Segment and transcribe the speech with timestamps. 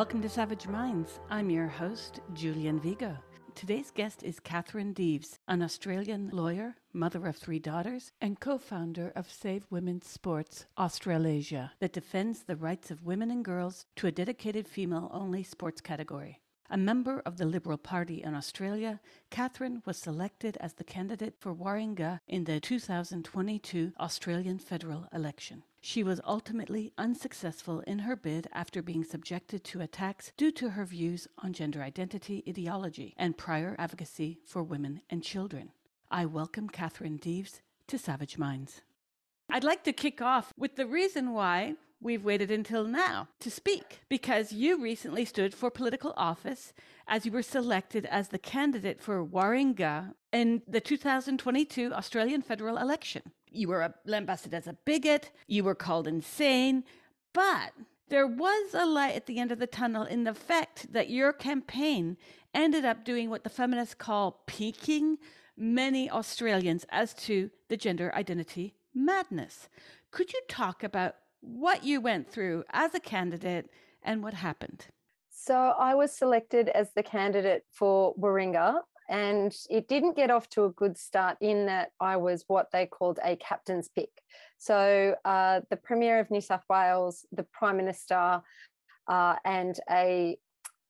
[0.00, 1.20] Welcome to Savage Minds.
[1.28, 3.14] I'm your host, Julian Vigo.
[3.54, 9.12] Today's guest is Catherine Deves, an Australian lawyer, mother of three daughters, and co founder
[9.14, 14.10] of Save Women's Sports Australasia, that defends the rights of women and girls to a
[14.10, 16.40] dedicated female only sports category.
[16.70, 21.54] A member of the Liberal Party in Australia, Catherine was selected as the candidate for
[21.54, 25.62] Warringah in the 2022 Australian federal election.
[25.82, 30.84] She was ultimately unsuccessful in her bid after being subjected to attacks due to her
[30.84, 35.72] views on gender identity ideology and prior advocacy for women and children.
[36.10, 38.82] I welcome Catherine Deves to Savage Minds.
[39.48, 44.00] I'd like to kick off with the reason why we've waited until now to speak
[44.08, 46.72] because you recently stood for political office
[47.06, 53.22] as you were selected as the candidate for Warringah in the 2022 Australian federal election.
[53.50, 56.84] You were lambasted as a bigot, you were called insane,
[57.32, 57.72] but
[58.08, 61.32] there was a light at the end of the tunnel in the fact that your
[61.32, 62.16] campaign
[62.54, 65.18] ended up doing what the feminists call peaking
[65.56, 69.68] many Australians as to the gender identity madness.
[70.10, 73.70] Could you talk about what you went through as a candidate
[74.02, 74.86] and what happened.
[75.30, 80.64] So I was selected as the candidate for Warringah, and it didn't get off to
[80.64, 84.10] a good start in that I was what they called a captain's pick.
[84.58, 88.42] So uh, the Premier of New South Wales, the Prime Minister,
[89.08, 90.38] uh, and a,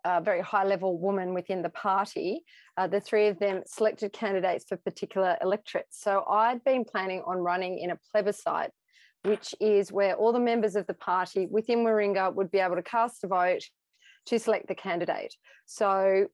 [0.04, 2.42] a, very high level woman within the party,
[2.76, 6.00] uh, the three of them selected candidates for particular electorates.
[6.00, 8.72] So I'd been planning on running in a plebiscite
[9.24, 12.82] which is where all the members of the party within Warringah would be able to
[12.82, 13.62] cast a vote
[14.26, 15.34] to select the candidate.
[15.66, 16.26] So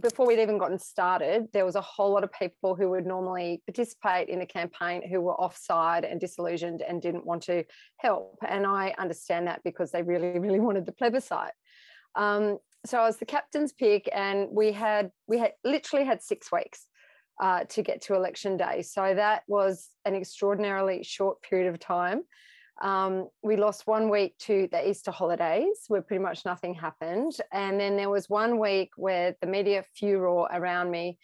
[0.00, 3.62] before we'd even gotten started, there was a whole lot of people who would normally
[3.66, 7.64] participate in the campaign who were offside and disillusioned and didn't want to
[7.98, 8.38] help.
[8.46, 11.52] And I understand that because they really, really wanted the plebiscite.
[12.14, 16.50] Um, so I was the captain's pick, and we had we had literally had six
[16.52, 16.86] weeks
[17.40, 18.82] uh, to get to election day.
[18.82, 22.22] So that was an extraordinarily short period of time.
[22.82, 27.32] Um, we lost one week to the Easter holidays where pretty much nothing happened.
[27.52, 31.18] And then there was one week where the media furor around me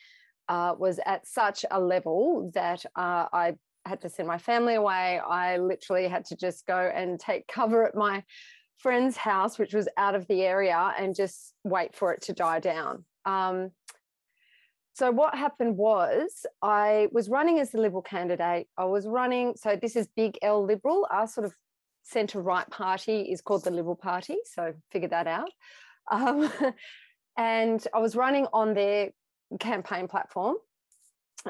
[0.48, 5.18] uh, was at such a level that uh, I had to send my family away.
[5.18, 8.22] I literally had to just go and take cover at my
[8.78, 12.60] friend's house, which was out of the area, and just wait for it to die
[12.60, 13.04] down.
[13.24, 13.70] Um,
[14.94, 18.68] so what happened was I was running as the Liberal candidate.
[18.76, 21.06] I was running, so this is big L Liberal.
[21.10, 21.54] Our sort of
[22.02, 24.36] centre right party is called the Liberal Party.
[24.44, 25.50] So figure that out.
[26.10, 26.52] Um,
[27.38, 29.10] and I was running on their
[29.60, 30.56] campaign platform.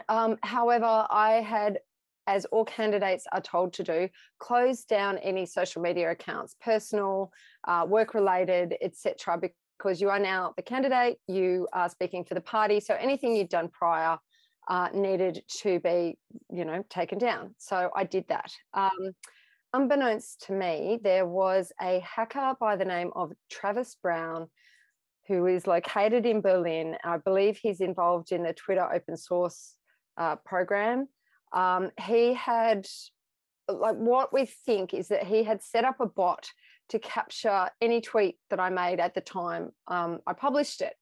[0.09, 1.81] Um, however, I had,
[2.27, 7.33] as all candidates are told to do, closed down any social media accounts, personal,
[7.67, 9.39] uh, work related, etc.,
[9.83, 12.79] because you are now the candidate, you are speaking for the party.
[12.79, 14.19] So anything you've done prior
[14.69, 16.17] uh, needed to be,
[16.51, 17.55] you know, taken down.
[17.59, 18.53] So I did that.
[18.75, 19.13] Um,
[19.73, 24.49] unbeknownst to me, there was a hacker by the name of Travis Brown
[25.27, 26.97] who is located in Berlin.
[27.05, 29.75] I believe he's involved in the Twitter open source
[30.17, 31.09] uh, program.
[31.53, 32.87] Um, he had,
[33.69, 36.49] like, what we think is that he had set up a bot
[36.93, 39.71] to capture any tweet that I made at the time.
[39.89, 40.93] Um, I published it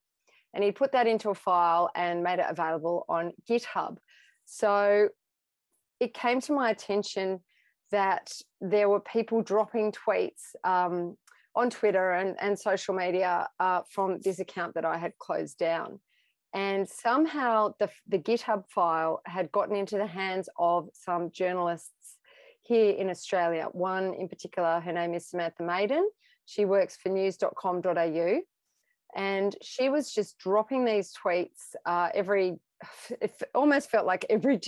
[0.54, 3.96] and he put that into a file and made it available on GitHub.
[4.44, 5.08] So
[5.98, 7.40] it came to my attention
[7.90, 11.16] that there were people dropping tweets um,
[11.56, 15.98] on Twitter and, and social media uh, from this account that I had closed down.
[16.54, 22.16] And somehow the, the GitHub file had gotten into the hands of some journalists
[22.70, 23.66] here in Australia.
[23.72, 26.08] One in particular, her name is Samantha Maiden.
[26.46, 28.40] She works for news.com.au.
[29.16, 32.60] And she was just dropping these tweets uh, every,
[33.20, 34.60] it almost felt like every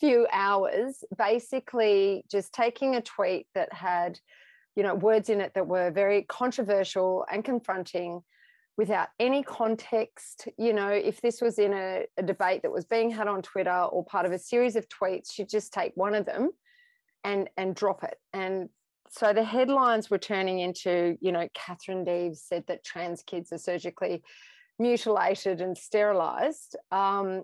[0.00, 4.18] few hours, basically just taking a tweet that had,
[4.74, 8.22] you know, words in it that were very controversial and confronting
[8.78, 10.48] without any context.
[10.56, 13.82] You know, if this was in a, a, debate that was being had on Twitter
[13.82, 16.52] or part of a series of tweets, she'd just take one of them
[17.24, 18.16] and and drop it.
[18.32, 18.68] And
[19.10, 23.58] so the headlines were turning into you know catherine deves said that trans kids are
[23.58, 24.22] surgically
[24.78, 27.42] mutilated and sterilized um,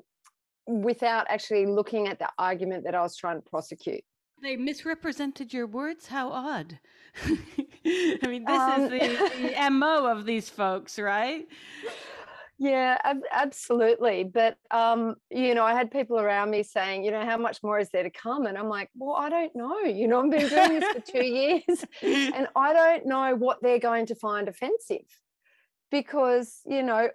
[0.66, 4.02] without actually looking at the argument that i was trying to prosecute.
[4.42, 6.06] They misrepresented your words?
[6.06, 6.78] How odd.
[7.24, 11.46] I mean this um, is the, the mo of these folks right
[12.58, 14.24] yeah, ab- absolutely.
[14.24, 17.78] But um, you know, I had people around me saying, you know, how much more
[17.78, 18.46] is there to come?
[18.46, 19.80] And I'm like, well, I don't know.
[19.80, 23.78] You know, I've been doing this for two years, and I don't know what they're
[23.78, 25.06] going to find offensive.
[25.90, 27.08] because you know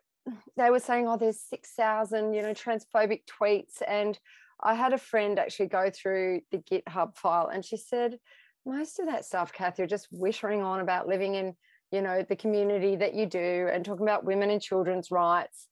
[0.58, 3.82] they were saying, oh, there's 6,000, you know, transphobic tweets.
[3.88, 4.18] And
[4.62, 8.20] I had a friend actually go through the GitHub file and she said,
[8.66, 11.56] most of that stuff, Kathy, are just whittering on about living in,
[11.92, 15.68] you know, the community that you do and talking about women and children's rights.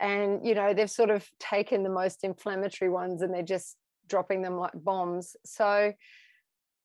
[0.00, 3.76] And, you know, they've sort of taken the most inflammatory ones and they're just
[4.08, 5.36] dropping them like bombs.
[5.44, 5.92] So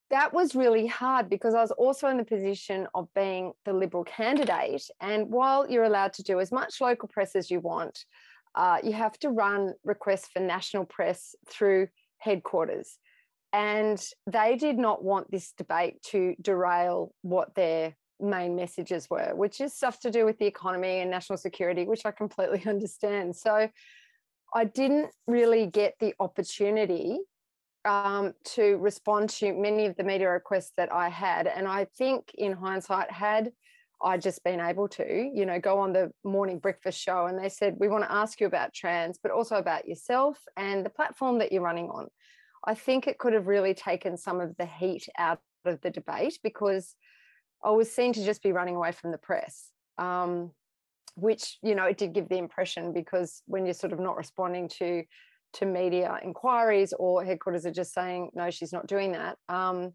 [0.09, 4.03] that was really hard because I was also in the position of being the Liberal
[4.03, 4.83] candidate.
[5.01, 8.05] And while you're allowed to do as much local press as you want,
[8.55, 11.87] uh, you have to run requests for national press through
[12.19, 12.97] headquarters.
[13.53, 19.61] And they did not want this debate to derail what their main messages were, which
[19.61, 23.35] is stuff to do with the economy and national security, which I completely understand.
[23.35, 23.69] So
[24.53, 27.19] I didn't really get the opportunity
[27.85, 31.47] um, to respond to many of the media requests that I had.
[31.47, 33.51] And I think in hindsight, had
[34.01, 37.49] I just been able to, you know, go on the morning breakfast show and they
[37.49, 41.39] said, we want to ask you about trans, but also about yourself and the platform
[41.39, 42.07] that you're running on.
[42.65, 46.39] I think it could have really taken some of the heat out of the debate
[46.43, 46.95] because
[47.63, 49.69] I was seen to just be running away from the press.
[49.97, 50.51] Um,
[51.17, 54.69] which you know it did give the impression because when you're sort of not responding
[54.69, 55.03] to
[55.53, 59.93] to media inquiries or headquarters are just saying no she's not doing that um,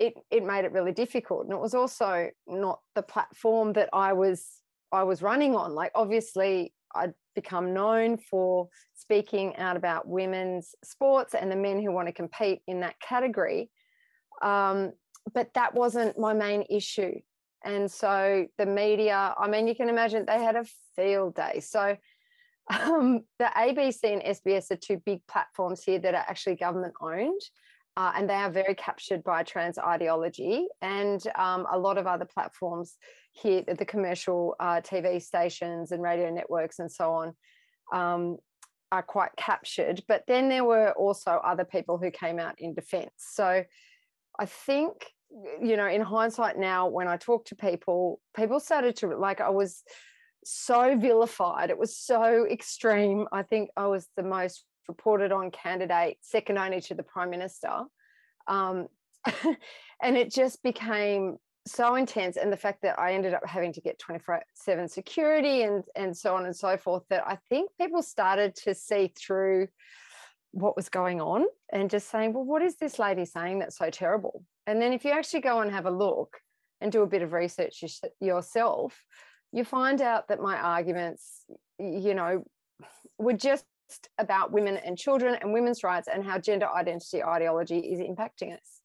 [0.00, 4.12] it it made it really difficult and it was also not the platform that i
[4.12, 4.60] was
[4.90, 11.34] i was running on like obviously i'd become known for speaking out about women's sports
[11.34, 13.70] and the men who want to compete in that category
[14.42, 14.92] um,
[15.32, 17.14] but that wasn't my main issue
[17.64, 20.64] and so the media i mean you can imagine they had a
[20.96, 21.96] field day so
[22.70, 27.40] um, the ABC and SBS are two big platforms here that are actually government owned.
[27.96, 30.66] Uh, and they are very captured by trans ideology.
[30.82, 32.96] And um, a lot of other platforms
[33.32, 37.34] here, the commercial uh, TV stations and radio networks and so on,
[37.92, 38.38] um,
[38.90, 40.02] are quite captured.
[40.08, 43.12] But then there were also other people who came out in defense.
[43.18, 43.62] So
[44.40, 45.12] I think,
[45.60, 49.50] you know, in hindsight now, when I talk to people, people started to like, I
[49.50, 49.82] was
[50.44, 51.70] so vilified.
[51.70, 53.26] It was so extreme.
[53.32, 57.84] I think I was the most reported on candidate, second only to the prime minister.
[58.46, 58.88] Um,
[60.02, 62.36] and it just became so intense.
[62.36, 66.16] And the fact that I ended up having to get 24 7 security and, and
[66.16, 69.68] so on and so forth, that I think people started to see through
[70.52, 73.90] what was going on and just saying, well, what is this lady saying that's so
[73.90, 74.44] terrible?
[74.66, 76.38] And then if you actually go and have a look
[76.80, 77.82] and do a bit of research
[78.20, 78.98] yourself,
[79.52, 81.44] you find out that my arguments,
[81.78, 82.44] you know,
[83.18, 83.64] were just
[84.18, 88.80] about women and children and women's rights and how gender identity ideology is impacting us.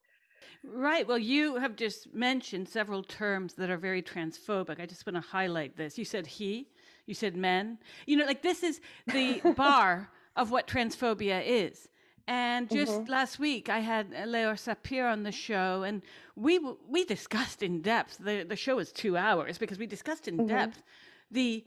[0.63, 1.07] Right.
[1.07, 4.79] Well, you have just mentioned several terms that are very transphobic.
[4.79, 5.97] I just want to highlight this.
[5.97, 6.67] You said he,
[7.05, 7.77] you said men.
[8.05, 11.87] You know, like this is the bar of what transphobia is.
[12.27, 13.11] And just mm-hmm.
[13.11, 16.01] last week, I had Leor Sapir on the show, and
[16.35, 18.17] we we discussed in depth.
[18.17, 20.47] the The show was two hours because we discussed in mm-hmm.
[20.47, 20.83] depth
[21.31, 21.65] the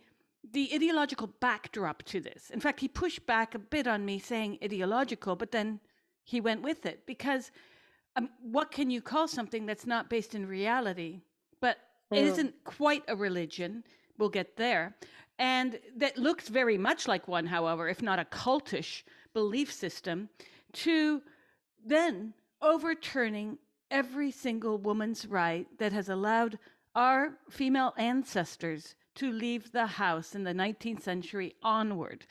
[0.52, 2.50] the ideological backdrop to this.
[2.50, 5.80] In fact, he pushed back a bit on me saying ideological, but then
[6.24, 7.50] he went with it because
[8.16, 11.22] um, what can you call something that's not based in reality,
[11.60, 11.78] but
[12.12, 12.18] mm.
[12.18, 13.84] isn't quite a religion?
[14.18, 14.96] We'll get there,
[15.38, 19.02] and that looks very much like one, however, if not a cultish
[19.34, 20.28] belief system
[20.72, 21.22] to
[21.84, 23.58] then overturning
[23.90, 26.58] every single woman's right that has allowed
[26.94, 32.24] our female ancestors to leave the house in the 19th century onward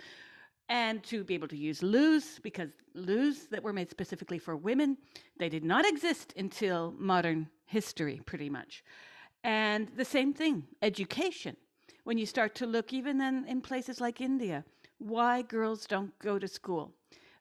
[0.69, 4.97] and to be able to use loos because loos that were made specifically for women
[5.37, 8.83] they did not exist until modern history pretty much.
[9.43, 11.57] And the same thing education.
[12.03, 14.63] When you start to look even then in places like india
[15.01, 16.93] why girls don't go to school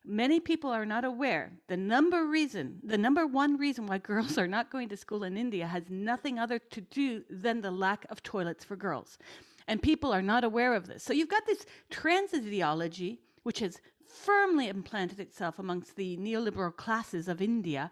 [0.03, 4.47] Many people are not aware the number reason, the number one reason why girls are
[4.47, 8.23] not going to school in India has nothing other to do than the lack of
[8.23, 9.19] toilets for girls.
[9.67, 11.03] And people are not aware of this.
[11.03, 17.27] So you've got this trans ideology, which has firmly implanted itself amongst the neoliberal classes
[17.27, 17.91] of India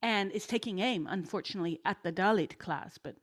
[0.00, 2.98] and is taking aim, unfortunately, at the Dalit class.
[2.98, 3.16] But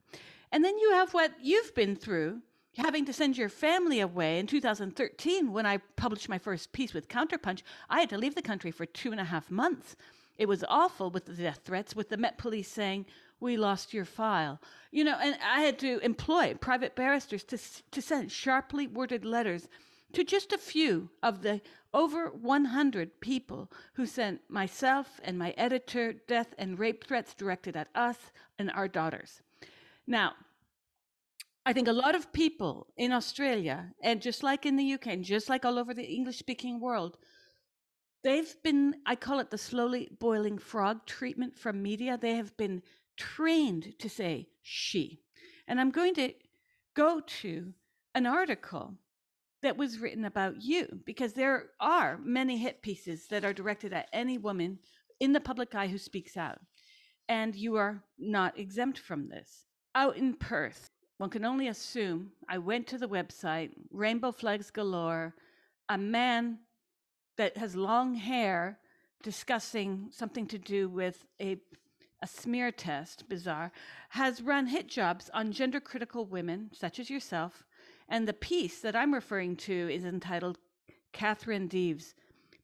[0.52, 2.42] and then you have what you've been through
[2.78, 7.08] having to send your family away in 2013 when I published my first piece with
[7.08, 9.96] Counterpunch, I had to leave the country for two and a half months.
[10.38, 13.06] It was awful with the death threats, with the Met Police saying,
[13.40, 14.60] we lost your file.
[14.92, 17.58] You know, and I had to employ private barristers to,
[17.92, 19.68] to send sharply worded letters
[20.14, 21.62] to just a few of the
[21.94, 27.88] over 100 people who sent myself and my editor death and rape threats directed at
[27.96, 28.18] us
[28.58, 29.42] and our daughters.
[30.08, 30.34] Now,
[31.68, 35.24] I think a lot of people in Australia, and just like in the UK, and
[35.24, 37.18] just like all over the English speaking world,
[38.24, 42.20] they've been, I call it the slowly boiling frog treatment from media.
[42.22, 42.84] They have been
[43.18, 45.22] trained to say she.
[45.68, 46.34] And I'm going to
[46.96, 47.74] go to
[48.14, 48.94] an article
[49.64, 54.10] that was written about you because there are many hit pieces that are directed at
[54.14, 54.78] any woman
[55.20, 56.60] in the public eye who speaks out.
[57.28, 59.66] And you are not exempt from this.
[59.96, 65.34] Out in Perth, one can only assume I went to the website, rainbow flags galore,
[65.90, 66.60] a man
[67.38, 68.80] that has long hair
[69.24, 71.58] discussing something to do with a
[72.22, 73.72] a smear test, bizarre,
[74.10, 77.64] has run hit jobs on gender critical women, such as yourself.
[78.10, 80.58] And the piece that I'm referring to is entitled
[81.12, 82.16] Catherine Deves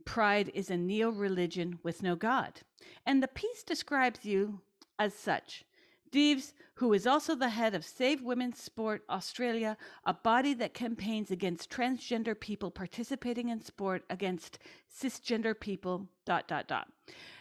[0.04, 2.62] Pride is a Neo Religion with No God.
[3.06, 4.62] And the piece describes you
[4.98, 5.64] as such
[6.12, 11.32] Deves, who is also the head of Save Women's Sport Australia, a body that campaigns
[11.32, 14.60] against transgender people participating in sport against
[14.94, 16.88] cisgender people, dot, dot, dot.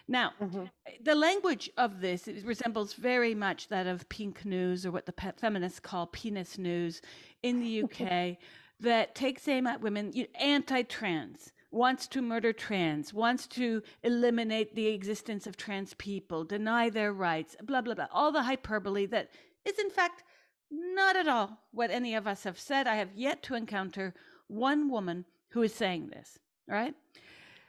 [0.06, 0.64] Now, mm-hmm.
[1.02, 5.32] the language of this resembles very much that of pink news or what the pe-
[5.36, 7.00] feminists call penis news
[7.42, 8.36] in the UK
[8.80, 14.88] that takes aim at women, anti trans wants to murder trans, wants to eliminate the
[14.88, 18.08] existence of trans people, deny their rights, blah, blah, blah.
[18.12, 19.30] All the hyperbole that
[19.64, 20.24] is, in fact,
[20.70, 22.86] not at all what any of us have said.
[22.86, 24.14] I have yet to encounter
[24.48, 26.94] one woman who is saying this, right?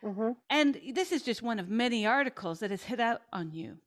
[0.04, 0.32] Mm-hmm.
[0.50, 3.78] And this is just one of many articles that has hit out on you.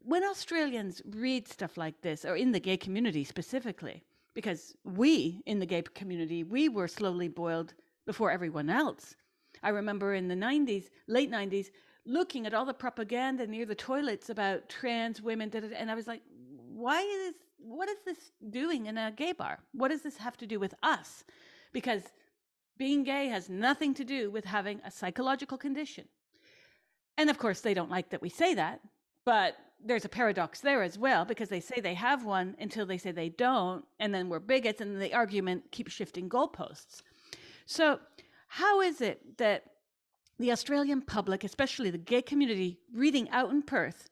[0.00, 4.02] When Australians read stuff like this, or in the gay community specifically,
[4.34, 7.72] because we in the gay community, we were slowly boiled
[8.04, 9.16] before everyone else.
[9.64, 11.70] I remember in the 90s, late 90s,
[12.06, 16.22] looking at all the propaganda near the toilets about trans women, and I was like,
[16.68, 19.58] why is what is this doing in a gay bar?
[19.72, 21.24] What does this have to do with us?
[21.72, 22.02] Because
[22.76, 26.04] being gay has nothing to do with having a psychological condition.
[27.16, 28.80] And of course, they don't like that we say that,
[29.24, 32.98] but there's a paradox there as well because they say they have one until they
[32.98, 37.02] say they don't, and then we're bigots, and the argument keeps shifting goalposts.
[37.66, 37.98] So
[38.54, 39.64] how is it that
[40.38, 44.10] the Australian public, especially the gay community reading out in Perth,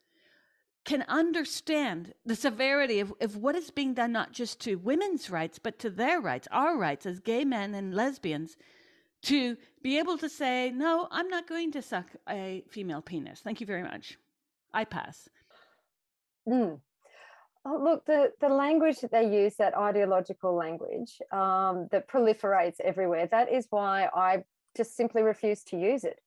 [0.85, 5.61] can understand the severity of, of what is being done not just to women's rights,
[5.61, 8.57] but to their rights, our rights as gay men and lesbians,
[9.23, 13.39] to be able to say, no, I'm not going to suck a female penis.
[13.39, 14.19] Thank you very much.
[14.75, 15.29] I pass.
[16.49, 16.81] Mm.
[17.65, 23.29] Oh, look, the, the language that they use, that ideological language um, that proliferates everywhere,
[23.31, 24.43] that is why I
[24.77, 26.19] just simply refuse to use it.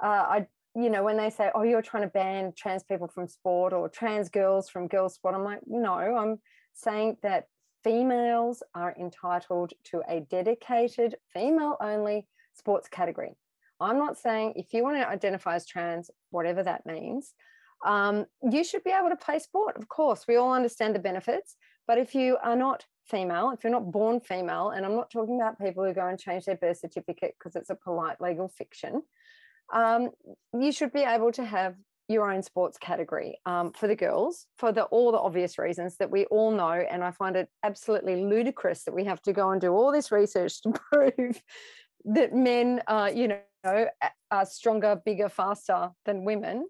[0.00, 3.26] Uh, I, you know, when they say, oh, you're trying to ban trans people from
[3.26, 6.40] sport or trans girls from girls sport, I'm like, no, I'm
[6.74, 7.48] saying that
[7.82, 13.32] females are entitled to a dedicated female only sports category.
[13.80, 17.34] I'm not saying if you want to identify as trans, whatever that means,
[17.84, 19.76] um, you should be able to play sport.
[19.76, 21.56] Of course, we all understand the benefits.
[21.86, 25.40] But if you are not female, if you're not born female, and I'm not talking
[25.40, 29.02] about people who go and change their birth certificate because it's a polite legal fiction,
[29.72, 30.10] um,
[30.52, 31.76] you should be able to have
[32.08, 36.08] your own sports category um, for the girls for the all the obvious reasons that
[36.10, 39.60] we all know and i find it absolutely ludicrous that we have to go and
[39.60, 41.42] do all this research to prove
[42.04, 43.88] that men uh, you know
[44.30, 46.64] are stronger bigger faster than women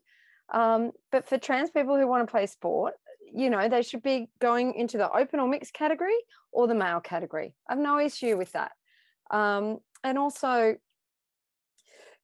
[0.53, 2.95] um, but for trans people who want to play sport,
[3.33, 6.17] you know, they should be going into the open or mixed category
[6.53, 7.55] or the male category.
[7.69, 8.73] I have no issue with that.
[9.31, 10.77] Um, and also,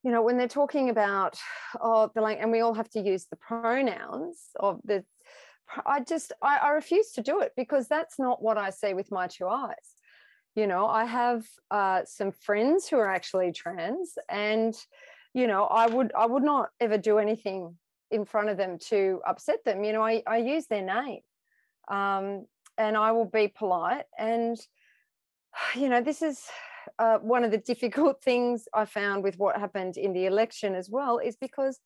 [0.04, 1.36] you know, when they're talking about
[1.80, 5.04] oh the like, and we all have to use the pronouns of the,
[5.84, 9.10] I just I, I refuse to do it because that's not what I see with
[9.10, 9.74] my two eyes.
[10.54, 14.74] You know, I have uh, some friends who are actually trans, and
[15.34, 17.76] you know, I would I would not ever do anything
[18.12, 19.82] in front of them to upset them.
[19.82, 21.20] You know, I, I use their name
[21.88, 22.46] um,
[22.78, 24.04] and I will be polite.
[24.18, 24.56] And,
[25.74, 26.44] you know, this is
[26.98, 30.88] uh, one of the difficult things I found with what happened in the election as
[30.90, 31.80] well, is because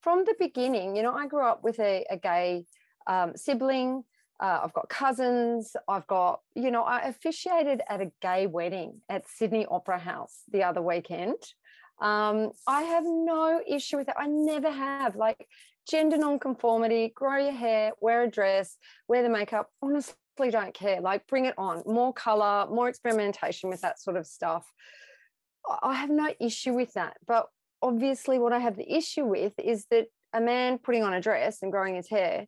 [0.00, 2.64] from the beginning, you know, I grew up with a, a gay
[3.06, 4.04] um, sibling.
[4.38, 5.74] Uh, I've got cousins.
[5.88, 10.62] I've got, you know, I officiated at a gay wedding at Sydney Opera House the
[10.62, 11.36] other weekend.
[12.00, 14.14] Um, I have no issue with it.
[14.18, 15.16] I never have.
[15.16, 15.46] Like
[15.88, 18.76] gender nonconformity, grow your hair, wear a dress,
[19.08, 19.70] wear the makeup.
[19.82, 20.14] Honestly,
[20.50, 21.00] don't care.
[21.00, 21.82] Like bring it on.
[21.86, 24.70] More color, more experimentation with that sort of stuff.
[25.82, 27.16] I have no issue with that.
[27.26, 27.46] But
[27.82, 31.62] obviously, what I have the issue with is that a man putting on a dress
[31.62, 32.46] and growing his hair,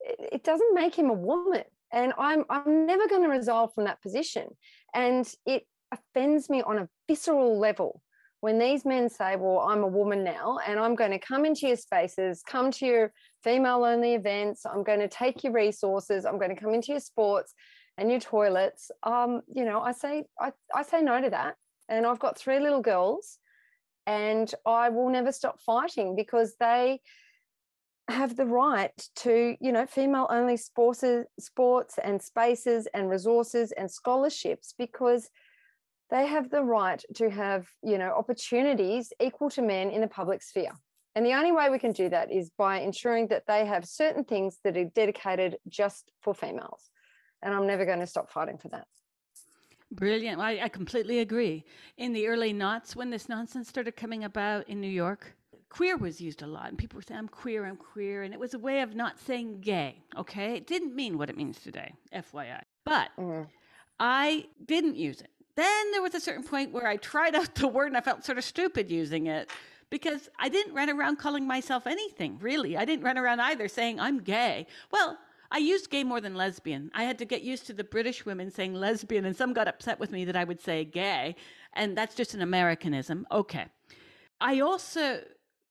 [0.00, 1.64] it doesn't make him a woman.
[1.92, 4.48] And I'm I'm never going to resolve from that position.
[4.94, 8.02] And it offends me on a visceral level
[8.40, 11.66] when these men say, Well, I'm a woman now, and I'm going to come into
[11.66, 13.12] your spaces, come to your
[13.44, 17.00] female only events, I'm going to take your resources, I'm going to come into your
[17.00, 17.54] sports
[17.98, 18.90] and your toilets.
[19.02, 21.56] Um, you know, I say I, I say no to that.
[21.88, 23.38] And I've got three little girls,
[24.06, 27.00] and I will never stop fighting because they
[28.08, 31.04] have the right to, you know, female only sports,
[31.38, 35.28] sports and spaces and resources and scholarships because
[36.10, 40.42] they have the right to have, you know, opportunities equal to men in the public
[40.42, 40.72] sphere.
[41.14, 44.24] And the only way we can do that is by ensuring that they have certain
[44.24, 46.90] things that are dedicated just for females.
[47.42, 48.86] And I'm never going to stop fighting for that.
[49.92, 50.40] Brilliant.
[50.40, 51.64] I, I completely agree.
[51.96, 55.34] In the early knots, when this nonsense started coming about in New York,
[55.68, 58.40] queer was used a lot and people were saying i'm queer i'm queer and it
[58.40, 61.94] was a way of not saying gay okay it didn't mean what it means today
[62.12, 63.44] fyi but mm-hmm.
[64.00, 67.68] i didn't use it then there was a certain point where I tried out the
[67.68, 69.50] word and I felt sort of stupid using it
[69.90, 72.76] because I didn't run around calling myself anything, really.
[72.76, 74.66] I didn't run around either saying I'm gay.
[74.92, 75.18] Well,
[75.50, 76.90] I used gay more than lesbian.
[76.94, 79.98] I had to get used to the British women saying lesbian, and some got upset
[79.98, 81.34] with me that I would say gay,
[81.72, 83.26] and that's just an Americanism.
[83.32, 83.66] Okay.
[84.40, 85.22] I also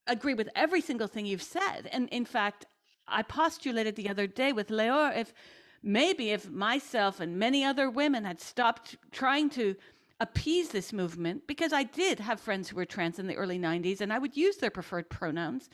[0.06, 1.89] agree with every single thing you've said.
[1.93, 2.65] And in fact,
[3.08, 5.34] I postulated the other day with Leor if
[5.81, 9.75] maybe if myself and many other women had stopped trying to
[10.19, 14.01] appease this movement, because I did have friends who were trans in the early 90s
[14.01, 15.69] and I would use their preferred pronouns,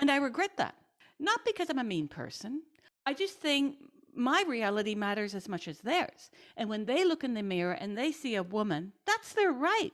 [0.00, 0.74] and I regret that.
[1.18, 2.62] Not because I'm a mean person,
[3.06, 3.76] I just think
[4.14, 6.30] my reality matters as much as theirs.
[6.56, 9.92] And when they look in the mirror and they see a woman, that's their right.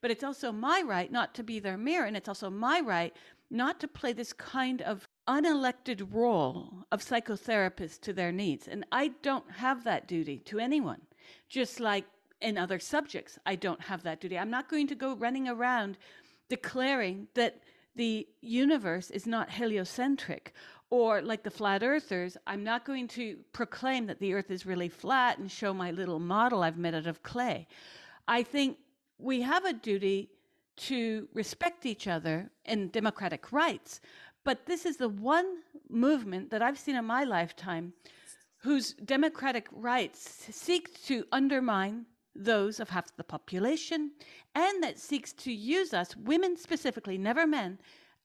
[0.00, 3.14] But it's also my right not to be their mirror, and it's also my right
[3.50, 8.68] not to play this kind of unelected role of psychotherapists to their needs.
[8.68, 11.00] And I don't have that duty to anyone,
[11.48, 12.04] just like
[12.40, 14.38] in other subjects, I don't have that duty.
[14.38, 15.98] I'm not going to go running around
[16.48, 17.60] declaring that
[17.96, 20.54] the universe is not heliocentric
[20.90, 24.88] or like the flat earthers, I'm not going to proclaim that the earth is really
[24.88, 27.68] flat and show my little model I've made out of clay.
[28.26, 28.78] I think
[29.18, 30.30] we have a duty
[30.76, 34.00] to respect each other in democratic rights,
[34.44, 37.92] but this is the one movement that I've seen in my lifetime
[38.58, 44.12] whose democratic rights seek to undermine those of half the population
[44.54, 47.78] and that seeks to use us, women specifically, never men,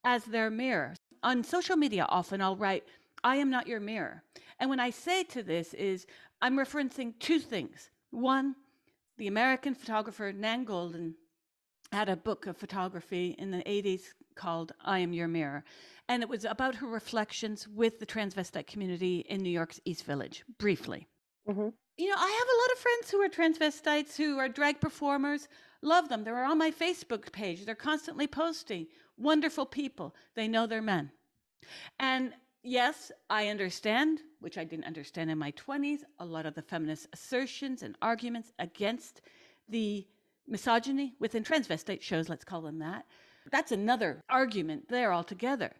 [0.04, 0.94] as their mirror.
[1.22, 2.84] On social media, often I'll write,
[3.24, 4.22] I am not your mirror.
[4.60, 6.06] And when I say to this is
[6.40, 7.90] I'm referencing two things.
[8.10, 8.54] One,
[9.16, 11.14] the American photographer Nan Goldin
[11.92, 14.02] had a book of photography in the 80s
[14.34, 15.64] called I Am Your Mirror.
[16.08, 20.44] And it was about her reflections with the transvestite community in New York's East Village,
[20.58, 21.08] briefly.
[21.48, 21.68] Mm-hmm.
[21.98, 25.48] You know, I have a lot of friends who are transvestites, who are drag performers.
[25.82, 26.24] Love them.
[26.24, 27.64] They're on my Facebook page.
[27.64, 28.86] They're constantly posting.
[29.16, 30.14] Wonderful people.
[30.34, 31.10] They know they're men.
[31.98, 36.62] And yes, I understand, which I didn't understand in my 20s, a lot of the
[36.62, 39.22] feminist assertions and arguments against
[39.68, 40.06] the
[40.46, 43.06] misogyny within transvestite shows, let's call them that.
[43.50, 45.74] That's another argument there altogether.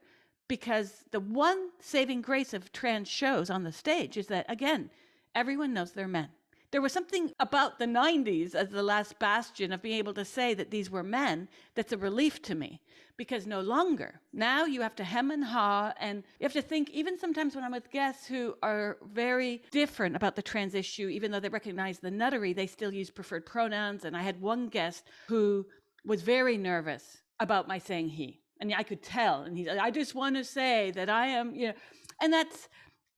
[0.49, 4.91] Because the one saving grace of trans shows on the stage is that, again,
[5.35, 6.29] everyone knows they're men.
[6.73, 10.53] There was something about the 90s as the last bastion of being able to say
[10.55, 12.81] that these were men that's a relief to me
[13.17, 14.21] because no longer.
[14.33, 17.65] Now you have to hem and haw, and you have to think, even sometimes when
[17.65, 21.99] I'm with guests who are very different about the trans issue, even though they recognize
[21.99, 24.05] the nuttery, they still use preferred pronouns.
[24.05, 25.67] And I had one guest who
[26.05, 28.41] was very nervous about my saying he.
[28.61, 29.43] And I could tell.
[29.43, 31.75] And he's, I just want to say that I am, you know,
[32.21, 32.69] and that's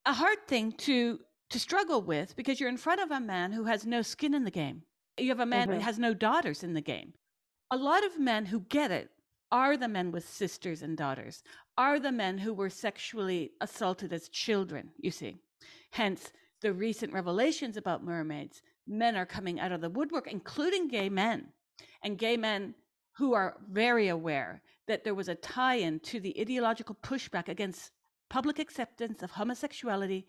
[0.04, 1.20] a hard thing to
[1.50, 4.44] to struggle with because you're in front of a man who has no skin in
[4.44, 4.82] the game.
[5.18, 5.78] You have a man mm-hmm.
[5.78, 7.14] who has no daughters in the game.
[7.70, 9.10] A lot of men who get it
[9.50, 11.42] are the men with sisters and daughters,
[11.76, 15.38] are the men who were sexually assaulted as children, you see.
[15.92, 21.08] Hence, the recent revelations about mermaids, men are coming out of the woodwork, including gay
[21.08, 21.46] men,
[22.02, 22.74] and gay men
[23.16, 27.92] who are very aware that there was a tie in to the ideological pushback against
[28.28, 30.26] public acceptance of homosexuality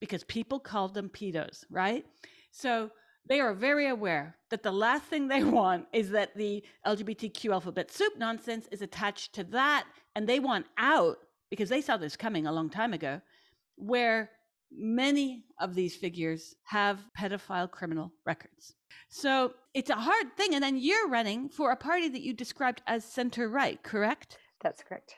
[0.00, 2.04] because people called them pedos, right?
[2.50, 2.90] So
[3.28, 7.90] they are very aware that the last thing they want is that the LGBTQ alphabet
[7.90, 9.86] soup nonsense is attached to that.
[10.14, 11.18] And they want out
[11.50, 13.20] because they saw this coming a long time ago,
[13.76, 14.30] where
[14.72, 18.74] many of these figures have pedophile criminal records.
[19.08, 20.54] So it's a hard thing.
[20.54, 24.38] And then you're running for a party that you described as center right, correct?
[24.62, 25.14] That's correct.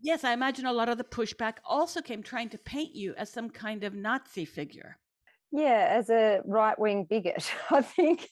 [0.00, 3.30] Yes, I imagine a lot of the pushback also came trying to paint you as
[3.30, 4.98] some kind of Nazi figure.
[5.50, 8.28] Yeah, as a right wing bigot, I think.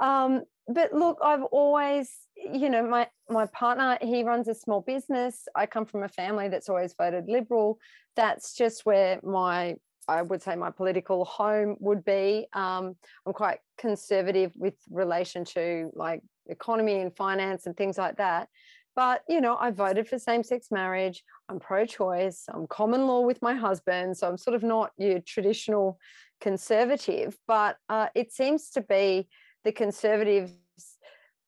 [0.00, 5.46] Um, but look, I've always, you know, my my partner, he runs a small business.
[5.54, 7.78] I come from a family that's always voted liberal.
[8.16, 9.76] That's just where my
[10.08, 12.46] I would say my political home would be.
[12.52, 18.48] Um, I'm quite conservative with relation to like economy and finance and things like that.
[18.96, 21.24] But you know, I voted for same-sex marriage.
[21.48, 22.44] I'm pro-choice.
[22.48, 25.98] I'm common law with my husband, so I'm sort of not your traditional
[26.40, 27.36] conservative.
[27.46, 29.28] But uh, it seems to be
[29.64, 30.52] the conservatives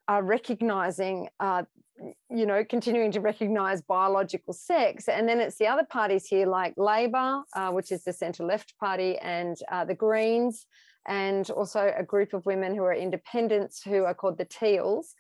[0.09, 1.65] are recognizing uh,
[2.31, 5.09] you know continuing to recognize biological sex.
[5.09, 8.75] And then it's the other parties here like labor uh, which is the centre left
[8.79, 10.67] party and uh, the greens
[11.07, 15.15] and also a group of women who are independents who are called the teals.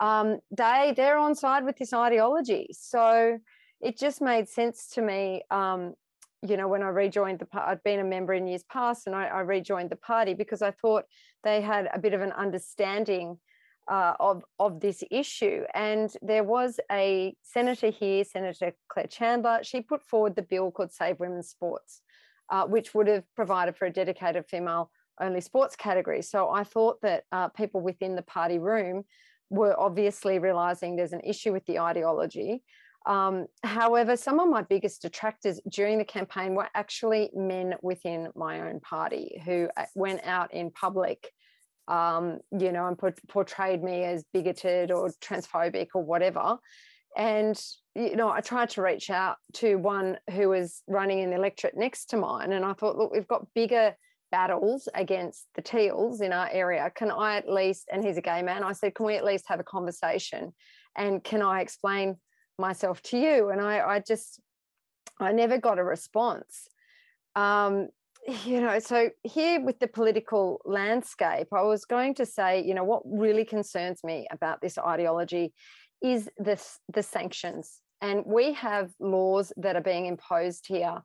[0.00, 2.68] Um, they they're on side with this ideology.
[2.72, 3.38] So
[3.80, 5.94] it just made sense to me um,
[6.42, 9.14] you know when i rejoined the party i'd been a member in years past and
[9.14, 11.04] I, I rejoined the party because i thought
[11.44, 13.38] they had a bit of an understanding
[13.90, 15.64] uh, of, of this issue.
[15.74, 20.92] And there was a senator here, Senator Claire Chandler, she put forward the bill called
[20.92, 22.00] Save Women's Sports,
[22.50, 26.22] uh, which would have provided for a dedicated female only sports category.
[26.22, 29.04] So I thought that uh, people within the party room
[29.50, 32.62] were obviously realizing there's an issue with the ideology.
[33.06, 38.60] Um, however, some of my biggest detractors during the campaign were actually men within my
[38.60, 41.32] own party who uh, went out in public
[41.90, 42.96] um, you know, and
[43.28, 46.56] portrayed me as bigoted or transphobic or whatever.
[47.16, 47.60] And,
[47.96, 51.76] you know, I tried to reach out to one who was running in the electorate
[51.76, 52.52] next to mine.
[52.52, 53.96] And I thought, look, we've got bigger
[54.30, 56.92] battles against the teals in our area.
[56.94, 59.46] Can I at least, and he's a gay man, I said, can we at least
[59.48, 60.52] have a conversation?
[60.96, 62.16] And can I explain
[62.56, 63.50] myself to you?
[63.50, 64.40] And I, I just,
[65.18, 66.68] I never got a response.
[67.34, 67.88] Um,
[68.44, 72.84] you know, so here with the political landscape, I was going to say, you know,
[72.84, 75.52] what really concerns me about this ideology
[76.02, 77.80] is this the sanctions.
[78.00, 81.02] And we have laws that are being imposed here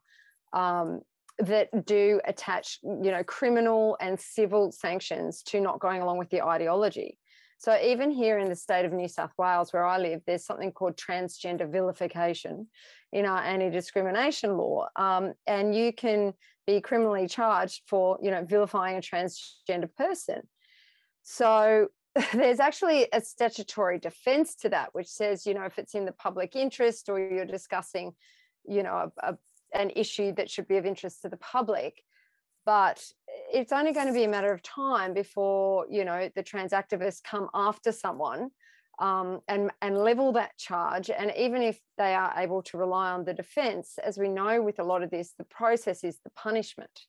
[0.54, 1.02] um,
[1.40, 6.42] that do attach, you know, criminal and civil sanctions to not going along with the
[6.42, 7.18] ideology.
[7.58, 10.72] So even here in the state of New South Wales, where I live, there's something
[10.72, 12.68] called transgender vilification
[13.12, 16.34] in our anti-discrimination law, um, and you can
[16.68, 20.42] be criminally charged for, you know, vilifying a transgender person.
[21.24, 21.88] So
[22.34, 26.12] there's actually a statutory defense to that, which says, you know, if it's in the
[26.12, 28.14] public interest or you're discussing,
[28.68, 29.38] you know, a, a,
[29.74, 32.04] an issue that should be of interest to the public,
[32.66, 33.04] but
[33.54, 37.24] it's only going to be a matter of time before you know the trans activists
[37.24, 38.50] come after someone
[39.00, 43.26] um, and and level that charge and even if they are able to rely on
[43.26, 47.02] the defense as we know with a lot of this the process is the punishment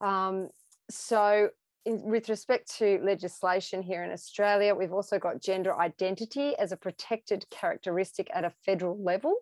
[0.00, 0.48] um,
[0.90, 1.48] so
[1.84, 6.76] in, with respect to legislation here in Australia, we've also got gender identity as a
[6.76, 9.34] protected characteristic at a federal level.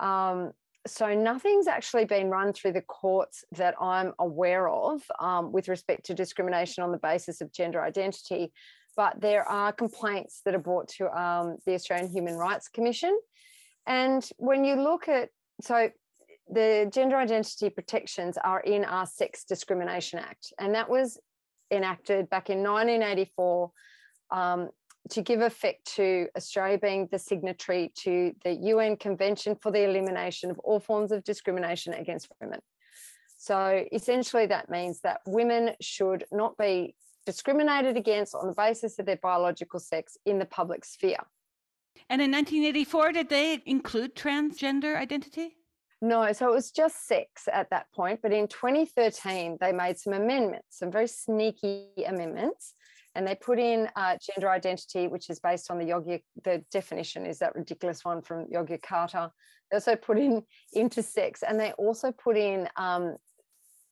[0.00, 0.52] Um,
[0.86, 6.06] so nothing's actually been run through the courts that I'm aware of um, with respect
[6.06, 8.52] to discrimination on the basis of gender identity,
[8.96, 13.18] but there are complaints that are brought to um, the Australian Human Rights Commission.
[13.86, 15.90] And when you look at, so
[16.48, 21.18] the gender identity protections are in our Sex Discrimination Act, and that was
[21.70, 23.70] enacted back in 1984
[24.30, 24.68] um,
[25.10, 30.50] to give effect to Australia being the signatory to the UN Convention for the Elimination
[30.50, 32.60] of All Forms of Discrimination Against Women.
[33.36, 36.94] So essentially, that means that women should not be
[37.26, 41.18] discriminated against on the basis of their biological sex in the public sphere.
[42.08, 45.56] And in 1984, did they include transgender identity?
[46.00, 48.20] No, so it was just sex at that point.
[48.22, 52.74] But in 2013, they made some amendments, some very sneaky amendments
[53.14, 56.24] and they put in uh, gender identity, which is based on the Yogi.
[56.42, 59.30] The definition is that ridiculous one from Yogi Yogyakarta.
[59.70, 60.42] They also put in
[60.76, 63.16] intersex, and they also put in um,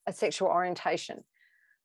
[0.07, 1.23] a sexual orientation.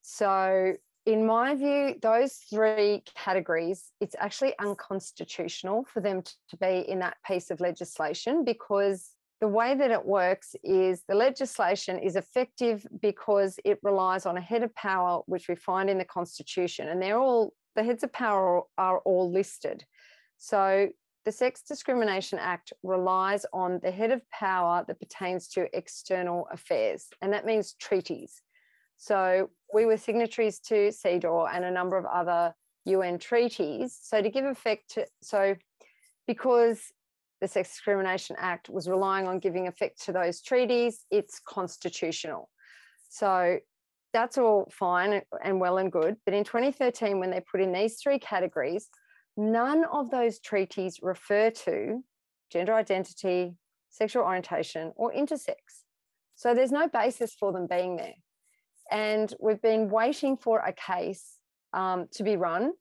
[0.03, 0.75] So,
[1.07, 7.17] in my view, those three categories, it's actually unconstitutional for them to be in that
[7.27, 13.59] piece of legislation because the way that it works is the legislation is effective because
[13.65, 17.19] it relies on a head of power, which we find in the Constitution, and they're
[17.19, 19.85] all the heads of power are all listed.
[20.37, 20.89] So
[21.25, 27.07] the Sex Discrimination Act relies on the head of power that pertains to external affairs,
[27.23, 28.43] and that means treaties.
[28.97, 32.55] So we were signatories to CEDAW and a number of other
[32.87, 33.97] UN treaties.
[34.01, 35.55] So to give effect to, so
[36.27, 36.81] because
[37.41, 42.51] the Sex Discrimination Act was relying on giving effect to those treaties, it's constitutional.
[43.09, 43.59] So
[44.13, 46.17] that's all fine and well and good.
[46.25, 48.89] But in 2013, when they put in these three categories,
[49.37, 52.03] none of those treaties refer to
[52.51, 53.55] gender identity,
[53.91, 55.57] sexual orientation, or intersex.
[56.35, 58.15] So there's no basis for them being there.
[58.91, 61.35] And we've been waiting for a case
[61.73, 62.73] um, to be run.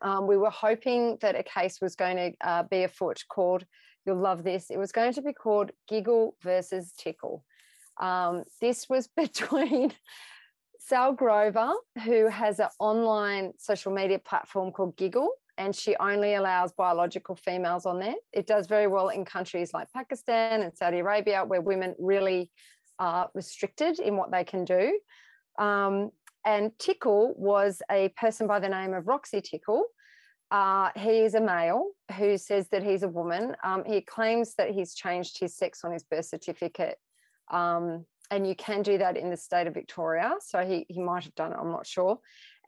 [0.00, 3.64] Um, we were hoping that a case was going to uh, be afoot called,
[4.06, 7.44] you'll love this, it was going to be called Giggle versus Tickle.
[8.00, 9.92] Um, this was between
[10.78, 11.72] Sal Grover,
[12.04, 17.84] who has an online social media platform called Giggle, and she only allows biological females
[17.84, 18.14] on there.
[18.32, 22.50] It does very well in countries like Pakistan and Saudi Arabia, where women really
[22.98, 24.98] are restricted in what they can do.
[25.58, 26.10] Um,
[26.44, 29.84] and Tickle was a person by the name of Roxy Tickle.
[30.50, 33.54] Uh, he is a male who says that he's a woman.
[33.62, 36.96] Um, he claims that he's changed his sex on his birth certificate.
[37.50, 40.34] Um, and you can do that in the state of Victoria.
[40.40, 42.18] So he, he might have done it, I'm not sure.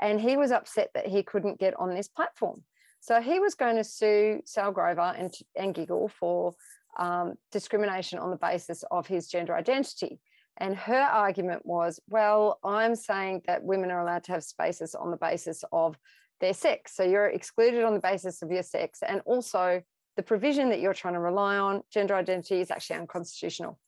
[0.01, 2.63] And he was upset that he couldn't get on this platform.
[3.01, 6.55] So he was going to sue Sal Grover and, and Giggle for
[6.99, 10.21] um, discrimination on the basis of his gender identity.
[10.61, 15.11] And her argument was, well, I'm saying that women are allowed to have spaces on
[15.11, 15.97] the basis of
[16.41, 16.95] their sex.
[16.95, 19.01] So you're excluded on the basis of your sex.
[19.07, 19.83] And also,
[20.17, 23.79] the provision that you're trying to rely on, gender identity, is actually unconstitutional.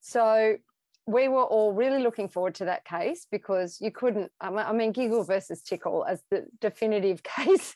[0.00, 0.56] So
[1.06, 5.24] we were all really looking forward to that case because you couldn't, I mean, Giggle
[5.24, 7.74] versus Tickle as the definitive case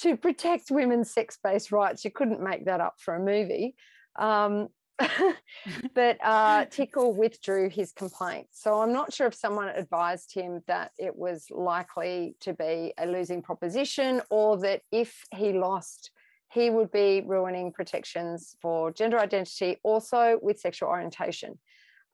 [0.00, 2.04] to protect women's sex based rights.
[2.04, 3.74] You couldn't make that up for a movie.
[4.16, 4.68] Um,
[5.94, 8.48] but uh, Tickle withdrew his complaint.
[8.50, 13.06] So I'm not sure if someone advised him that it was likely to be a
[13.06, 16.10] losing proposition or that if he lost,
[16.50, 21.58] he would be ruining protections for gender identity, also with sexual orientation.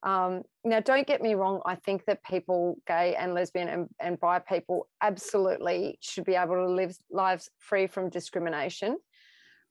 [0.02, 4.20] Um, now, don't get me wrong, I think that people, gay and lesbian and, and
[4.20, 8.98] bi people, absolutely should be able to live lives free from discrimination.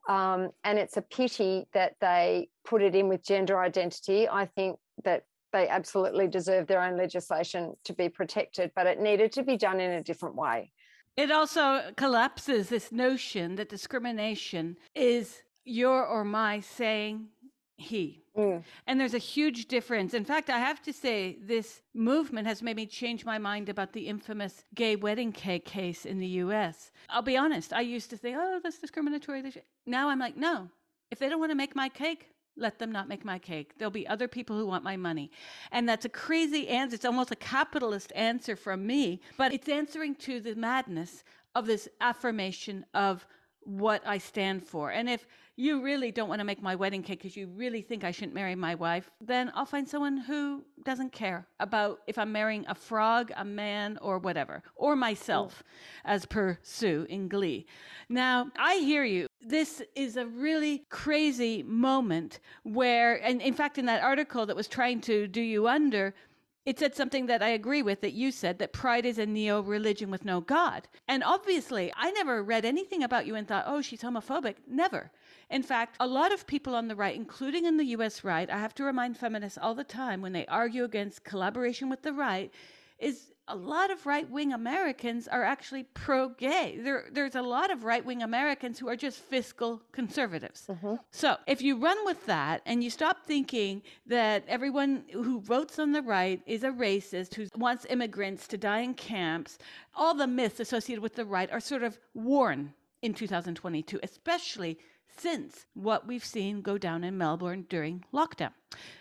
[0.07, 4.27] Um, and it's a pity that they put it in with gender identity.
[4.27, 9.31] I think that they absolutely deserve their own legislation to be protected, but it needed
[9.33, 10.71] to be done in a different way.
[11.15, 17.27] It also collapses this notion that discrimination is your or my saying
[17.75, 18.23] he.
[18.37, 18.63] Mm.
[18.87, 20.13] And there's a huge difference.
[20.13, 23.93] In fact, I have to say, this movement has made me change my mind about
[23.93, 26.91] the infamous gay wedding cake case in the US.
[27.09, 29.43] I'll be honest, I used to think, oh, that's discriminatory.
[29.85, 30.69] Now I'm like, no,
[31.11, 33.73] if they don't want to make my cake, let them not make my cake.
[33.77, 35.31] There'll be other people who want my money.
[35.71, 36.95] And that's a crazy answer.
[36.95, 41.23] It's almost a capitalist answer from me, but it's answering to the madness
[41.55, 43.25] of this affirmation of
[43.61, 44.91] what I stand for.
[44.91, 45.25] And if
[45.55, 48.33] you really don't want to make my wedding cake because you really think I shouldn't
[48.33, 52.75] marry my wife, then I'll find someone who doesn't care about if I'm marrying a
[52.75, 55.61] frog, a man, or whatever, or myself,
[56.05, 57.67] as per Sue in Glee.
[58.09, 59.27] Now, I hear you.
[59.41, 64.67] This is a really crazy moment where, and in fact, in that article that was
[64.67, 66.15] trying to do you under,
[66.65, 69.61] it said something that I agree with that you said that pride is a neo
[69.61, 70.87] religion with no God.
[71.07, 74.55] And obviously, I never read anything about you and thought, oh, she's homophobic.
[74.67, 75.11] Never.
[75.49, 78.57] In fact, a lot of people on the right, including in the US right, I
[78.57, 82.49] have to remind feminists all the time when they argue against collaboration with the right,
[82.97, 86.79] is a lot of right wing Americans are actually pro gay.
[86.81, 90.65] There, there's a lot of right wing Americans who are just fiscal conservatives.
[90.69, 90.95] Mm-hmm.
[91.11, 95.91] So if you run with that and you stop thinking that everyone who votes on
[95.91, 99.57] the right is a racist who wants immigrants to die in camps,
[99.93, 104.79] all the myths associated with the right are sort of worn in 2022, especially
[105.17, 108.51] since what we've seen go down in Melbourne during lockdown.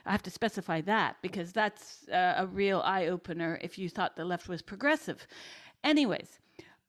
[0.05, 4.17] I have to specify that because that's uh, a real eye opener if you thought
[4.17, 5.27] the left was progressive.
[5.85, 6.39] Anyways,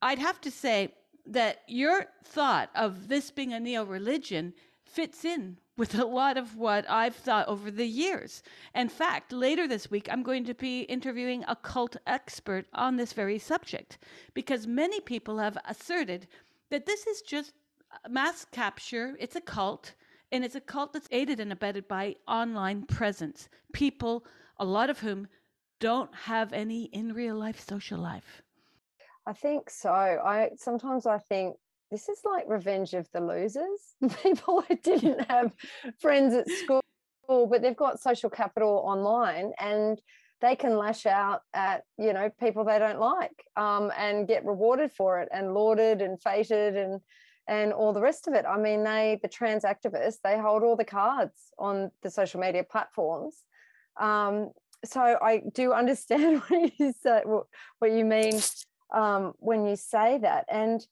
[0.01, 0.93] I'd have to say
[1.25, 6.55] that your thought of this being a neo religion fits in with a lot of
[6.55, 8.43] what I've thought over the years.
[8.75, 13.13] In fact, later this week, I'm going to be interviewing a cult expert on this
[13.13, 13.97] very subject
[14.33, 16.27] because many people have asserted
[16.69, 17.53] that this is just
[18.10, 19.93] mass capture, it's a cult,
[20.32, 23.49] and it's a cult that's aided and abetted by online presence.
[23.73, 24.25] People,
[24.58, 25.27] a lot of whom
[25.79, 28.41] don't have any in real life social life.
[29.25, 29.89] I think so.
[29.91, 31.56] I sometimes I think
[31.91, 33.95] this is like revenge of the losers.
[34.23, 35.53] People who didn't have
[35.99, 36.82] friends at school,
[37.27, 40.01] but they've got social capital online and
[40.41, 44.91] they can lash out at you know people they don't like um, and get rewarded
[44.91, 46.99] for it and lauded and feted and
[47.47, 48.45] and all the rest of it.
[48.47, 52.63] I mean, they, the trans activists, they hold all the cards on the social media
[52.63, 53.43] platforms.
[53.99, 54.51] Um,
[54.86, 58.39] so I do understand what you say, what you mean
[58.93, 60.86] um, when you say that, and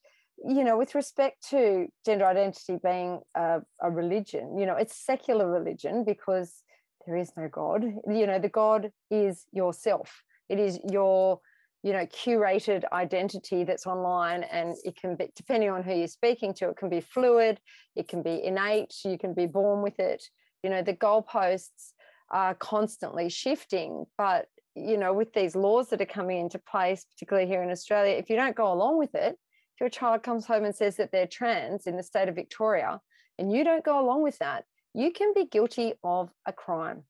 [0.44, 5.48] you know, with respect to gender identity being a, a religion, you know, it's secular
[5.48, 6.64] religion because
[7.06, 7.84] there is no God.
[7.84, 10.24] You know, the God is yourself.
[10.50, 11.40] It is your
[11.84, 16.54] you know curated identity that's online and it can be depending on who you're speaking
[16.54, 17.60] to it can be fluid
[17.96, 20.24] it can be innate you can be born with it.
[20.64, 21.94] You know the goalposts
[22.30, 27.48] are constantly shifting but you know with these laws that are coming into place particularly
[27.48, 29.34] here in australia if you don't go along with it
[29.74, 33.02] if your child comes home and says that they're trans in the state of victoria
[33.38, 34.64] and you don't go along with that
[34.94, 37.04] you can be guilty of a crime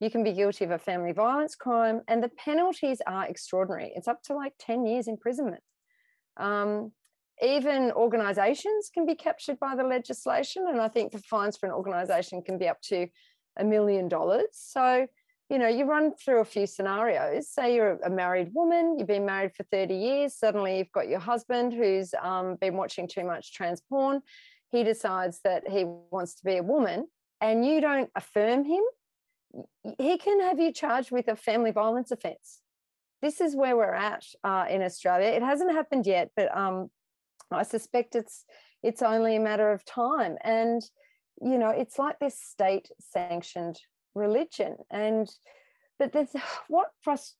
[0.00, 3.92] you can be guilty of a family violence crime, and the penalties are extraordinary.
[3.94, 5.62] It's up to like 10 years imprisonment.
[6.36, 6.92] Um,
[7.42, 11.72] even organizations can be captured by the legislation, and I think the fines for an
[11.72, 13.08] organization can be up to
[13.58, 14.48] a million dollars.
[14.52, 15.06] So,
[15.48, 17.48] you know, you run through a few scenarios.
[17.48, 21.20] Say you're a married woman, you've been married for 30 years, suddenly you've got your
[21.20, 24.20] husband who's um, been watching too much trans porn.
[24.72, 27.06] He decides that he wants to be a woman,
[27.40, 28.82] and you don't affirm him
[29.98, 32.60] he can have you charged with a family violence offence.
[33.22, 35.28] This is where we're at uh, in Australia.
[35.28, 36.90] It hasn't happened yet, but um,
[37.50, 38.44] I suspect it's
[38.82, 40.36] it's only a matter of time.
[40.42, 40.82] And
[41.40, 43.78] you know, it's like this state-sanctioned
[44.14, 44.76] religion.
[44.90, 45.28] And
[45.98, 46.30] but there's
[46.68, 47.34] what frust-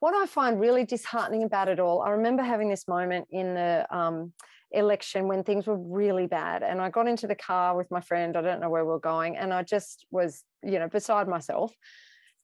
[0.00, 2.02] what I find really disheartening about it all.
[2.02, 4.32] I remember having this moment in the um,
[4.70, 6.62] election when things were really bad.
[6.62, 8.98] And I got into the car with my friend, I don't know where we are
[8.98, 11.74] going, and I just was, you know, beside myself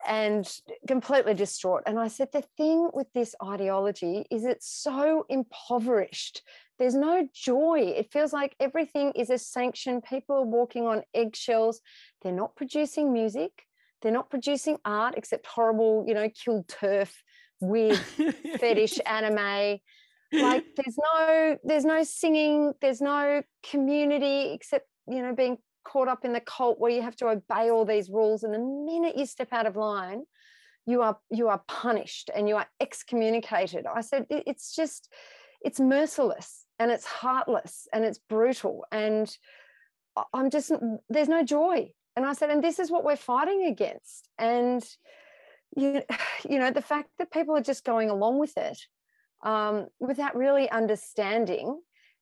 [0.06, 0.50] and
[0.86, 1.82] completely distraught.
[1.86, 6.42] And I said, the thing with this ideology is it's so impoverished.
[6.78, 7.94] There's no joy.
[7.96, 10.00] It feels like everything is a sanction.
[10.02, 11.80] People are walking on eggshells.
[12.22, 13.52] They're not producing music.
[14.02, 17.22] They're not producing art except horrible, you know, killed turf,
[17.60, 17.96] weird
[18.58, 19.78] fetish anime
[20.42, 26.24] like there's no there's no singing there's no community except you know being caught up
[26.24, 29.26] in the cult where you have to obey all these rules and the minute you
[29.26, 30.24] step out of line
[30.86, 33.86] you are you are punished and you are excommunicated.
[33.86, 35.10] I said it's just
[35.62, 39.34] it's merciless and it's heartless and it's brutal and
[40.32, 40.72] i'm just
[41.08, 41.90] there's no joy.
[42.16, 44.28] And i said and this is what we're fighting against.
[44.38, 44.84] And
[45.76, 46.02] you,
[46.48, 48.78] you know the fact that people are just going along with it
[49.44, 51.80] um, without really understanding.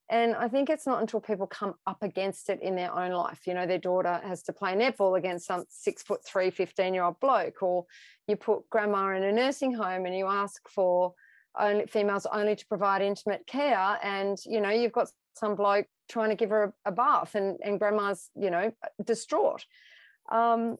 [0.09, 3.47] And I think it's not until people come up against it in their own life.
[3.47, 7.03] You know, their daughter has to play netball against some six foot three, 15 year
[7.03, 7.85] old bloke, or
[8.27, 11.13] you put grandma in a nursing home and you ask for
[11.57, 13.97] only females only to provide intimate care.
[14.03, 17.57] And, you know, you've got some bloke trying to give her a, a bath and,
[17.63, 18.71] and grandma's, you know,
[19.03, 19.65] distraught.
[20.31, 20.77] Um,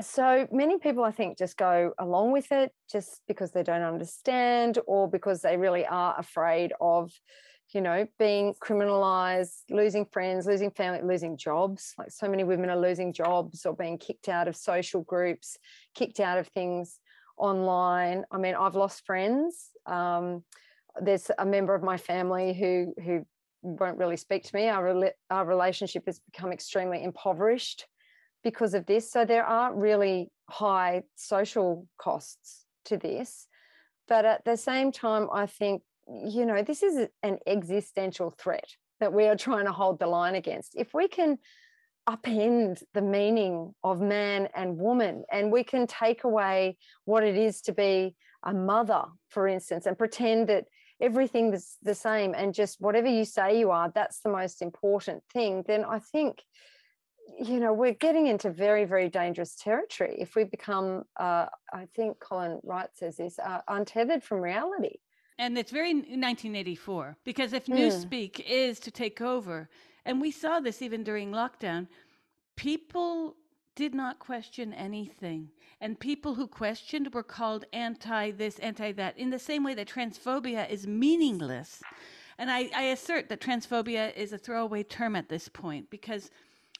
[0.00, 4.78] so many people, I think, just go along with it just because they don't understand
[4.86, 7.12] or because they really are afraid of,
[7.72, 11.94] you know, being criminalized, losing friends, losing family, losing jobs.
[11.98, 15.56] Like so many women are losing jobs or being kicked out of social groups,
[15.94, 17.00] kicked out of things
[17.36, 18.24] online.
[18.30, 19.70] I mean, I've lost friends.
[19.86, 20.44] Um,
[21.00, 23.26] there's a member of my family who who
[23.62, 24.68] won't really speak to me.
[24.68, 27.86] Our, our relationship has become extremely impoverished
[28.44, 29.10] because of this.
[29.10, 33.48] So there are really high social costs to this.
[34.06, 38.68] But at the same time, I think, you know, this is an existential threat
[39.00, 40.74] that we are trying to hold the line against.
[40.76, 41.38] If we can
[42.08, 46.76] upend the meaning of man and woman and we can take away
[47.06, 48.14] what it is to be
[48.44, 50.66] a mother, for instance, and pretend that
[51.00, 55.22] everything is the same and just whatever you say you are, that's the most important
[55.32, 56.42] thing, then I think
[57.38, 62.18] you know, we're getting into very, very dangerous territory if we become, uh, I think
[62.20, 64.98] Colin Wright says this, uh, untethered from reality.
[65.38, 67.76] And it's very 1984 because if mm.
[67.76, 69.68] Newspeak is to take over,
[70.04, 71.88] and we saw this even during lockdown,
[72.56, 73.36] people
[73.74, 75.50] did not question anything.
[75.80, 79.88] And people who questioned were called anti this, anti that, in the same way that
[79.88, 81.82] transphobia is meaningless.
[82.38, 86.30] And I, I assert that transphobia is a throwaway term at this point because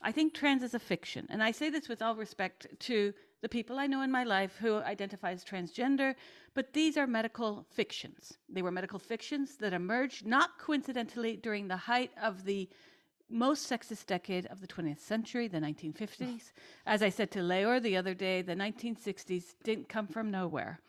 [0.04, 1.26] I think trans is a fiction.
[1.30, 4.56] And I say this with all respect to the people I know in my life
[4.60, 6.14] who identify as transgender,
[6.54, 8.38] but these are medical fictions.
[8.48, 12.68] They were medical fictions that emerged not coincidentally during the height of the
[13.30, 16.52] most sexist decade of the 20th century, the 1950s.
[16.86, 20.80] As I said to Leor the other day, the 1960s didn't come from nowhere.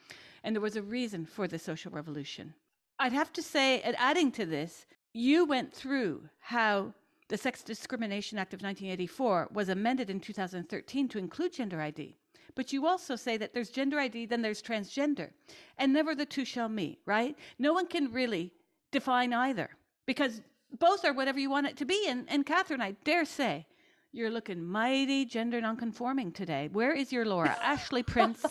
[0.43, 2.53] And there was a reason for the social revolution.
[2.99, 6.93] I'd have to say, adding to this, you went through how
[7.28, 12.15] the Sex Discrimination Act of 1984 was amended in 2013 to include gender ID.
[12.53, 15.32] but you also say that there's gender ID, then there's transgender,
[15.78, 17.36] and never the two shall meet, right?
[17.59, 18.53] No one can really
[18.91, 19.69] define either
[20.05, 20.41] because
[20.80, 22.05] both are whatever you want it to be.
[22.07, 23.65] And, and Catherine, I dare say,
[24.11, 26.69] you're looking mighty gender nonconforming today.
[26.71, 27.57] Where is your Laura?
[27.61, 28.45] Ashley Prince.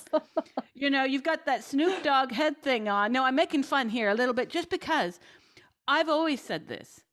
[0.74, 3.12] you know, you've got that Snoop Dogg head thing on.
[3.12, 5.18] No, I'm making fun here a little bit just because
[5.88, 7.03] I've always said this.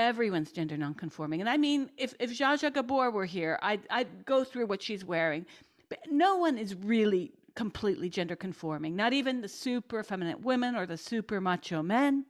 [0.00, 1.40] Everyone's gender nonconforming.
[1.40, 4.82] And I mean, if, if Zsa Zsa Gabor were here, I'd, I'd go through what
[4.82, 5.44] she's wearing.
[5.90, 10.86] But no one is really completely gender conforming, not even the super feminine women or
[10.86, 12.24] the super macho men.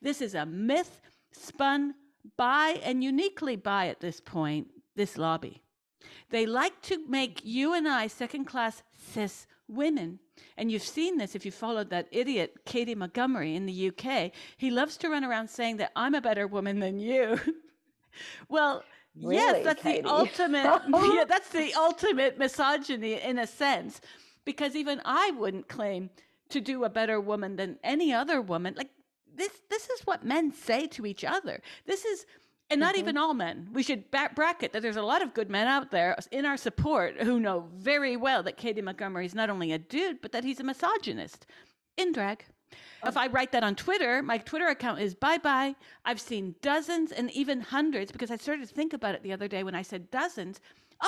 [0.00, 1.00] This is a myth
[1.30, 1.94] spun
[2.36, 4.66] by and uniquely by at this point
[4.96, 5.62] this lobby.
[6.30, 10.18] They like to make you and I second class cis women.
[10.56, 14.32] And you've seen this if you followed that idiot Katie Montgomerie in the UK.
[14.56, 17.40] He loves to run around saying that I'm a better woman than you.
[18.48, 20.02] well, Really, yes, that's Katie?
[20.02, 20.82] the ultimate.
[20.88, 24.00] yeah, that's the ultimate misogyny in a sense,
[24.44, 26.10] because even I wouldn't claim
[26.48, 28.74] to do a better woman than any other woman.
[28.76, 28.90] Like
[29.34, 31.60] this, this is what men say to each other.
[31.86, 32.24] This is,
[32.72, 33.00] and not mm-hmm.
[33.00, 33.68] even all men.
[33.72, 37.20] We should bracket that there's a lot of good men out there in our support
[37.22, 40.60] who know very well that Katie Montgomerie is not only a dude, but that he's
[40.60, 41.46] a misogynist
[41.96, 42.44] in drag.
[43.02, 43.08] Oh.
[43.08, 45.74] If I write that on Twitter, my Twitter account is bye bye.
[46.04, 49.48] I've seen dozens and even hundreds because I started to think about it the other
[49.48, 50.60] day when I said dozens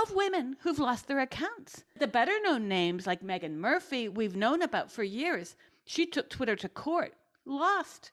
[0.02, 1.84] of women who've lost their accounts.
[1.98, 5.56] The better known names like Meghan Murphy, we've known about for years.
[5.84, 8.10] She took Twitter to court, lost.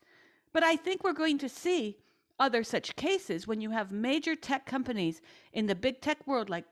[0.54, 1.98] But I think we're going to see
[2.42, 5.22] other such cases when you have major tech companies
[5.54, 6.66] in the big tech world like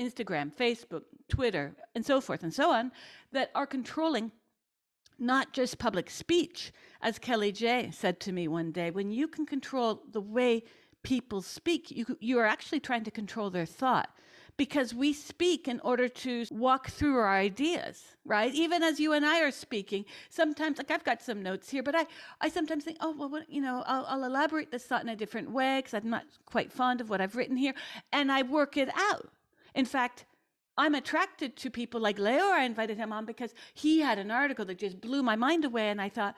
[0.00, 2.90] Instagram, Facebook, Twitter, and so forth and so on
[3.32, 4.32] that are controlling
[5.18, 10.02] not just public speech, as Kellie-Jay said to me one day, when you can control
[10.12, 10.64] the way
[11.02, 14.10] people speak, you, you are actually trying to control their thought
[14.56, 18.54] because we speak in order to walk through our ideas, right?
[18.54, 21.94] Even as you and I are speaking, sometimes, like I've got some notes here, but
[21.94, 22.06] I,
[22.40, 25.16] I sometimes think, oh, well, what, you know, I'll, I'll elaborate this thought in a
[25.16, 27.74] different way because I'm not quite fond of what I've written here,
[28.12, 29.28] and I work it out.
[29.74, 30.24] In fact,
[30.78, 32.50] I'm attracted to people like Leo.
[32.50, 35.88] I invited him on because he had an article that just blew my mind away.
[35.88, 36.34] And I thought,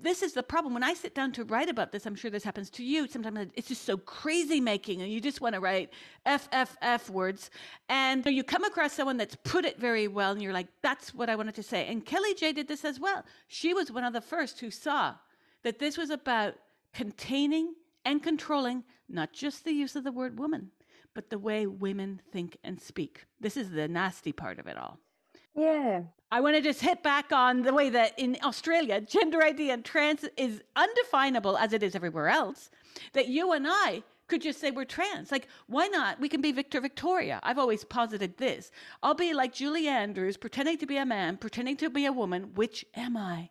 [0.00, 0.74] this is the problem.
[0.74, 3.06] When I sit down to write about this, I'm sure this happens to you.
[3.06, 5.90] Sometimes it's just so crazy making, and you just want to write
[6.26, 7.50] F, F, F words.
[7.88, 11.30] And you come across someone that's put it very well, and you're like, that's what
[11.30, 11.86] I wanted to say.
[11.86, 13.24] And Kellie-Jay did this as well.
[13.46, 15.14] She was one of the first who saw
[15.62, 16.54] that this was about
[16.92, 17.74] containing
[18.04, 20.70] and controlling not just the use of the word woman,
[21.14, 23.26] but the way women think and speak.
[23.40, 24.98] This is the nasty part of it all.
[25.54, 26.02] Yeah.
[26.32, 29.84] I want to just hit back on the way that in Australia, gender ID and
[29.84, 32.70] trans is undefinable as it is everywhere else.
[33.12, 35.30] That you and I could just say we're trans.
[35.30, 36.18] Like, why not?
[36.18, 37.40] We can be Victor Victoria.
[37.42, 38.70] I've always posited this.
[39.02, 42.54] I'll be like Julie Andrews, pretending to be a man, pretending to be a woman.
[42.54, 43.50] Which am I?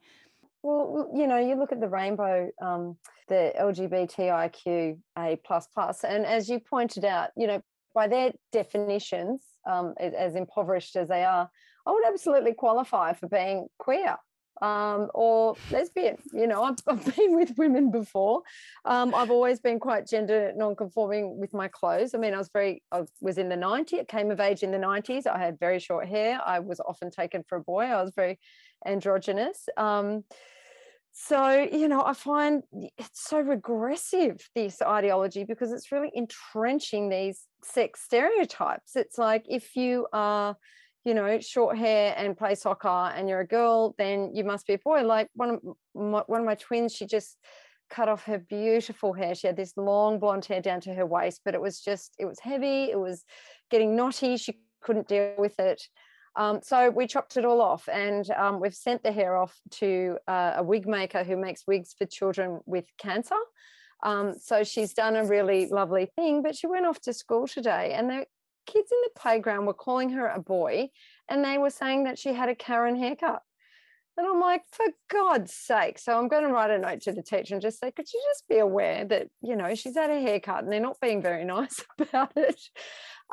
[0.63, 2.97] Well, you know, you look at the rainbow, um,
[3.27, 7.61] the LGBTIQA plus plus, and as you pointed out, you know,
[7.93, 11.49] by their definitions, um, as impoverished as they are,
[11.85, 14.17] I would absolutely qualify for being queer
[14.61, 16.17] um, or lesbian.
[16.33, 18.41] You know, I've, I've been with women before.
[18.85, 22.13] Um, I've always been quite gender non-conforming with my clothes.
[22.13, 24.71] I mean, I was very, I was in the 90s, I came of age in
[24.71, 25.27] the 90s.
[25.27, 26.39] I had very short hair.
[26.45, 27.83] I was often taken for a boy.
[27.83, 28.39] I was very
[28.85, 29.67] androgynous.
[29.77, 30.23] Um,
[31.15, 32.63] so, you know, I find
[32.97, 38.95] it's so regressive, this ideology, because it's really entrenching these sex stereotypes.
[38.95, 40.57] It's like if you are,
[41.03, 44.73] you know, short hair and play soccer and you're a girl, then you must be
[44.73, 45.03] a boy.
[45.03, 45.59] Like one of
[45.93, 47.37] my, one of my twins, she just
[47.89, 49.35] cut off her beautiful hair.
[49.35, 52.25] She had this long blonde hair down to her waist, but it was just, it
[52.25, 52.85] was heavy.
[52.85, 53.23] It was
[53.69, 54.37] getting knotty.
[54.37, 55.81] She couldn't deal with it.
[56.35, 60.17] Um, so we chopped it all off and um, we've sent the hair off to
[60.27, 63.35] uh, a wig maker who makes wigs for children with cancer.
[64.01, 67.93] Um, so she's done a really lovely thing, but she went off to school today
[67.93, 68.25] and the
[68.65, 70.89] kids in the playground were calling her a boy
[71.29, 73.41] and they were saying that she had a Karen haircut.
[74.15, 75.97] And I'm like, for God's sake.
[75.97, 78.21] So I'm going to write a note to the teacher and just say, could you
[78.31, 81.45] just be aware that, you know, she's had a haircut and they're not being very
[81.57, 82.59] nice about it.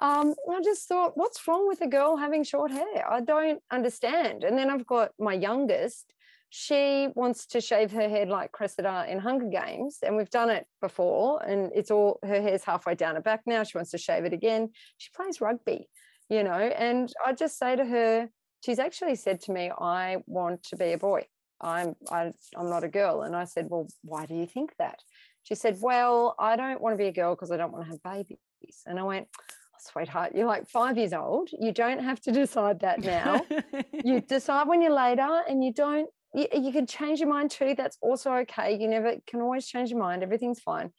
[0.00, 3.10] Um, I just thought, what's wrong with a girl having short hair?
[3.10, 4.44] I don't understand.
[4.44, 6.14] And then I've got my youngest.
[6.50, 10.66] She wants to shave her head like Cressida in Hunger Games, and we've done it
[10.80, 11.42] before.
[11.44, 13.62] And it's all her hair's halfway down her back now.
[13.62, 14.70] She wants to shave it again.
[14.98, 15.88] She plays rugby,
[16.28, 16.50] you know.
[16.52, 18.28] And I just say to her,
[18.64, 21.26] she's actually said to me, "I want to be a boy.
[21.60, 24.98] I'm I, I'm not a girl." And I said, "Well, why do you think that?"
[25.44, 27.90] She said, "Well, I don't want to be a girl because I don't want to
[27.92, 31.50] have babies." And I went, oh, sweetheart, you're like five years old.
[31.58, 33.44] You don't have to decide that now.
[34.04, 37.74] you decide when you're later and you don't, you, you can change your mind too.
[37.76, 38.76] That's also okay.
[38.78, 40.22] You never can always change your mind.
[40.22, 40.92] Everything's fine.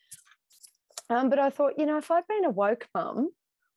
[1.10, 3.30] Um, but I thought, you know, if I'd been a woke mum,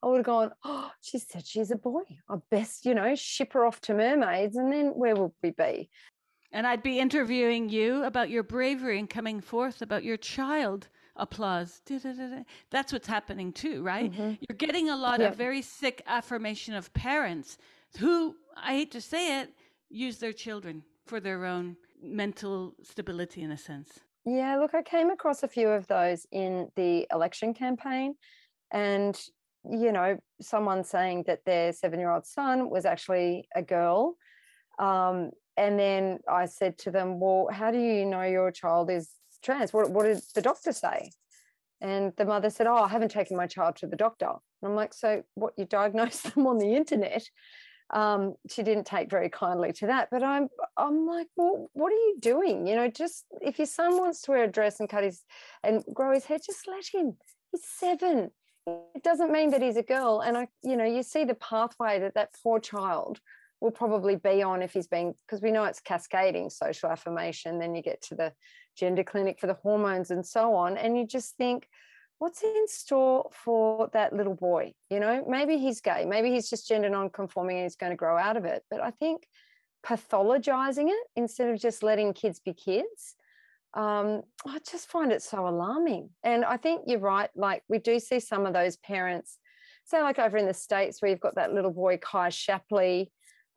[0.03, 2.03] I would have gone, oh, she said she's a boy.
[2.29, 5.91] I best, you know, ship her off to mermaids and then where will we be?
[6.53, 11.81] And I'd be interviewing you about your bravery and coming forth about your child applause.
[12.71, 14.13] That's what's happening too, right?
[14.13, 14.35] Mm-hmm.
[14.47, 17.59] You're getting a lot of very sick affirmation of parents
[17.99, 19.51] who, I hate to say it,
[19.89, 24.01] use their children for their own mental stability in a sense.
[24.25, 28.15] Yeah, look, I came across a few of those in the election campaign.
[28.73, 29.21] And,
[29.71, 34.17] you know, someone saying that their seven year old son was actually a girl.
[34.79, 39.11] Um, and then I said to them, Well, how do you know your child is
[39.45, 39.73] trans.
[39.73, 41.11] What, what did the doctor say?
[41.81, 44.27] And the mother said, Oh, I haven't taken my child to the doctor.
[44.27, 47.29] And I'm like, So what, you diagnosed them on the internet?
[47.95, 50.09] Um, she didn't take very kindly to that.
[50.11, 52.66] But I'm I'm like, well, what are you doing?
[52.66, 55.22] You know, just if your son wants to wear a dress and cut his
[55.62, 57.16] and grow his hair, just let him.
[57.53, 58.30] He's seven.
[58.66, 60.20] It doesn't mean that he's a girl.
[60.20, 63.20] And I, you know, you see the pathway that that poor child
[63.61, 67.59] will probably be on if he's being because we know it's cascading social affirmation.
[67.59, 68.32] Then you get to the
[68.76, 70.76] gender clinic for the hormones and so on.
[70.76, 71.68] And you just think,
[72.19, 74.73] what's in store for that little boy?
[74.91, 78.17] You know, maybe he's gay, maybe he's just gender non-conforming and he's going to grow
[78.17, 78.62] out of it.
[78.71, 79.27] But I think
[79.85, 83.17] pathologizing it instead of just letting kids be kids.
[83.75, 86.11] Um, I just find it so alarming.
[86.23, 87.29] And I think you're right.
[87.35, 89.39] Like we do see some of those parents,
[89.85, 93.09] say like over in the States where you've got that little boy, Kai Shappley,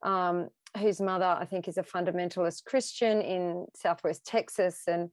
[0.03, 4.81] um, whose mother I think is a fundamentalist Christian in Southwest Texas.
[4.87, 5.09] And,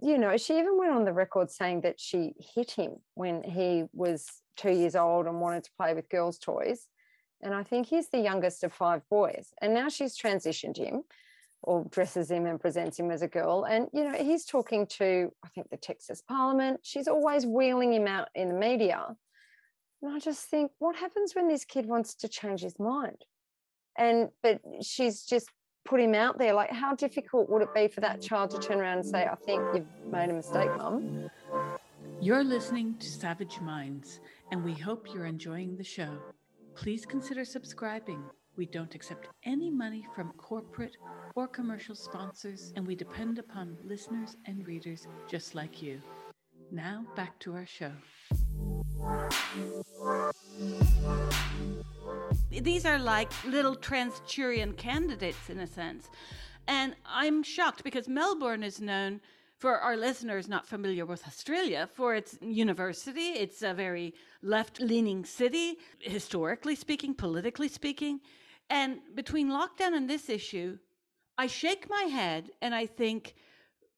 [0.00, 3.84] you know, she even went on the record saying that she hit him when he
[3.92, 4.26] was
[4.56, 6.86] two years old and wanted to play with girls' toys.
[7.42, 9.52] And I think he's the youngest of five boys.
[9.60, 11.02] And now she's transitioned him
[11.62, 13.64] or dresses him and presents him as a girl.
[13.64, 16.80] And, you know, he's talking to, I think, the Texas Parliament.
[16.82, 19.16] She's always wheeling him out in the media.
[20.02, 23.24] And I just think, what happens when this kid wants to change his mind?
[23.98, 25.50] and but she's just
[25.88, 26.98] put him out there like how mm.
[26.98, 30.12] difficult would it be for that child to turn around and say i think you've
[30.12, 31.30] made a mistake mum
[32.20, 34.18] you're listening to savage minds
[34.50, 36.18] and we hope you're enjoying the show.
[36.74, 38.24] Please consider subscribing.
[38.56, 40.96] We don't accept any money from corporate
[41.36, 46.02] or commercial sponsors and we depend upon listeners and readers just like you.
[46.72, 47.92] Now back to our show
[52.50, 56.08] these are like little Transturian candidates in a sense.
[56.66, 59.20] And I'm shocked because Melbourne is known
[59.56, 63.30] for our listeners not familiar with Australia for its university.
[63.30, 68.20] It's a very left leaning city, historically speaking, politically speaking.
[68.70, 70.78] And between lockdown and this issue,
[71.36, 73.34] I shake my head and I think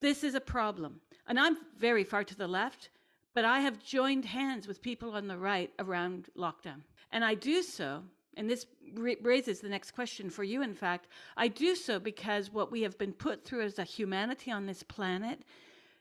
[0.00, 1.00] this is a problem.
[1.26, 2.90] And I'm very far to the left,
[3.34, 6.82] but I have joined hands with people on the right around lockdown.
[7.12, 8.02] And I do so
[8.36, 11.08] and this raises the next question for you, in fact.
[11.36, 14.82] I do so because what we have been put through as a humanity on this
[14.82, 15.42] planet,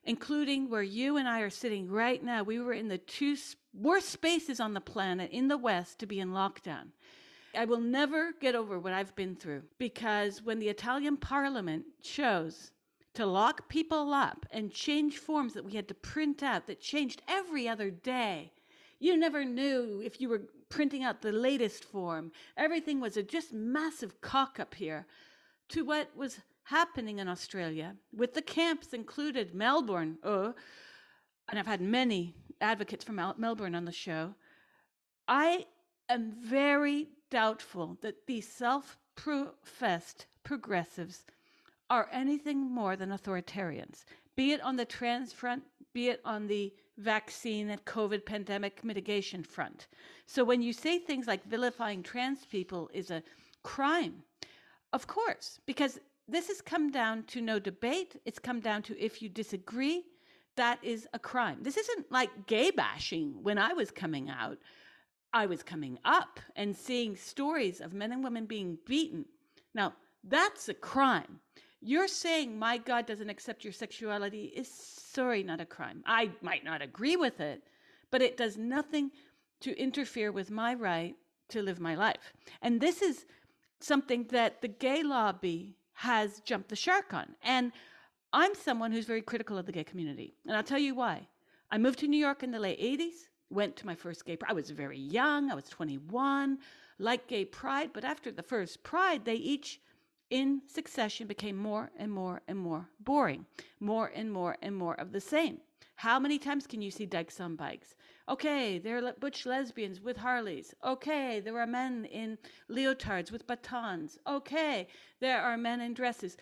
[0.05, 3.35] including where you and I are sitting right now, we were in the two
[3.73, 6.87] worst spaces on the planet in the West to be in lockdown.
[7.55, 12.71] I will never get over what I've been through because when the Italian parliament chose
[13.15, 17.21] to lock people up and change forms that we had to print out that changed
[17.27, 18.51] every other day,
[18.99, 22.31] you never knew if you were printing out the latest form.
[22.57, 25.05] Everything was a just massive cock up here
[25.69, 30.53] to what was happening in Australia, with the camps included, Melbourne, oh,
[31.49, 34.35] and I've had many advocates from Melbourne on the show.
[35.27, 35.65] I
[36.09, 41.25] am very doubtful that these self professed progressives
[41.89, 45.63] are anything more than authoritarians, be it on the trans front,
[45.93, 49.87] be it on the vaccine and COVID pandemic mitigation front.
[50.25, 53.23] So when you say things like vilifying trans people is a
[53.63, 54.23] crime,
[54.93, 58.15] of course, because this has come down to no debate.
[58.25, 60.03] It's come down to if you disagree,
[60.57, 61.59] that is a crime.
[61.61, 64.57] This isn't like gay bashing when I was coming out.
[65.33, 69.25] I was coming up and seeing stories of men and women being beaten.
[69.73, 71.39] Now, that's a crime.
[71.81, 76.03] You're saying my God doesn't accept your sexuality is sorry, not a crime.
[76.05, 77.63] I might not agree with it,
[78.11, 79.11] but it does nothing
[79.61, 81.15] to interfere with my right
[81.49, 82.33] to live my life.
[82.61, 83.25] And this is
[83.79, 87.35] something that the gay lobby has jumped the shark on.
[87.43, 87.71] And
[88.33, 90.35] I'm someone who's very critical of the gay community.
[90.45, 91.27] And I'll tell you why.
[91.71, 93.29] I moved to New York in the late 80s.
[93.49, 94.51] went to my first gay pride.
[94.51, 96.59] I was very young, I was 21,
[96.99, 99.81] like gay pride, but after the first pride, they each
[100.29, 103.45] in succession became more and more and more boring,
[103.79, 105.59] more and more and more of the same.
[105.95, 107.95] How many times can you see dykes on bikes?
[108.29, 110.73] Okay, there are butch lesbians with Harleys.
[110.85, 112.37] Okay, there are men in
[112.69, 114.17] leotards with batons.
[114.27, 114.87] Okay,
[115.19, 116.37] there are men in dresses.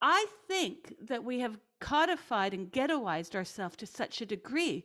[0.00, 4.84] I think that we have codified and ghettoized ourselves to such a degree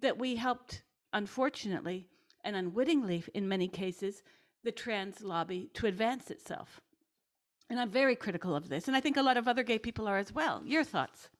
[0.00, 2.06] that we helped, unfortunately
[2.44, 4.22] and unwittingly in many cases,
[4.62, 6.80] the trans lobby to advance itself.
[7.70, 8.88] And I'm very critical of this.
[8.88, 10.62] And I think a lot of other gay people are as well.
[10.64, 11.30] Your thoughts?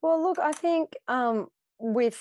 [0.00, 2.18] Well, look, I think um, with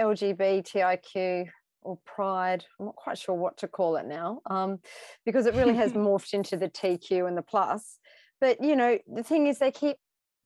[0.00, 1.48] LGBTIQ
[1.82, 4.80] or pride, I'm not quite sure what to call it now, um,
[5.24, 7.98] because it really has morphed into the TQ and the plus.
[8.40, 9.96] But, you know, the thing is, they keep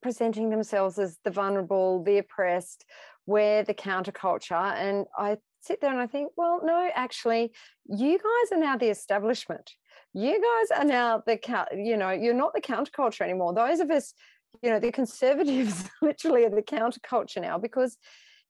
[0.03, 2.85] presenting themselves as the vulnerable, the oppressed,
[3.27, 4.75] we're the counterculture.
[4.75, 7.53] And I sit there and I think, well, no, actually,
[7.87, 9.73] you guys are now the establishment.
[10.13, 11.39] You guys are now the,
[11.77, 13.55] you know, you're not the counterculture anymore.
[13.55, 14.15] Those of us,
[14.63, 17.97] you know, the conservatives literally are the counterculture now because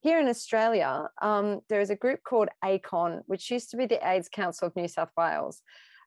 [0.01, 3.99] here in Australia, um, there is a group called ACON, which used to be the
[4.07, 5.61] AIDS Council of New South Wales.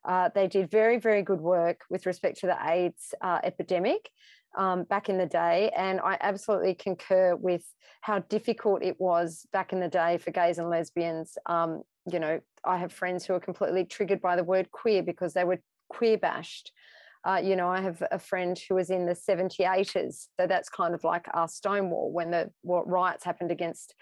[0.04, 4.10] Uh, they did very, very good work with respect to the AIDS uh, epidemic
[4.56, 5.70] um, back in the day.
[5.76, 7.64] And I absolutely concur with
[8.00, 11.36] how difficult it was back in the day for gays and lesbians.
[11.46, 15.32] Um, you know, I have friends who are completely triggered by the word queer because
[15.32, 16.72] they were queer bashed.
[17.24, 20.26] Uh, you know, I have a friend who was in the 78ers.
[20.38, 23.94] So that's kind of like our Stonewall when the riots happened against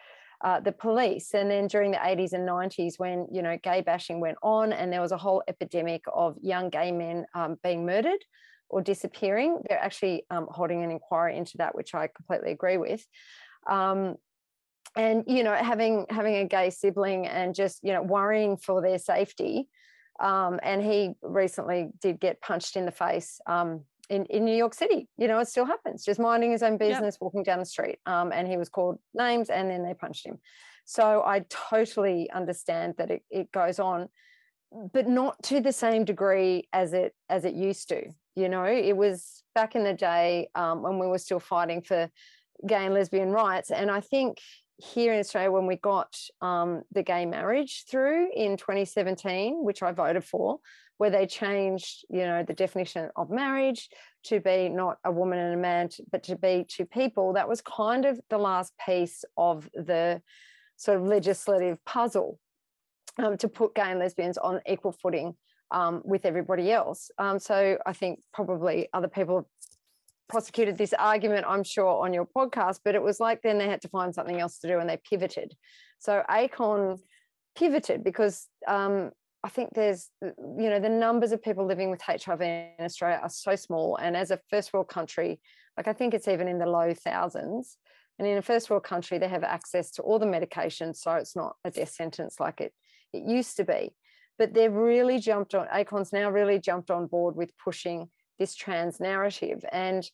[0.43, 1.33] uh, the police.
[1.35, 4.93] And then during the 80s and 90s, when, you know, gay bashing went on and
[4.93, 8.25] there was a whole epidemic of young gay men um, being murdered
[8.73, 9.61] or disappearing.
[9.69, 13.07] They're actually um, holding an inquiry into that, which I completely agree with.
[13.71, 14.17] Um,
[14.97, 18.99] and you know, having having a gay sibling and just you know worrying for their
[18.99, 19.69] safety.
[20.21, 24.75] Um, and he recently did get punched in the face um, in, in New York
[24.75, 25.09] City.
[25.17, 26.05] You know, it still happens.
[26.05, 27.21] Just minding his own business, yep.
[27.21, 30.39] walking down the street, um, and he was called names, and then they punched him.
[30.85, 34.09] So I totally understand that it, it goes on,
[34.93, 38.13] but not to the same degree as it as it used to.
[38.35, 42.09] You know, it was back in the day um, when we were still fighting for
[42.67, 43.71] gay and lesbian rights.
[43.71, 44.39] And I think
[44.79, 49.93] here in Australia, when we got um, the gay marriage through in 2017, which I
[49.93, 50.59] voted for,
[50.99, 53.89] where they changed, you know, the definition of marriage
[54.25, 57.61] to be not a woman and a man, but to be two people, that was
[57.61, 60.23] kind of the last piece of the
[60.77, 62.39] sort of legislative puzzle
[63.19, 65.35] um, to put gay and lesbians on equal footing
[65.73, 67.11] um, with everybody else.
[67.19, 69.49] Um, so I think probably other people
[70.29, 73.83] prosecuted this argument, I'm sure, on your podcast, but it was like then they had
[73.83, 75.55] to find something else to do and they pivoted.
[75.99, 76.99] So ACON
[77.57, 79.11] pivoted because um,
[79.43, 83.29] I think there's, you know, the numbers of people living with HIV in Australia are
[83.29, 83.97] so small.
[83.97, 85.41] And as a first world country,
[85.77, 87.77] like I think it's even in the low thousands.
[88.19, 90.99] And in a first world country, they have access to all the medications.
[90.99, 92.73] So it's not a death sentence like it,
[93.13, 93.95] it used to be
[94.43, 98.09] but they've really jumped on ACON's now really jumped on board with pushing
[98.41, 99.65] this trans narrative.
[99.71, 100.05] And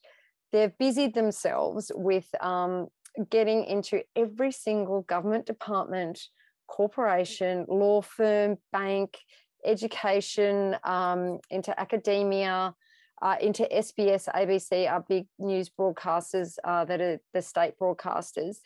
[0.53, 2.89] they've busied themselves with um,
[3.31, 6.21] getting into every single government department
[6.67, 9.17] corporation law firm bank
[9.65, 12.75] education um, into academia
[13.23, 18.59] uh, into SBS, ABC, our big news broadcasters uh, that are the state broadcasters,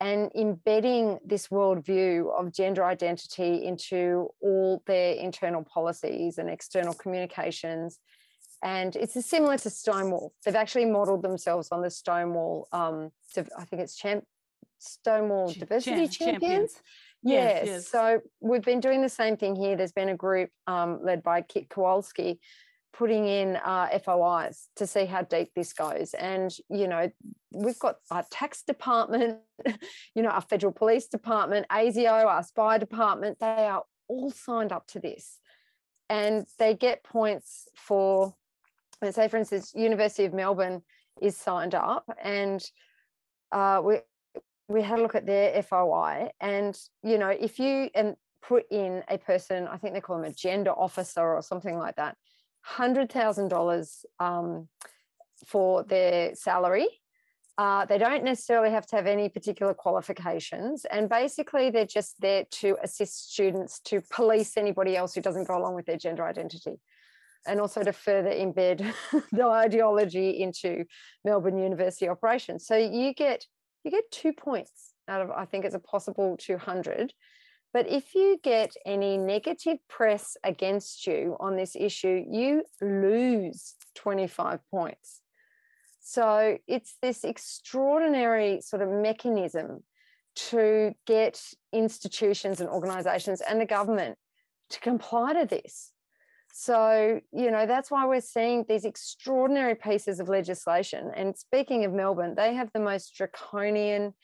[0.00, 7.98] and embedding this worldview of gender identity into all their internal policies and external communications.
[8.62, 10.32] And it's similar to Stonewall.
[10.44, 14.24] They've actually modeled themselves on the Stonewall, um, I think it's champ,
[14.78, 16.40] Stonewall Ch- Diversity Champions.
[16.40, 16.82] champions.
[17.22, 19.76] Yes, yes, yes, So we've been doing the same thing here.
[19.76, 22.38] There's been a group um, led by Kit Kowalski
[22.92, 26.14] putting in uh, FOIs to see how deep this goes.
[26.14, 27.10] And, you know,
[27.52, 29.38] we've got our tax department,
[30.14, 34.86] you know, our federal police department, ASIO, our spy department, they are all signed up
[34.88, 35.38] to this.
[36.08, 38.34] And they get points for,
[39.02, 40.82] let's say, for instance, University of Melbourne
[41.20, 42.64] is signed up and
[43.52, 43.98] uh, we,
[44.68, 49.02] we had a look at their FOI and, you know, if you and put in
[49.08, 52.16] a person, I think they call them a gender officer or something like that,
[52.76, 54.68] $100,000 um,
[55.46, 56.88] for their salary.
[57.56, 60.84] Uh, they don't necessarily have to have any particular qualifications.
[60.84, 65.58] And basically, they're just there to assist students to police anybody else who doesn't go
[65.58, 66.78] along with their gender identity.
[67.46, 68.92] And also to further embed
[69.32, 70.84] the ideology into
[71.24, 72.66] Melbourne University operations.
[72.66, 73.46] So you get
[73.84, 77.12] you get two points out of, I think it's a possible 200.
[77.72, 84.60] But if you get any negative press against you on this issue, you lose 25
[84.70, 85.20] points.
[86.00, 89.84] So it's this extraordinary sort of mechanism
[90.36, 91.42] to get
[91.72, 94.16] institutions and organizations and the government
[94.70, 95.92] to comply to this.
[96.52, 101.10] So, you know, that's why we're seeing these extraordinary pieces of legislation.
[101.14, 104.14] And speaking of Melbourne, they have the most draconian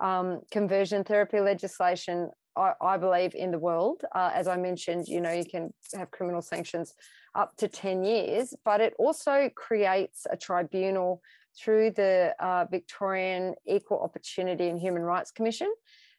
[0.00, 4.04] um, conversion therapy legislation, I, I, believe, in the world.
[4.14, 6.94] Uh, as I mentioned, you know, you can have criminal sanctions
[7.34, 11.22] up to 10 years, but it also creates a tribunal
[11.58, 15.72] through the uh, Victorian Equal Opportunity and Human Rights Commission.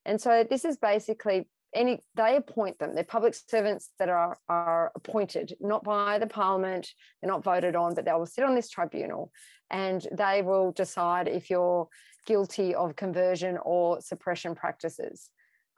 [0.06, 4.92] And so this is basically any they appoint them they're public servants that are are
[4.96, 6.88] appointed not by the parliament
[7.20, 9.32] they're not voted on but they will sit on this tribunal
[9.72, 11.88] and they will decide if you're
[12.26, 15.30] guilty of conversion or suppression practices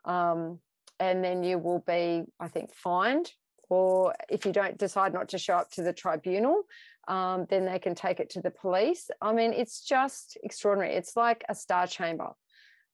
[0.06, 0.58] um,
[0.98, 3.30] and then you will be i think fined
[3.68, 6.62] or if you don't decide not to show up to the tribunal
[7.08, 11.16] um, then they can take it to the police i mean it's just extraordinary it's
[11.16, 12.30] like a star chamber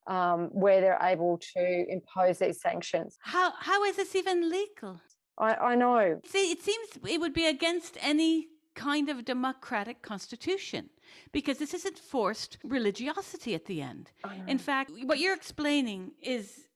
[0.06, 3.18] um, where they're able to impose these sanctions.
[3.20, 5.00] How how is this even legal?
[5.38, 6.20] I, I know.
[6.26, 10.88] See, it seems it would be against any kind of democratic constitution
[11.30, 14.10] because this isn't forced religiosity at the end.
[14.46, 16.66] In fact, what you're explaining is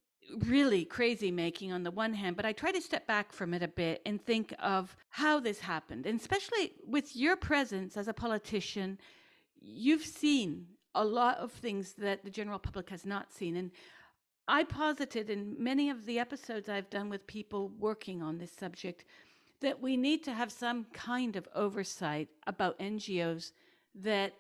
[0.47, 3.63] really crazy making on the one hand, but I try to step back from it
[3.63, 6.07] a bit and think of how this happened.
[6.07, 8.99] And especially with your presence as a politician,
[9.61, 13.57] you've seen a lot of things that the general public has not seen.
[13.57, 13.71] And
[14.49, 19.05] I posited in many of the episodes I've done with people working on this subject
[19.61, 23.53] that we need to have some kind of oversight about NGOs
[23.95, 24.35] that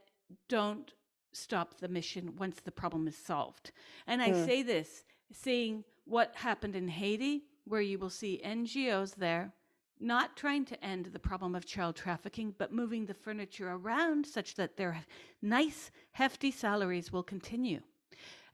[0.49, 0.93] don't
[1.32, 3.70] stop the mission once the problem is solved.
[4.07, 4.47] And I mm.
[4.47, 9.53] say this seeing what happened in Haiti, where you will see NGOs there
[9.99, 14.55] not trying to end the problem of child trafficking, but moving the furniture around such
[14.55, 15.05] that their
[15.43, 17.81] nice, hefty salaries will continue.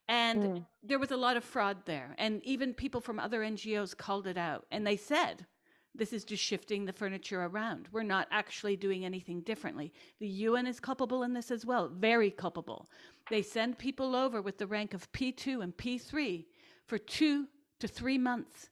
[0.08, 0.66] And mm.
[0.82, 2.14] there was a lot of fraud there.
[2.18, 4.66] And even people from other NGOs called it out.
[4.70, 5.46] And they said,
[5.94, 7.88] this is just shifting the furniture around.
[7.92, 9.92] We're not actually doing anything differently.
[10.20, 12.88] The UN is culpable in this as well, very culpable.
[13.30, 16.46] They send people over with the rank of P2 and P3
[16.92, 17.46] for two
[17.80, 18.68] to three months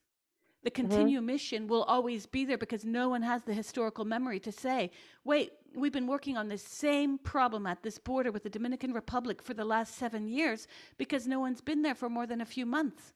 [0.63, 0.89] the mm-hmm.
[0.89, 1.33] continuum mm-hmm.
[1.33, 4.91] mission will always be there because no one has the historical memory to say,
[5.25, 9.41] wait, we've been working on this same problem at this border with the Dominican Republic
[9.41, 10.69] for the last seven years
[10.99, 13.15] because no one's been there for more than a few months.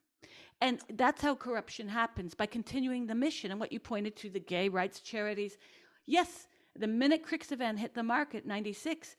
[0.63, 3.51] And that's how corruption happens by continuing the mission.
[3.51, 5.59] And what you pointed to the gay rights charities.
[6.07, 9.17] Yes, the minute Crixivan hit the market, 96,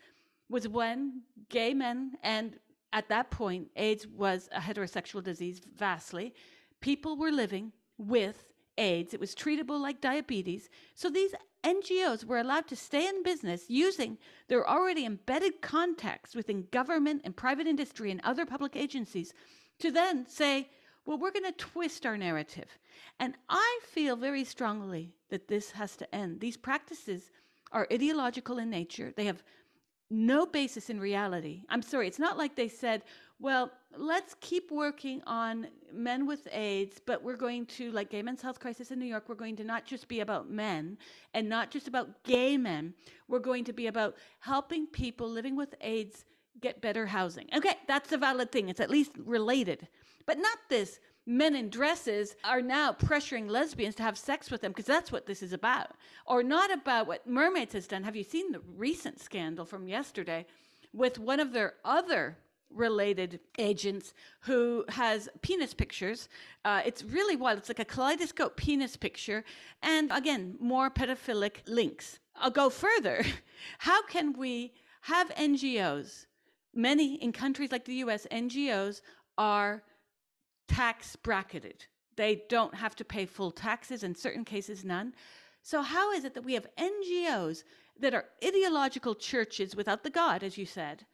[0.50, 2.58] was when gay men, and
[2.96, 6.34] at that point, AIDS was a heterosexual disease vastly,
[6.80, 8.46] people were living with
[8.78, 9.14] AIDS.
[9.14, 10.70] It was treatable like diabetes.
[10.94, 11.36] So these
[11.66, 14.18] NGOs were allowed to stay in business using
[14.48, 19.34] their already embedded contacts within government and private industry and other public agencies
[19.80, 20.70] to then say,
[21.06, 22.78] well, we're going to twist our narrative.
[23.20, 26.40] And I feel very strongly that this has to end.
[26.40, 27.30] These practices
[27.74, 29.44] are ideological in nature, they have
[30.10, 31.64] no basis in reality.
[31.70, 33.04] I'm sorry, it's not like they said,
[33.40, 38.42] well, let's keep working on men with AIDS, but we're going to, like Gay Men's
[38.42, 40.98] Health Crisis in New York, we're going to not just be about men
[41.34, 42.94] and not just about gay men.
[43.28, 46.24] We're going to be about helping people living with AIDS
[46.62, 47.48] get better housing.
[47.56, 48.70] Okay, that's a valid thing.
[48.70, 49.88] It's at least related,
[50.26, 51.00] but not this.
[51.26, 55.26] Men in dresses are now pressuring lesbians to have sex with them because that's what
[55.26, 55.92] this is about,
[56.26, 58.04] or not about what Mermaids has done.
[58.04, 60.46] Have you seen the recent scandal from yesterday
[60.94, 62.38] with one of their other
[62.76, 66.30] related agents who has penis pictures.
[66.64, 67.58] Uh, it's really wild.
[67.58, 69.44] It's like a kaleidoscope penis picture.
[69.82, 72.20] And again, more pedophilic links.
[72.36, 73.24] I'll go further.
[73.80, 76.26] How can we have NGOs?
[76.74, 79.02] Many in countries like the US, NGOs
[79.38, 79.84] are
[80.68, 81.86] tax bracketed.
[82.16, 85.14] They don't have to pay full taxes, in certain cases, none.
[85.62, 87.64] So, how is it that we have NGOs
[88.00, 91.06] that are ideological churches without the God, as you said,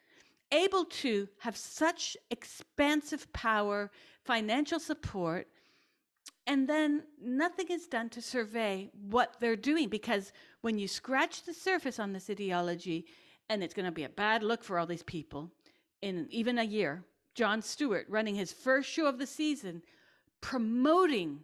[0.51, 3.91] able to have such expansive power,
[4.23, 5.47] financial support,
[6.47, 11.53] and then nothing is done to survey what they're doing because when you scratch the
[11.53, 13.05] surface on this ideology,
[13.49, 15.51] and it's going to be a bad look for all these people
[16.01, 17.03] in even a year,
[17.35, 19.81] Jon Stewart running his first show of the season,
[20.41, 21.41] promoting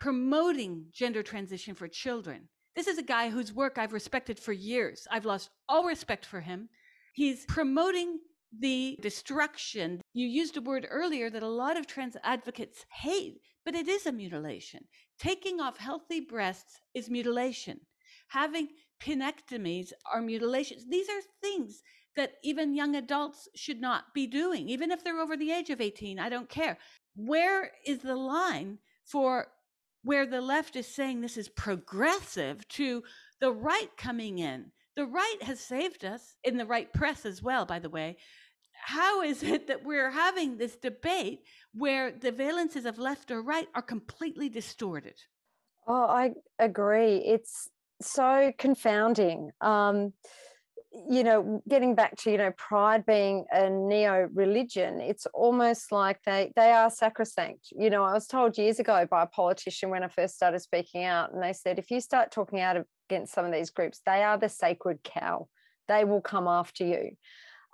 [0.00, 2.48] promoting gender transition for children.
[2.74, 5.06] This is a guy whose work I've respected for years.
[5.10, 6.70] I've lost all respect for him.
[7.12, 8.18] He's promoting
[8.58, 10.00] the destruction.
[10.14, 14.06] You used a word earlier that a lot of trans advocates hate, but it is
[14.06, 14.80] a mutilation.
[15.18, 17.80] Taking off healthy breasts is mutilation.
[18.28, 18.68] Having
[19.02, 20.86] penectomies are mutilations.
[20.88, 21.82] These are things
[22.16, 25.80] that even young adults should not be doing, even if they're over the age of
[25.80, 26.18] 18.
[26.18, 26.78] I don't care.
[27.14, 29.48] Where is the line for
[30.02, 33.02] where the left is saying this is progressive to
[33.40, 34.72] the right coming in?
[34.96, 38.16] The right has saved us in the right press as well, by the way.
[38.72, 41.40] How is it that we're having this debate
[41.72, 45.14] where the valences of left or right are completely distorted?
[45.86, 47.16] Oh, I agree.
[47.16, 47.68] It's
[48.00, 49.50] so confounding.
[49.60, 50.12] Um,
[50.92, 56.20] you know, getting back to you know pride being a neo religion, it's almost like
[56.24, 57.68] they they are sacrosanct.
[57.70, 61.04] You know, I was told years ago by a politician when I first started speaking
[61.04, 62.76] out, and they said if you start talking out
[63.08, 65.48] against some of these groups, they are the sacred cow.
[65.86, 67.10] They will come after you.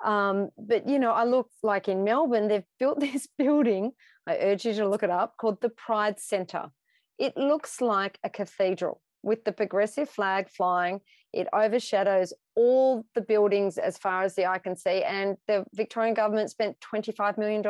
[0.05, 3.93] Um, but you know, I look like in Melbourne, they've built this building.
[4.27, 6.71] I urge you to look it up called the Pride Centre.
[7.19, 11.01] It looks like a cathedral with the progressive flag flying.
[11.33, 15.03] It overshadows all the buildings as far as the eye can see.
[15.03, 17.61] And the Victorian government spent $25 million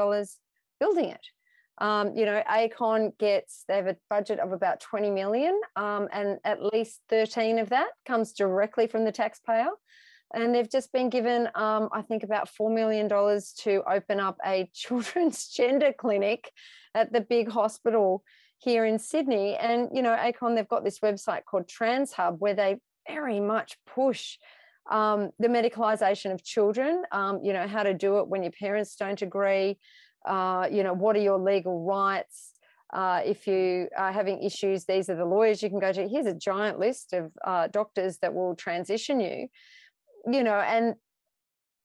[0.79, 1.27] building it.
[1.79, 6.39] Um, you know, ACON gets, they have a budget of about 20 million, um, and
[6.45, 9.69] at least 13 of that comes directly from the taxpayer.
[10.35, 14.71] And they've just been given, um, I think, about $4 million to open up a
[14.75, 16.51] children's gender clinic
[16.95, 18.23] at the big hospital
[18.59, 19.57] here in Sydney.
[19.57, 22.77] And, you know, ACON, they've got this website called TransHub where they
[23.09, 24.39] very much push
[24.91, 28.95] um, the medicalisation of children, um, you know, how to do it when your parents
[28.97, 29.79] don't agree,
[30.27, 32.53] uh, you know, what are your legal rights?
[32.93, 36.09] Uh, if you are having issues, these are the lawyers you can go to.
[36.09, 39.49] Here's a giant list of uh, doctors that will transition you,
[40.31, 40.95] you know, and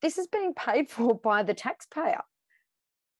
[0.01, 2.21] this is being paid for by the taxpayer,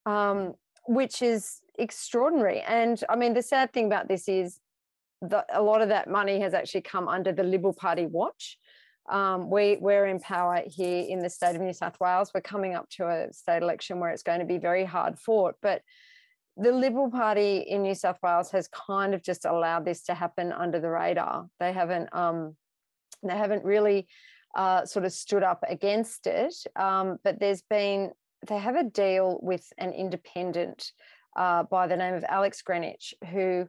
[0.06, 0.54] um,
[0.88, 2.62] which is extraordinary.
[2.62, 4.60] And I mean, the sad thing about this is
[5.22, 8.58] that a lot of that money has actually come under the Liberal Party watch.
[9.10, 12.32] Um, we, we're in power here in the state of New South Wales.
[12.34, 15.56] We're coming up to a state election where it's going to be very hard fought.
[15.62, 15.82] But
[16.56, 20.52] the Liberal Party in New South Wales has kind of just allowed this to happen
[20.52, 21.48] under the radar.
[21.60, 22.56] They haven't um,
[23.24, 24.08] they haven't really
[24.56, 26.56] uh, sort of stood up against it.
[26.76, 28.12] Um, but there's been
[28.48, 30.92] they have a deal with an independent
[31.36, 33.68] uh, by the name of Alex Greenwich, who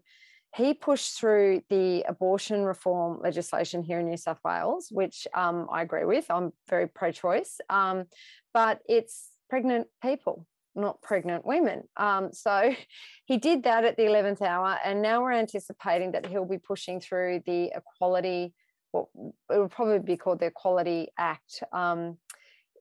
[0.55, 5.83] he pushed through the abortion reform legislation here in New South Wales, which um, I
[5.83, 6.27] agree with.
[6.31, 8.05] I'm very pro choice, um,
[8.53, 11.85] but it's pregnant people, not pregnant women.
[11.97, 12.75] Um, so
[13.25, 17.01] he did that at the 11th hour, and now we're anticipating that he'll be pushing
[17.01, 18.53] through the Equality,
[18.91, 19.07] what
[19.51, 21.63] it would probably be called the Equality Act.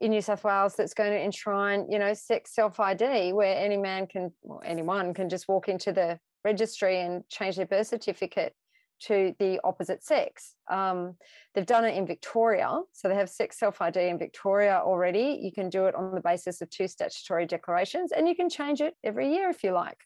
[0.01, 3.77] In New South Wales that's going to enshrine, you know, sex self ID, where any
[3.77, 8.53] man can, or anyone can just walk into the registry and change their birth certificate
[9.01, 10.55] to the opposite sex.
[10.69, 11.15] Um,
[11.53, 15.39] they've done it in Victoria, so they have sex self ID in Victoria already.
[15.41, 18.81] You can do it on the basis of two statutory declarations, and you can change
[18.81, 19.99] it every year if you like.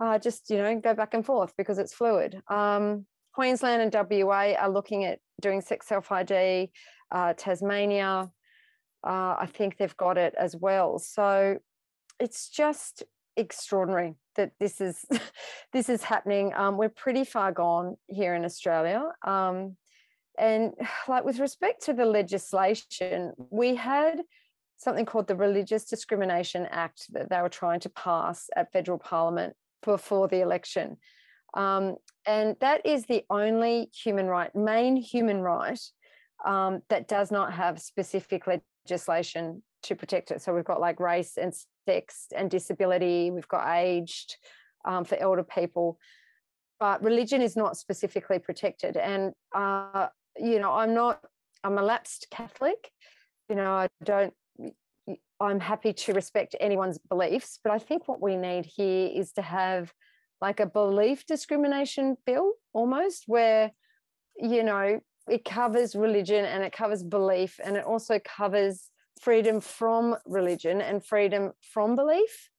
[0.00, 2.40] Uh, just you know, go back and forth because it's fluid.
[2.48, 6.70] Um, Queensland and WA are looking at doing sex self ID.
[7.10, 8.30] Uh, Tasmania,
[9.04, 10.98] uh, I think they've got it as well.
[10.98, 11.58] So
[12.20, 13.02] it's just
[13.36, 15.04] extraordinary that this is
[15.72, 16.52] this is happening.
[16.54, 19.04] Um, we're pretty far gone here in Australia.
[19.24, 19.76] Um,
[20.38, 20.72] and
[21.08, 24.22] like with respect to the legislation, we had
[24.76, 29.54] something called the Religious Discrimination Act that they were trying to pass at federal parliament
[29.84, 30.96] before the election.
[31.54, 31.96] Um,
[32.26, 35.78] and that is the only human right, main human right,
[36.44, 38.46] um, that does not have specific
[38.84, 40.42] legislation to protect it.
[40.42, 41.52] So we've got like race and
[41.88, 44.36] sex and disability, we've got aged
[44.84, 45.98] um, for elder people,
[46.78, 48.96] but religion is not specifically protected.
[48.96, 50.08] And, uh,
[50.38, 51.20] you know, I'm not,
[51.64, 52.90] I'm a lapsed Catholic.
[53.48, 54.32] You know, I don't,
[55.40, 59.42] I'm happy to respect anyone's beliefs, but I think what we need here is to
[59.42, 59.92] have
[60.40, 63.72] like a belief discrimination bill almost where,
[64.36, 68.88] you know, it covers religion and it covers belief and it also covers
[69.20, 72.50] freedom from religion and freedom from belief.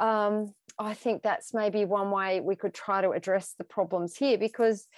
[0.00, 4.36] Um, I think that's maybe one way we could try to address the problems here
[4.36, 4.88] because,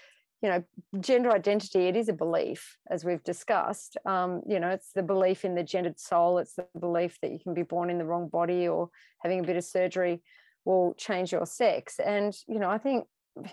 [0.40, 0.64] you know,
[1.00, 3.98] gender identity, it is a belief, as we've discussed.
[4.06, 7.38] Um, you know, it's the belief in the gendered soul, it's the belief that you
[7.38, 8.88] can be born in the wrong body or
[9.22, 10.22] having a bit of surgery
[10.64, 11.98] will change your sex.
[11.98, 13.06] And, you know, I think,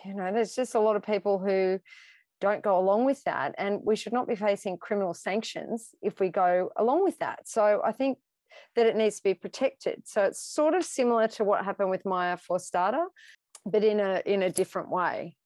[0.06, 1.80] you know, there's just a lot of people who,
[2.44, 3.56] don't go along with that.
[3.58, 7.48] And we should not be facing criminal sanctions if we go along with that.
[7.48, 8.18] So I think
[8.76, 10.04] that it needs to be protected.
[10.06, 13.06] So it's sort of similar to what happened with Maya Forstater,
[13.66, 15.38] but in a in a different way.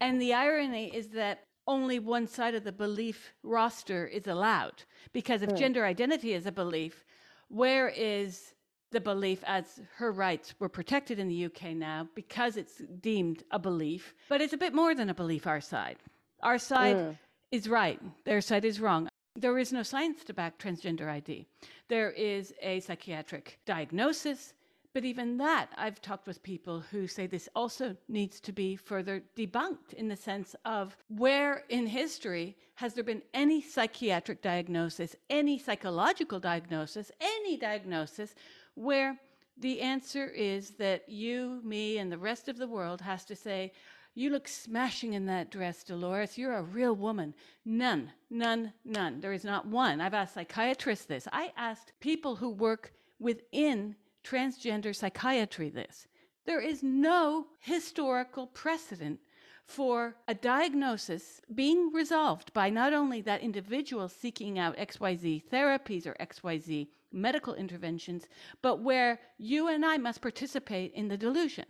[0.00, 5.42] And the irony is that only one side of the belief roster is allowed because
[5.42, 5.58] if mm.
[5.58, 7.04] gender identity is a belief,
[7.48, 8.54] where is
[8.90, 13.58] the belief as her rights were protected in the UK now because it's deemed a
[13.58, 15.98] belief, but it's a bit more than a belief, our side.
[16.42, 17.18] Our side mm.
[17.50, 19.08] is right, their side is wrong.
[19.36, 21.46] There is no science to back transgender ID.
[21.88, 24.54] There is a psychiatric diagnosis,
[24.94, 29.22] but even that, I've talked with people who say this also needs to be further
[29.36, 35.58] debunked in the sense of where in history has there been any psychiatric diagnosis, any
[35.58, 38.34] psychological diagnosis, any diagnosis
[38.74, 39.18] where
[39.56, 43.72] the answer is that you, me, and the rest of the world has to say,
[44.18, 46.36] You look smashing in that dress, Dolores.
[46.36, 47.36] You're a real woman.
[47.64, 49.20] None, none, none.
[49.20, 50.00] There is not one.
[50.00, 51.28] I've asked psychiatrists this.
[51.32, 53.94] I asked people who work within
[54.24, 56.08] transgender psychiatry this.
[56.46, 59.20] There is no historical precedent
[59.66, 66.16] for a diagnosis being resolved by not only that individual seeking out XYZ therapies or
[66.18, 68.26] XYZ medical interventions,
[68.62, 71.66] but where you and I must participate in the delusion.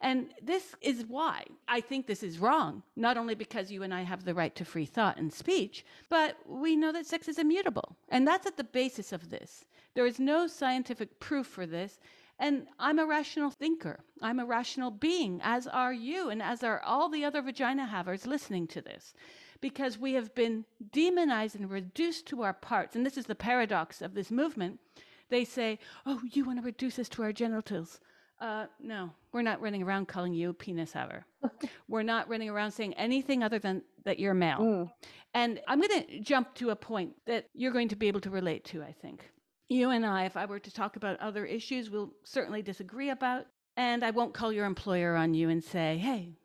[0.00, 4.02] And this is why I think this is wrong, not only because you and I
[4.02, 7.96] have the right to free thought and speech, but we know that sex is immutable.
[8.08, 9.66] And that's at the basis of this.
[9.94, 11.98] There is no scientific proof for this.
[12.38, 14.00] And I'm a rational thinker.
[14.22, 18.26] I'm a rational being, as are you, and as are all the other vagina havers
[18.26, 19.12] listening to this.
[19.60, 22.96] Because we have been demonized and reduced to our parts.
[22.96, 24.80] And this is the paradox of this movement.
[25.28, 28.00] They say, Oh, you want to reduce us to our genitals.
[28.40, 31.26] Uh, no, we're not running around calling you a penis haver.
[31.88, 34.58] we're not running around saying anything other than that you're male.
[34.58, 34.90] Mm.
[35.34, 38.30] And I'm going to jump to a point that you're going to be able to
[38.30, 39.30] relate to, I think
[39.70, 43.46] you and I, if I were to talk about other issues, we'll certainly disagree about.
[43.76, 46.36] And I won't call your employer on you and say, hey,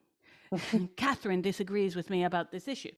[0.95, 2.91] Katherine disagrees with me about this issue.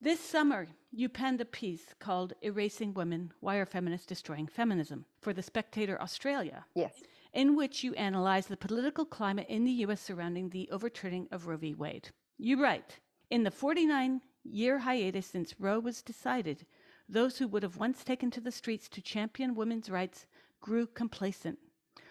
[0.00, 5.32] This summer, you penned a piece called Erasing Women Why Are Feminists Destroying Feminism for
[5.32, 6.64] The Spectator Australia.
[6.74, 7.02] Yes.
[7.32, 10.02] In which you analyze the political climate in the U.S.
[10.02, 11.72] surrounding the overturning of Roe v.
[11.72, 12.10] Wade.
[12.36, 16.66] You write In the 49 year hiatus since Roe was decided,
[17.08, 20.26] those who would have once taken to the streets to champion women's rights
[20.60, 21.58] grew complacent,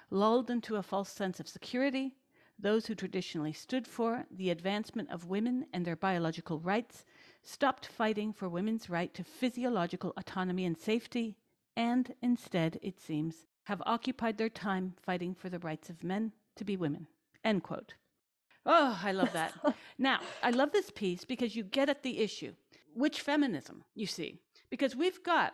[0.09, 2.15] lulled into a false sense of security.
[2.57, 7.05] Those who traditionally stood for the advancement of women and their biological rights
[7.43, 11.37] stopped fighting for women's right to physiological autonomy and safety,
[11.75, 16.63] and instead, it seems, have occupied their time fighting for the rights of men to
[16.65, 17.07] be women.
[17.43, 17.93] End quote.
[18.65, 19.53] Oh, I love that.
[19.97, 22.53] now, I love this piece because you get at the issue.
[22.93, 24.39] Which feminism, you see?
[24.71, 25.53] because we've got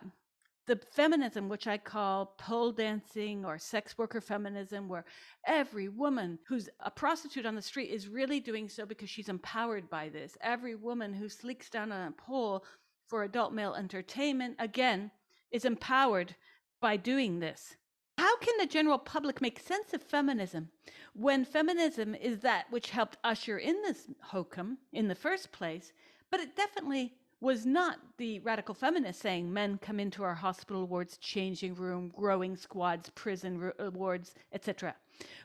[0.66, 5.04] the feminism, which I call pole dancing or sex worker feminism, where
[5.46, 9.90] every woman who's a prostitute on the street is really doing so because she's empowered
[9.90, 10.36] by this.
[10.40, 12.64] Every woman who sleeks down on a pole
[13.08, 15.10] for adult male entertainment, again,
[15.50, 16.34] is empowered
[16.80, 17.76] by doing this.
[18.18, 20.70] How can the general public make sense of feminism
[21.14, 25.92] when feminism is that which helped usher in this hokum in the first place,
[26.28, 31.16] but it definitely was not the radical feminists saying men come into our hospital wards,
[31.18, 34.96] changing room, growing squads, prison uh, wards, etc.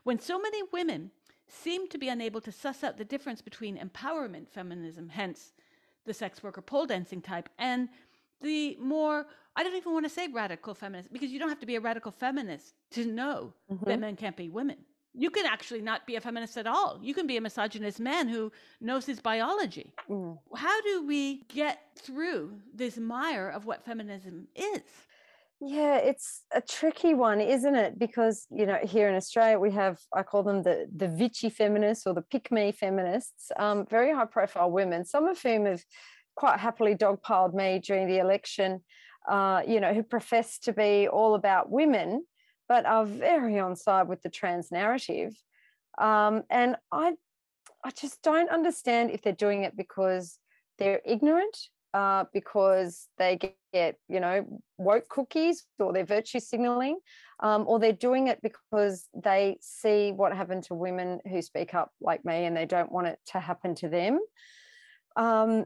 [0.03, 1.11] When so many women
[1.47, 5.53] seem to be unable to suss out the difference between empowerment feminism, hence
[6.05, 7.89] the sex worker pole dancing type, and
[8.43, 9.25] the more,
[9.55, 11.81] I don't even want to say radical feminist, because you don't have to be a
[11.81, 13.85] radical feminist to know mm-hmm.
[13.85, 14.77] that men can't be women
[15.13, 16.99] you can actually not be a feminist at all.
[17.01, 19.93] You can be a misogynist man who knows his biology.
[20.09, 20.37] Mm.
[20.55, 24.81] How do we get through this mire of what feminism is?
[25.61, 27.97] Yeah, it's a tricky one, isn't it?
[27.97, 32.05] Because you know, here in Australia, we have I call them the the Vichy feminists
[32.05, 35.83] or the pick me feminists, um, very high profile women, some of whom have
[36.35, 38.81] quite happily dogpiled me during the election.
[39.29, 42.25] Uh, you know, who profess to be all about women,
[42.67, 45.33] but are very on side with the trans narrative.
[45.97, 47.13] Um, and I,
[47.85, 50.39] I just don't understand if they're doing it because
[50.77, 51.57] they're ignorant,
[51.93, 54.45] uh, because they get, get, you know,
[54.77, 56.97] woke cookies or they're virtue signaling,
[57.39, 61.91] um, or they're doing it because they see what happened to women who speak up
[62.01, 64.19] like me and they don't want it to happen to them.
[65.15, 65.65] Um,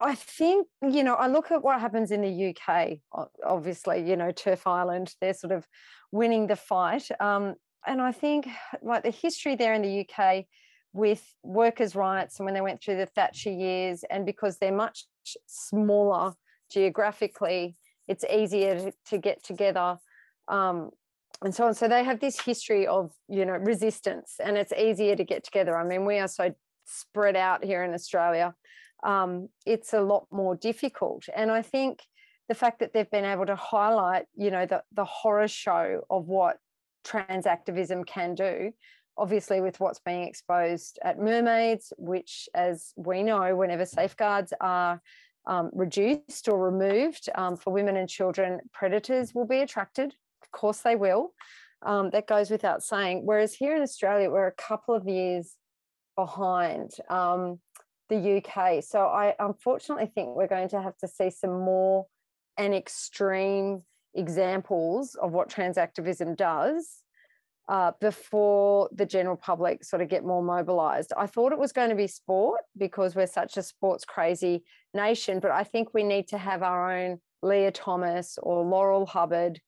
[0.00, 2.98] I think, you know, I look at what happens in the UK,
[3.44, 5.66] obviously, you know, TERF Island, they're sort of
[6.10, 7.08] winning the fight.
[7.20, 7.54] Um,
[7.86, 8.48] and I think,
[8.82, 10.46] like, the history there in the UK
[10.92, 15.04] with workers' rights and when they went through the Thatcher years, and because they're much
[15.46, 16.34] smaller
[16.70, 17.76] geographically,
[18.08, 19.96] it's easier to, get together
[20.48, 20.90] um,
[21.42, 21.74] and so on.
[21.74, 25.76] So they have this history of, you know, resistance and it's easier to get together.
[25.76, 28.54] I mean, we are so spread out here in Australia.
[29.04, 31.24] Um, it's a lot more difficult.
[31.36, 32.00] And I think
[32.48, 36.26] the fact that they've been able to highlight, you know, the, the horror show of
[36.26, 36.58] what
[37.04, 38.72] trans activism can do,
[39.16, 45.00] obviously with what's being exposed at mermaids, which as we know, whenever safeguards are
[45.46, 50.80] um, reduced or removed um, for women and children, predators will be attracted Of course
[50.80, 51.32] they will.
[51.82, 53.26] Um, that goes without saying.
[53.26, 55.54] Whereas here in Australia, we're a couple of years
[56.16, 57.58] behind um,
[58.08, 58.82] the UK.
[58.82, 62.06] So I unfortunately think we're going to have to see some more
[62.56, 63.82] and extreme
[64.14, 67.02] examples of what trans activism does
[67.68, 71.12] uh, before the general public sort of get more mobilized.
[71.16, 75.40] I thought it was going to be sport because we're such a sports crazy nation,
[75.40, 79.60] but I think we need to have our own Lia Thomas or Laurel Hubbard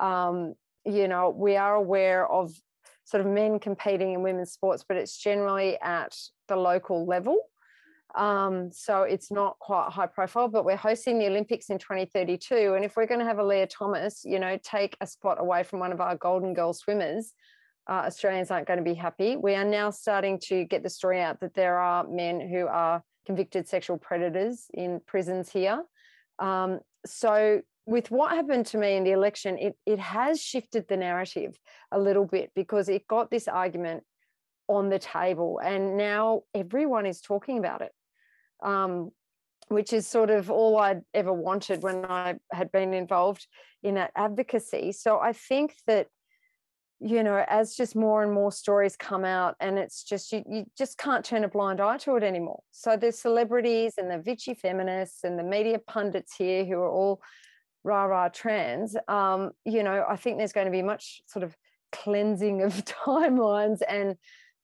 [0.00, 0.54] um,
[0.84, 2.52] you know, we are aware of
[3.04, 6.16] sort of men competing in women's sports, but it's generally at
[6.48, 7.38] the local level.
[8.14, 12.74] Um, so it's not quite high profile, but we're hosting the Olympics in 2032.
[12.74, 15.62] And if we're going to have a Lia Thomas, you know, take a spot away
[15.62, 17.32] from one of our Golden Girl swimmers,
[17.88, 19.36] uh, Australians aren't going to be happy.
[19.36, 23.02] We are now starting to get the story out that there are men who are
[23.26, 25.82] convicted sexual predators in prisons here.
[26.38, 30.96] Um, so with what happened to me in the election, it, it has shifted the
[30.96, 31.58] narrative
[31.90, 34.04] a little bit because it got this argument
[34.68, 37.92] on the table and now everyone is talking about it,
[38.62, 39.10] um,
[39.68, 43.46] which is sort of all I'd ever wanted when I had been involved
[43.82, 44.92] in that advocacy.
[44.92, 46.08] So I think that,
[47.00, 50.64] you know, as just more and more stories come out and it's just, you, you
[50.76, 52.62] just can't turn a blind eye to it anymore.
[52.70, 57.22] So the celebrities and the Vichy feminists and the media pundits here who are all
[57.82, 61.56] rah rah trans, um, you know, I think there's going to be much sort of
[61.90, 64.16] cleansing of timelines and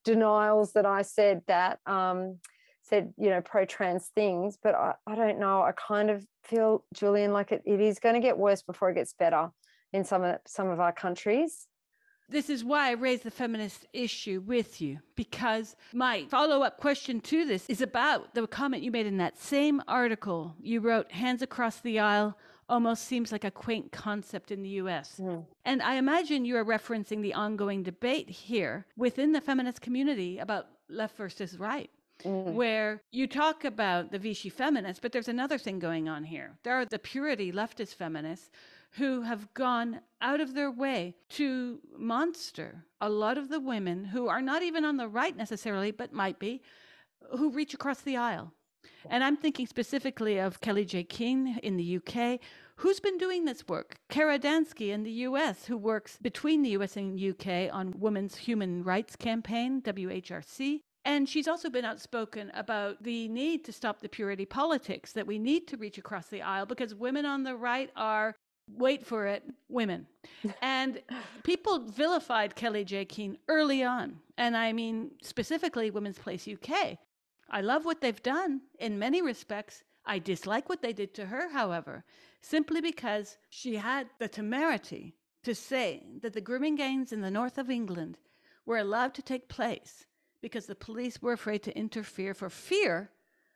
[0.05, 2.39] denials that I said that um,
[2.89, 4.59] said, you know, pro trans things.
[4.63, 5.63] But I, I don't know.
[5.63, 8.95] I kind of feel, Julian, like it, it is going to get worse before it
[8.95, 9.51] gets better
[9.93, 11.67] in some of some of our countries.
[12.31, 17.21] This is why I raised the feminist issue with you, because my follow up question
[17.23, 20.55] to this is about the comment you made in that same article.
[20.61, 22.37] You wrote, Hands across the aisle,
[22.69, 25.19] almost seems like a quaint concept in the US.
[25.19, 25.47] Mm.
[25.65, 30.67] And I imagine you are referencing the ongoing debate here within the feminist community about
[30.91, 31.91] left versus right.
[32.25, 32.55] Mm.
[32.55, 36.59] Where you talk about the Vichy feminists, but there's another thing going on here.
[36.65, 38.51] There are the purity leftist feminists
[38.93, 44.27] who have gone out of their way to monster a lot of the women who
[44.27, 46.61] are not even on the right necessarily, but might be,
[47.37, 48.53] who reach across the aisle
[49.11, 52.41] and I'm thinking specifically of Kellie-Jay Keen in the UK,
[52.77, 53.97] who's been doing this work.
[54.09, 58.83] Kara Dansky in the US, who works between the US and UK on Women's Human
[58.83, 60.83] Rights Campaign, WHRC.
[61.09, 65.39] And she's also been outspoken about the need to stop the purity politics, that we
[65.39, 68.35] need to reach across the aisle because women on the right are
[68.77, 70.07] wait for it, women.
[70.61, 71.01] and
[71.45, 74.19] people vilified Kellie-Jay Keen early on.
[74.37, 76.99] And I mean, specifically Women's Place UK.
[77.49, 79.85] I love what they've done in many respects.
[80.05, 82.05] I dislike what they did to her, however,
[82.43, 85.15] simply because she had the temerity
[85.45, 88.19] to say that the grooming gangs in the north of England
[88.67, 90.05] were allowed to take place
[90.41, 93.11] because the police were afraid to interfere for fear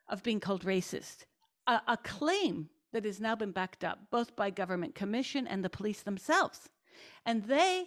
[0.09, 1.25] of being called racist.
[1.67, 5.69] A, a claim that has now been backed up both by government commission and the
[5.69, 6.69] police themselves.
[7.25, 7.85] And they,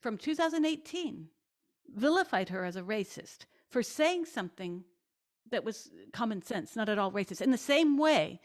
[0.00, 1.28] from 2018,
[1.94, 4.84] vilified her as a racist for saying something
[5.50, 7.40] that was common sense, not at all racist.
[7.40, 8.40] In the same way,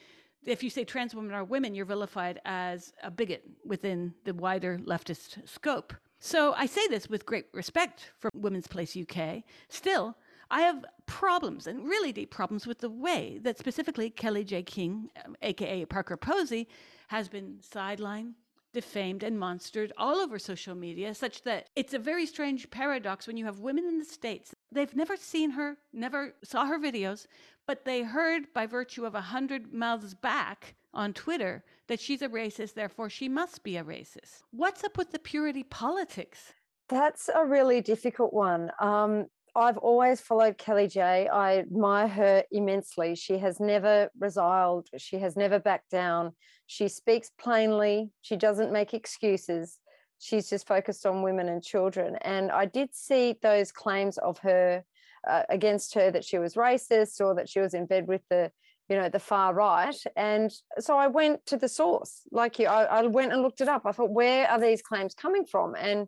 [0.45, 4.79] if you say trans women are women, you're vilified as a bigot within the wider
[4.79, 5.93] leftist scope.
[6.23, 9.41] So I say this with great respect for Women's Place UK.
[9.69, 10.15] Still,
[10.51, 15.35] I have problems and really deep problems with the way that specifically Kellie-Jay Keen, um,
[15.41, 16.67] aka Parker Posey,
[17.07, 18.33] has been sidelined,
[18.71, 23.35] defamed, and monstered all over social media, such that it's a very strange paradox when
[23.35, 27.25] you have women in the States They've never seen her, never saw her videos,
[27.65, 32.29] but they heard by virtue of a hundred mouths back on Twitter that she's a
[32.29, 34.43] racist, therefore she must be a racist.
[34.51, 36.53] What's up with the purity politics?
[36.87, 38.71] That's a really difficult one.
[38.79, 39.25] Um,
[39.57, 41.27] I've always followed Kellie-Jay.
[41.27, 43.15] I admire her immensely.
[43.15, 46.31] She has never resiled, she has never backed down.
[46.65, 49.77] She speaks plainly, she doesn't make excuses
[50.21, 52.15] she's just focused on women and children.
[52.21, 54.83] And I did see those claims of her
[55.27, 58.51] uh, against her that she was racist or that she was in bed with the
[58.91, 59.95] you know, the far right.
[60.17, 63.69] And so I went to the source, like you, I, I went and looked it
[63.69, 63.83] up.
[63.85, 65.75] I thought, where are these claims coming from?
[65.75, 66.07] And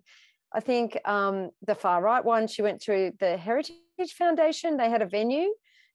[0.54, 4.76] I think um, the far right one, she went to the Heritage Foundation.
[4.76, 5.50] They had a venue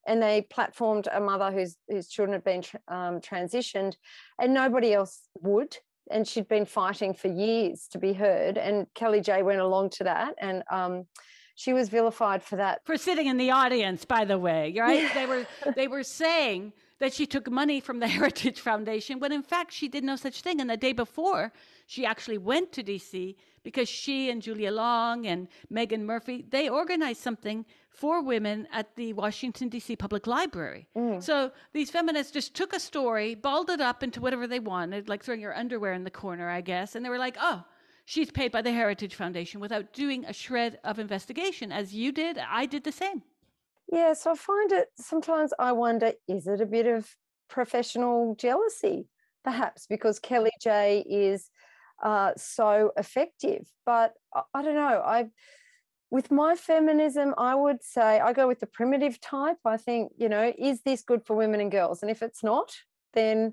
[0.06, 3.94] and they platformed a mother whose whose children had been um, transitioned,
[4.40, 5.76] and nobody else would.
[6.10, 8.56] And she'd been fighting for years to be heard.
[8.56, 11.04] And Kellie-Jay went along to that, and um,
[11.58, 12.86] she was vilified for that.
[12.86, 15.02] For sitting in the audience, by the way, right?
[15.02, 15.12] Yeah.
[15.12, 19.42] They were they were saying that she took money from the Heritage Foundation when in
[19.42, 20.60] fact she did no such thing.
[20.60, 21.52] And the day before,
[21.86, 27.20] she actually went to DC because she and Julia Long and Meghan Murphy, they organized
[27.20, 29.96] something for women at the Washington, D.C.
[29.96, 30.86] Public Library.
[30.96, 31.20] Mm.
[31.20, 35.24] So these feminists just took a story, balled it up into whatever they wanted, like
[35.24, 36.94] throwing your underwear in the corner, I guess.
[36.94, 37.64] And they were like, oh,
[38.08, 41.70] she's paid by the Heritage Foundation without doing a shred of investigation.
[41.70, 43.22] As you did, I did the same.
[43.92, 47.06] Yeah, so I find it sometimes I wonder is it a bit of
[47.50, 49.08] professional jealousy,
[49.44, 51.50] perhaps, because Kellie-Jay is
[52.02, 53.66] uh, so effective?
[53.84, 55.02] But I, I don't know.
[55.04, 55.28] I
[56.10, 59.58] with my feminism, I would say I go with the primitive type.
[59.66, 62.00] I think, you know, is this good for women and girls?
[62.00, 62.74] And if it's not,
[63.12, 63.52] then,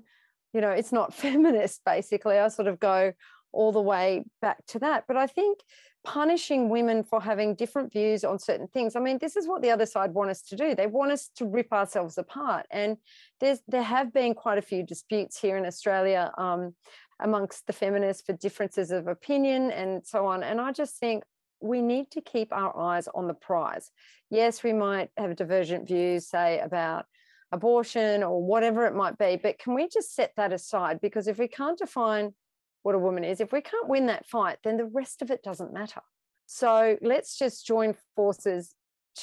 [0.54, 2.38] you know, it's not feminist, basically.
[2.38, 3.12] I sort of go
[3.56, 5.04] all the way back to that.
[5.08, 5.60] But I think
[6.04, 8.94] punishing women for having different views on certain things.
[8.94, 10.74] I mean, this is what the other side want us to do.
[10.74, 12.66] They want us to rip ourselves apart.
[12.70, 12.96] And
[13.40, 16.74] there's there have been quite a few disputes here in Australia um,
[17.20, 20.44] amongst the feminists for differences of opinion and so on.
[20.44, 21.24] And I just think
[21.60, 23.90] we need to keep our eyes on the prize.
[24.30, 27.06] Yes, we might have divergent views, say, about
[27.52, 31.00] abortion or whatever it might be, but can we just set that aside?
[31.00, 32.34] Because if we can't define
[32.86, 35.42] what a woman is, if we can't win that fight, then the rest of it
[35.42, 36.00] doesn't matter.
[36.46, 38.74] So let's just join forces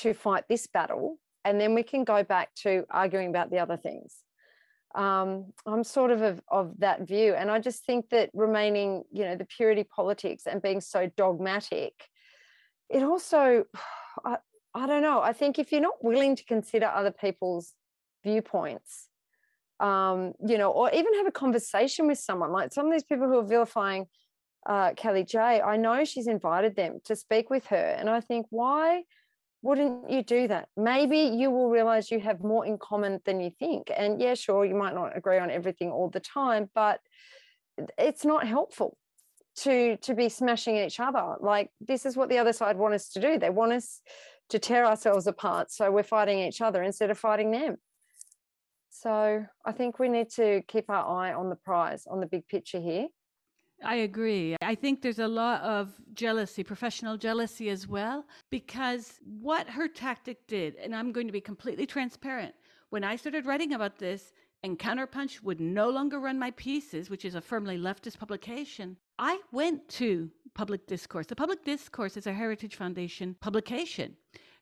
[0.01, 3.77] to fight this battle, and then we can go back to arguing about the other
[3.77, 4.17] things.
[4.95, 9.23] Um, I'm sort of, of of that view, and I just think that remaining, you
[9.23, 11.93] know, the purity politics and being so dogmatic
[12.89, 13.63] it also,
[14.25, 14.37] I,
[14.73, 17.73] I don't know, I think if you're not willing to consider other people's
[18.25, 19.09] viewpoints,
[19.83, 23.27] um, you know, or even have a conversation with someone, like some of these people
[23.27, 24.07] who are vilifying
[24.65, 27.75] uh, Kellie-Jay, I know she's invited them to speak with her.
[27.99, 29.03] And I think, why
[29.61, 30.69] wouldn't you do that?
[30.77, 33.91] Maybe you will realize you have more in common than you think.
[33.95, 37.01] And yeah, sure, you might not agree on everything all the time, but
[37.97, 38.97] it's not helpful
[39.55, 43.09] to to be smashing each other like this is what the other side want us
[43.09, 44.01] to do they want us
[44.49, 47.77] to tear ourselves apart so we're fighting each other instead of fighting them
[48.93, 52.47] so i think we need to keep our eye on the prize on the big
[52.47, 53.07] picture here
[53.85, 54.55] I agree.
[54.61, 60.47] I think there's a lot of jealousy, professional jealousy as well, because what her tactic
[60.47, 62.55] did, and I'm going to be completely transparent,
[62.91, 64.31] when I started writing about this,
[64.63, 69.39] and Counterpunch would no longer run my pieces, which is a firmly leftist publication, I
[69.51, 71.27] went to Public Discourse.
[71.27, 74.15] The Public Discourse is a Heritage Foundation publication.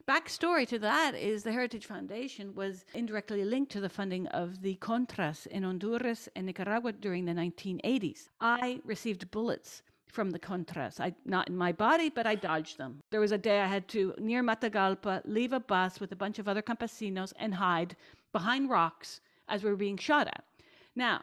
[0.08, 4.76] Backstory to that is the Heritage Foundation was indirectly linked to the funding of the
[4.78, 8.30] Contras in Honduras and Nicaragua during the 1980s.
[8.40, 11.00] I received bullets from the Contras.
[11.00, 13.02] I, not in my body, but I dodged them.
[13.12, 16.40] There was a day I had to, near Matagalpa, leave a bus with a bunch
[16.40, 17.96] of other campesinos and hide
[18.34, 20.44] behind rocks as we were being shot at.
[20.96, 21.22] Now,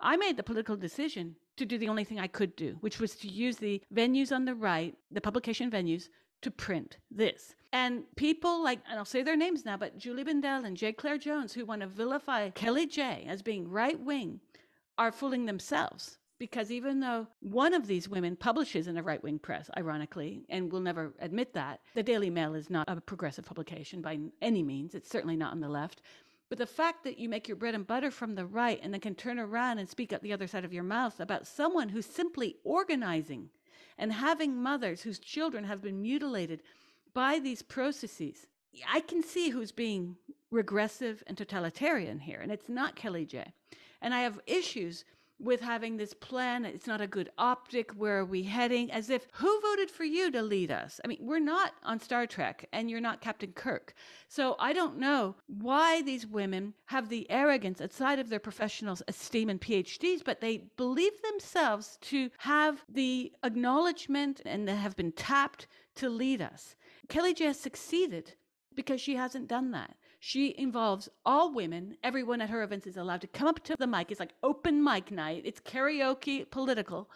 [0.00, 3.14] I made the political decision to do the only thing I could do, which was
[3.16, 6.08] to use the venues on the right, the publication venues,
[6.42, 7.54] to print this.
[7.74, 10.92] And people like, and I'll say their names now, but Julie Bindel and J.
[10.92, 14.38] Clare Jones, who want to vilify Kellie-Jay as being right wing,
[14.96, 16.18] are fooling themselves.
[16.38, 20.70] Because even though one of these women publishes in a right wing press, ironically, and
[20.70, 24.94] will never admit that, the Daily Mail is not a progressive publication by any means.
[24.94, 26.00] It's certainly not on the left.
[26.50, 29.00] But the fact that you make your bread and butter from the right and then
[29.00, 32.06] can turn around and speak out the other side of your mouth about someone who's
[32.06, 33.50] simply organizing
[33.98, 36.62] and having mothers whose children have been mutilated
[37.14, 38.46] by these processes,
[38.92, 40.16] I can see who's being
[40.50, 42.40] regressive and totalitarian here.
[42.40, 43.52] And it's not Kellie-Jay.
[44.02, 45.04] And I have issues
[45.40, 46.64] with having this plan.
[46.64, 47.90] It's not a good optic.
[47.92, 48.90] Where are we heading?
[48.90, 51.00] As if who voted for you to lead us?
[51.04, 53.94] I mean, we're not on Star Trek and you're not Captain Kirk.
[54.28, 59.50] So I don't know why these women have the arrogance outside of their professional esteem
[59.50, 65.66] and PhDs, but they believe themselves to have the acknowledgement and they have been tapped
[65.96, 66.76] to lead us.
[67.08, 68.34] Kellie-Jay has succeeded
[68.74, 69.94] because she hasn't done that.
[70.20, 71.96] She involves all women.
[72.02, 74.10] Everyone at her events is allowed to come up to the mic.
[74.10, 75.42] It's like open mic night.
[75.44, 77.10] It's karaoke political.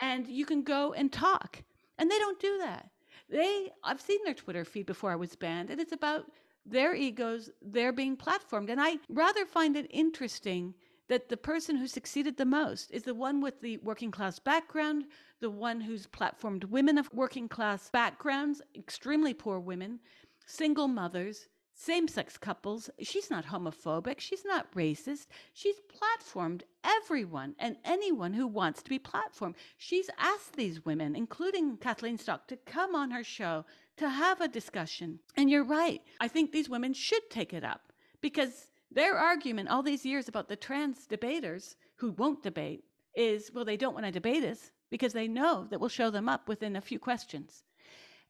[0.00, 1.62] And you can go and talk.
[1.98, 2.90] And they don't do that.
[3.28, 6.26] They I've seen their Twitter feed before I was banned, and it's about
[6.66, 8.70] their egos, they're being platformed.
[8.70, 10.74] And I rather find it interesting
[11.12, 15.04] that the person who succeeded the most is the one with the working class background,
[15.40, 20.00] the one who's platformed women of working class backgrounds, extremely poor women,
[20.46, 22.88] single mothers, same sex couples.
[23.02, 24.20] She's not homophobic.
[24.20, 25.26] She's not racist.
[25.52, 29.56] She's platformed everyone and anyone who wants to be platformed.
[29.76, 33.66] She's asked these women, including Kathleen Stock, to come on her show
[33.98, 35.18] to have a discussion.
[35.36, 36.00] And you're right.
[36.20, 40.48] I think these women should take it up because their argument all these years about
[40.48, 45.12] the trans debaters who won't debate is well, they don't want to debate us because
[45.12, 47.64] they know that we'll show them up within a few questions.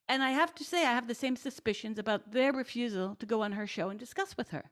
[0.08, 3.42] And I have to say, I have the same suspicions about their refusal to go
[3.42, 4.70] on her show and discuss with her.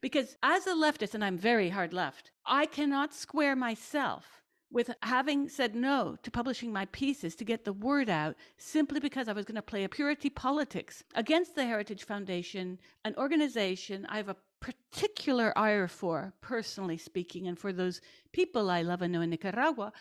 [0.00, 5.48] Because as a leftist, and I'm very hard left, I cannot square myself with having
[5.48, 9.44] said no to publishing my pieces to get the word out simply because I was
[9.44, 14.36] going to play a purity politics against the Heritage Foundation, an organization I have a
[14.62, 18.00] particular ire for, personally speaking, and for those
[18.32, 19.92] people I love and know in Nicaragua.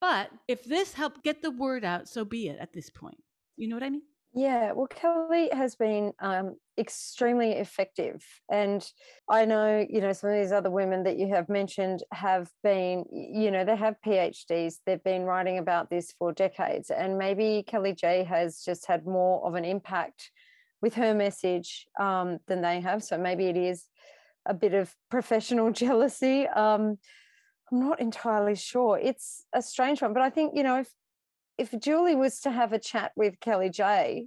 [0.00, 3.22] But if this helped get the word out, so be it at this point.
[3.56, 4.02] You know what I mean?
[4.36, 8.24] Yeah, well, Kelly has been um, extremely effective.
[8.50, 8.84] And
[9.30, 13.04] I know, you know, some of these other women that you have mentioned have been,
[13.12, 16.90] you know, they have PhDs, they've been writing about this for decades.
[16.90, 20.32] And maybe Kellie-Jay has just had more of an impact
[20.84, 23.02] with her message um, than they have.
[23.02, 23.86] So maybe it is
[24.44, 26.46] a bit of professional jealousy.
[26.46, 26.98] Um,
[27.72, 28.98] I'm not entirely sure.
[28.98, 30.90] It's a strange one, but I think, you know, if
[31.56, 34.26] if Julie was to have a chat with Kellie-Jay,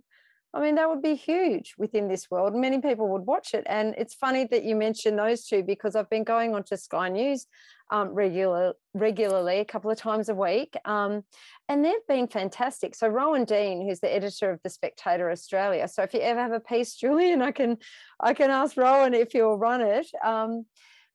[0.57, 2.55] I mean, that would be huge within this world.
[2.55, 3.63] Many people would watch it.
[3.67, 7.09] And it's funny that you mentioned those two because I've been going on to Sky
[7.09, 7.45] News
[7.91, 10.75] um, regular, regularly, a couple of times a week.
[10.83, 11.23] Um,
[11.69, 12.95] and they've been fantastic.
[12.95, 15.87] So Rowan Dean, who's the editor of The Spectator Australia.
[15.87, 17.77] So if you ever have a piece, Julian, I can
[18.19, 20.07] I can ask Rowan if he'll run it.
[20.25, 20.65] Um,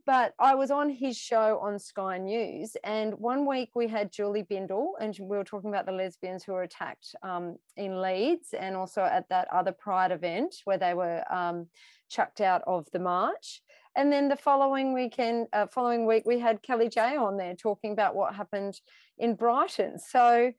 [0.05, 4.43] but I was on his show on Sky News, and one week we had Julie
[4.43, 8.77] Bindel, and we were talking about the lesbians who were attacked um, in Leeds, and
[8.77, 11.69] also at that other Pride event where they were um,
[12.09, 13.63] chucked out of the march.
[13.95, 18.15] And then the following weekend, uh, following week, we had Kellie-Jay on there talking about
[18.15, 18.81] what happened
[19.19, 19.99] in Brighton.
[19.99, 20.53] So,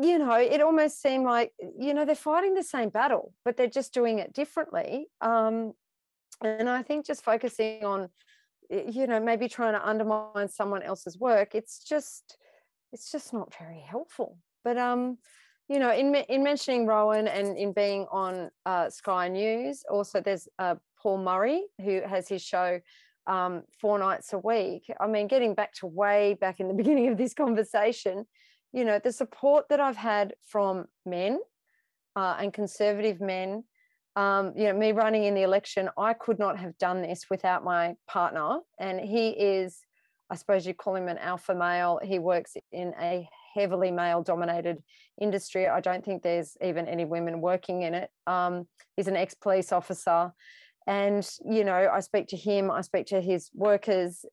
[0.00, 3.66] you know, it almost seemed like you know they're fighting the same battle, but they're
[3.66, 5.08] just doing it differently.
[5.20, 5.72] Um,
[6.40, 8.08] and I think just focusing on
[8.70, 12.36] you know maybe trying to undermine someone else's work it's just
[12.92, 14.38] it's just not very helpful.
[14.64, 15.18] But um
[15.68, 20.48] you know in in mentioning rowan and in being on uh, sky news also there's
[20.58, 22.80] uh, paul murray who has his show
[23.26, 24.90] um, four nights a week.
[24.98, 28.26] I mean getting back to way back in the beginning of this conversation
[28.72, 31.38] you know the support that i've had from men
[32.16, 33.64] uh, and conservative men
[34.18, 37.62] um, you know, me running in the election, I could not have done this without
[37.62, 38.58] my partner.
[38.80, 39.78] And he is,
[40.28, 42.00] I suppose you call him an alpha male.
[42.02, 44.78] He works in a heavily male dominated
[45.20, 45.68] industry.
[45.68, 48.10] I don't think there's even any women working in it.
[48.26, 48.66] Um,
[48.96, 50.32] he's an ex police officer.
[50.88, 54.24] And, you know, I speak to him, I speak to his workers,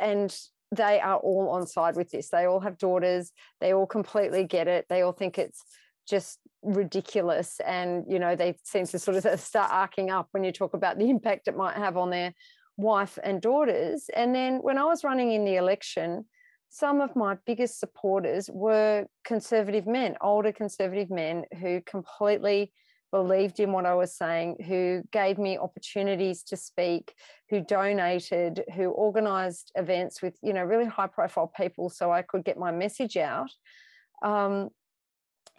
[0.00, 0.34] and
[0.74, 2.30] they are all on side with this.
[2.30, 3.30] They all have daughters.
[3.60, 4.86] They all completely get it.
[4.88, 5.62] They all think it's
[6.08, 10.52] just ridiculous and you know they seem to sort of start arcing up when you
[10.52, 12.32] talk about the impact it might have on their
[12.76, 14.10] wife and daughters.
[14.14, 16.24] And then when i was running in the election
[16.70, 22.72] some of my biggest supporters were conservative men older conservative men who completely
[23.12, 27.14] believed in what i was saying who gave me opportunities to speak
[27.48, 32.44] who donated who organized events with you know really high profile people so i could
[32.44, 33.50] get my message out.
[34.24, 34.70] Um,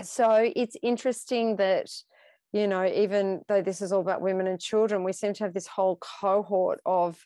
[0.01, 1.89] so it's interesting that
[2.51, 5.53] you know even though this is all about women and children we seem to have
[5.53, 7.19] this whole cohort of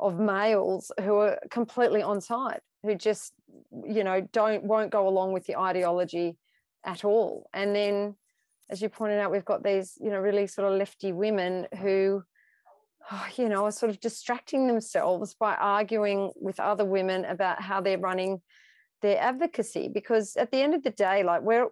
[0.00, 3.32] of males who are completely on side who just
[3.84, 6.36] you know don't won't go along with the ideology
[6.84, 7.48] at all.
[7.52, 8.14] And then
[8.70, 12.22] as you pointed out we've got these you know really sort of lefty women who
[13.10, 17.80] oh, you know are sort of distracting themselves by arguing with other women about how
[17.80, 18.40] they're running
[19.02, 19.88] their advocacy.
[19.88, 21.68] Because at the end of the day like we're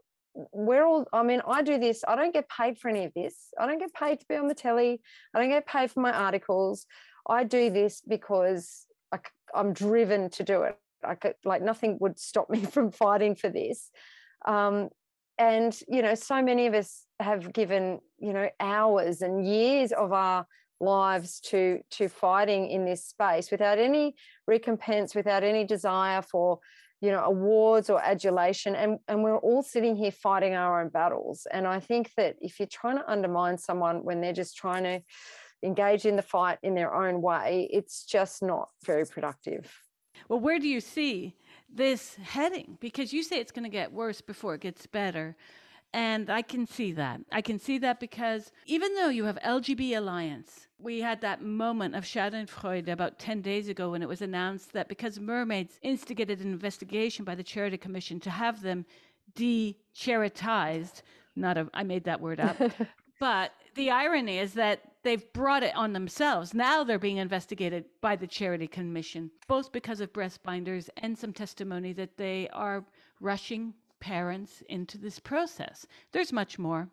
[0.52, 3.34] we're all i mean i do this i don't get paid for any of this.
[3.58, 5.00] I don't get paid to be on the telly.
[5.34, 6.86] I don't get paid for my articles.
[7.28, 9.18] I do this because I,
[9.54, 10.78] i'm driven to do it.
[11.04, 13.90] I could, like nothing would stop me from fighting for this.
[14.46, 14.90] Um,
[15.38, 20.12] and you know so many of us have given you know hours and years of
[20.12, 20.46] our
[20.80, 24.14] lives to to fighting in this space without any
[24.46, 26.58] recompense without any desire for
[27.00, 31.46] you know awards or adulation and and we're all sitting here fighting our own battles
[31.52, 35.00] and i think that if you're trying to undermine someone when they're just trying to
[35.62, 39.72] engage in the fight in their own way, it's just not very productive.
[40.28, 41.36] Well, where do you see
[41.72, 42.78] this heading?
[42.80, 45.36] Because you say it's going to get worse before it gets better.
[45.96, 47.22] And I can see that.
[47.32, 51.94] I can see that because even though you have LGB Alliance, we had that moment
[51.94, 56.52] of Schadenfreude about 10 days ago when it was announced that because mermaids instigated an
[56.52, 58.84] investigation by the Charity Commission to have them
[59.34, 61.00] de-charitized,
[61.34, 62.58] not a, I made that word up,
[63.18, 66.52] but the irony is that they've brought it on themselves.
[66.52, 71.32] Now they're being investigated by the Charity Commission, both because of breast binders and some
[71.32, 72.84] testimony that they are
[73.18, 73.72] rushing
[74.06, 75.84] parents into this process.
[76.12, 76.88] There's much more.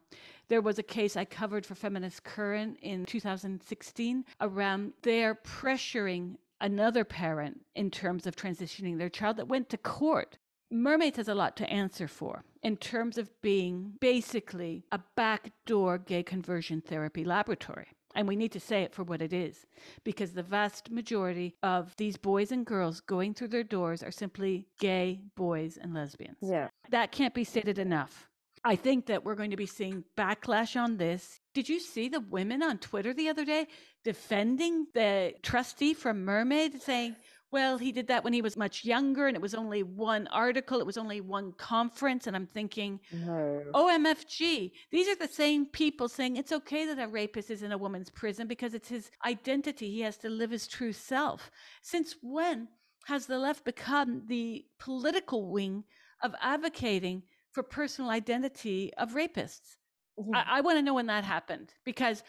[0.48, 7.04] There was a case I covered for Feminist Current in 2016 around their pressuring another
[7.04, 10.40] parent in terms of transitioning their child that went to court.
[10.72, 16.24] Mermaids has a lot to answer for in terms of being basically a backdoor gay
[16.24, 17.90] conversion therapy laboratory.
[18.16, 19.66] And we need to say it for what it is,
[20.04, 24.68] because the vast majority of these boys and girls going through their doors are simply
[24.80, 26.38] gay boys and lesbians.
[26.42, 26.68] Yeah.
[26.90, 28.30] That can't be stated enough.
[28.66, 31.42] I think that we're going to be seeing backlash on this.
[31.54, 33.68] Did you see the women on Twitter the other day
[34.06, 37.18] defending the trustee from Mermaid saying,
[37.54, 40.80] well, he did that when he was much younger and it was only one article,
[40.80, 42.26] it was only one conference.
[42.26, 43.64] And I'm thinking, no.
[43.76, 47.78] OMFG, these are the same people saying it's okay that a rapist is in a
[47.78, 49.92] woman's prison because it's his identity.
[49.92, 51.52] He has to live his true self.
[51.84, 52.68] Since when
[53.06, 55.84] has the left become the political wing
[56.24, 57.22] of advocating
[57.52, 59.78] for personal identity of rapists?
[60.20, 60.36] Mm-hmm.
[60.36, 62.24] I, I want to know when that happened because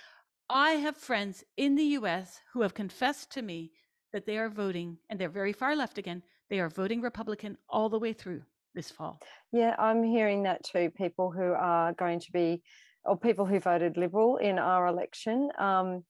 [0.50, 3.72] I have friends in the US who have confessed to me
[4.14, 7.88] that they are voting, and they're very far left again, they are voting Republican all
[7.88, 8.42] the way through
[8.72, 9.20] this fall.
[9.52, 10.90] Yeah, I'm hearing that too.
[10.96, 12.62] People who are going to be,
[13.04, 15.50] or people who voted Liberal in our election.
[15.58, 16.04] Um,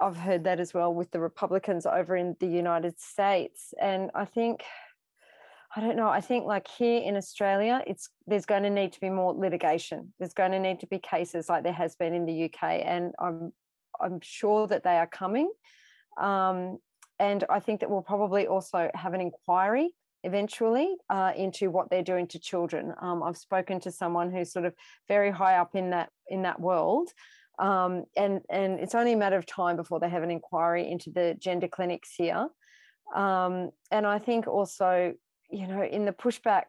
[0.00, 3.72] I've heard that as well with the Republicans over in the United States.
[3.80, 4.64] And I think,
[5.76, 9.00] I don't know, I think like here in Australia, it's there's going to need to
[9.00, 10.12] be more litigation.
[10.18, 12.82] There's going to need to be cases like there has been in the UK.
[12.84, 13.52] And I'm
[14.00, 15.48] I'm sure that they are coming.
[16.20, 16.78] Um,
[17.18, 19.94] and I think that we'll probably also have an inquiry
[20.24, 22.94] eventually uh, into what they're doing to children.
[23.00, 24.74] Um, I've spoken to someone who's sort of
[25.08, 27.10] very high up in that in that world,
[27.58, 31.10] um, and and it's only a matter of time before they have an inquiry into
[31.10, 32.48] the gender clinics here.
[33.14, 35.12] Um, and I think also,
[35.50, 36.64] you know, in the pushback,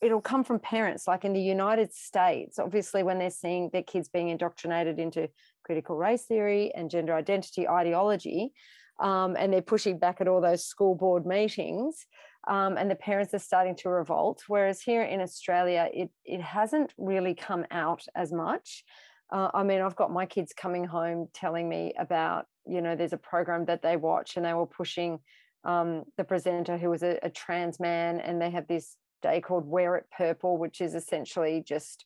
[0.00, 1.06] it'll come from parents.
[1.06, 5.28] Like in the United States, obviously, when they're seeing their kids being indoctrinated into
[5.64, 8.52] critical race theory and gender identity ideology,
[9.00, 12.06] um, and they're pushing back at all those school board meetings.
[12.46, 14.42] Um, and the parents are starting to revolt.
[14.48, 18.84] Whereas here in Australia, it, it hasn't really come out as much.
[19.32, 23.14] Uh, I mean, I've got my kids coming home telling me about, you know, there's
[23.14, 25.20] a program that they watch and they were pushing
[25.64, 29.66] um, the presenter who was a, a trans man, and they have this day called
[29.66, 32.04] Wear It Purple, which is essentially just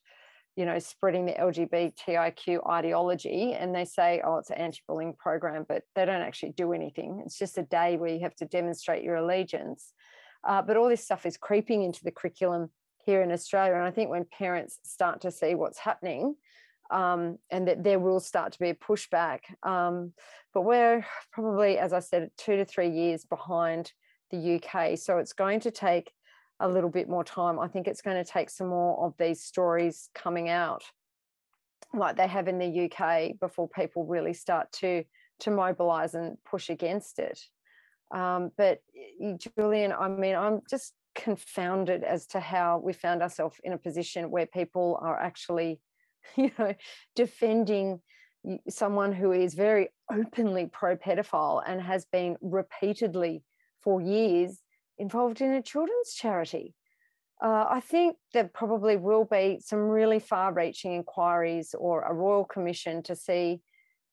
[0.59, 5.83] you know, spreading the LGBTIQ ideology and they say, oh, it's an anti-bullying program, but
[5.95, 7.23] they don't actually do anything.
[7.25, 9.93] It's just a day where you have to demonstrate your allegiance.
[10.45, 12.71] Uh, but all this stuff is creeping into the curriculum
[13.05, 13.75] here in Australia.
[13.75, 16.35] And I think when parents start to see what's happening,
[16.91, 19.39] um, and that there will start to be a pushback.
[19.63, 20.11] Um,
[20.53, 23.93] but we're probably, as I said, two to three years behind
[24.29, 24.97] the UK.
[24.97, 26.11] So it's going to take
[26.59, 27.59] a little bit more time.
[27.59, 30.83] I think it's going to take some more of these stories coming out
[31.93, 35.03] like they have in the UK before people really start to
[35.39, 37.39] to mobilize and push against it.
[38.13, 38.79] Um, but
[39.37, 44.31] Julian, I mean, I'm just confounded as to how we found ourselves in a position
[44.31, 45.79] where people are actually,
[46.35, 46.73] you know,
[47.15, 48.01] defending
[48.69, 53.43] someone who is very openly pro pedophile and has been repeatedly
[53.81, 54.59] for years
[54.99, 56.75] involved in a children's charity.
[57.41, 62.43] Uh, I think there probably will be some really far reaching inquiries or a royal
[62.43, 63.61] commission to see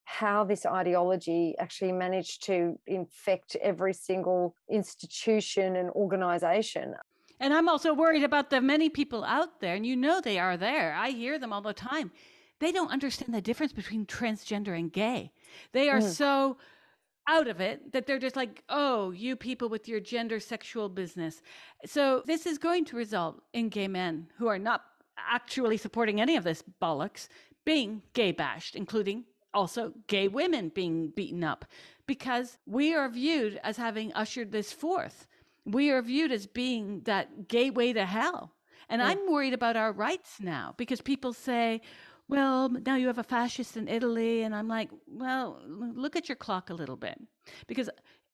[0.05, 6.95] how this ideology actually managed to infect every single institution and organization.
[7.41, 10.57] And I'm also worried about the many people out there, and you know they are
[10.57, 10.95] there.
[10.95, 12.13] I hear them all the time.
[12.61, 15.33] They don't understand the difference between transgender and gay.
[15.73, 16.09] They are mm.
[16.09, 16.57] so
[17.29, 21.43] out of it that they're just like, oh, you people with your gender sexual business.
[21.85, 24.83] So this is going to result in gay men who are not
[25.17, 27.29] actually supporting any of this bollocks
[27.65, 31.65] being gay bashed, including also gay women being beaten up
[32.07, 35.27] because we are viewed as having ushered this forth.
[35.65, 38.53] We are viewed as being that gateway to hell.
[38.89, 41.81] And I'm worried about our rights now because people say,
[42.29, 44.43] well, now you have a fascist in Italy.
[44.43, 47.21] And I'm like, well, look at your clock a little bit.
[47.67, 47.89] Because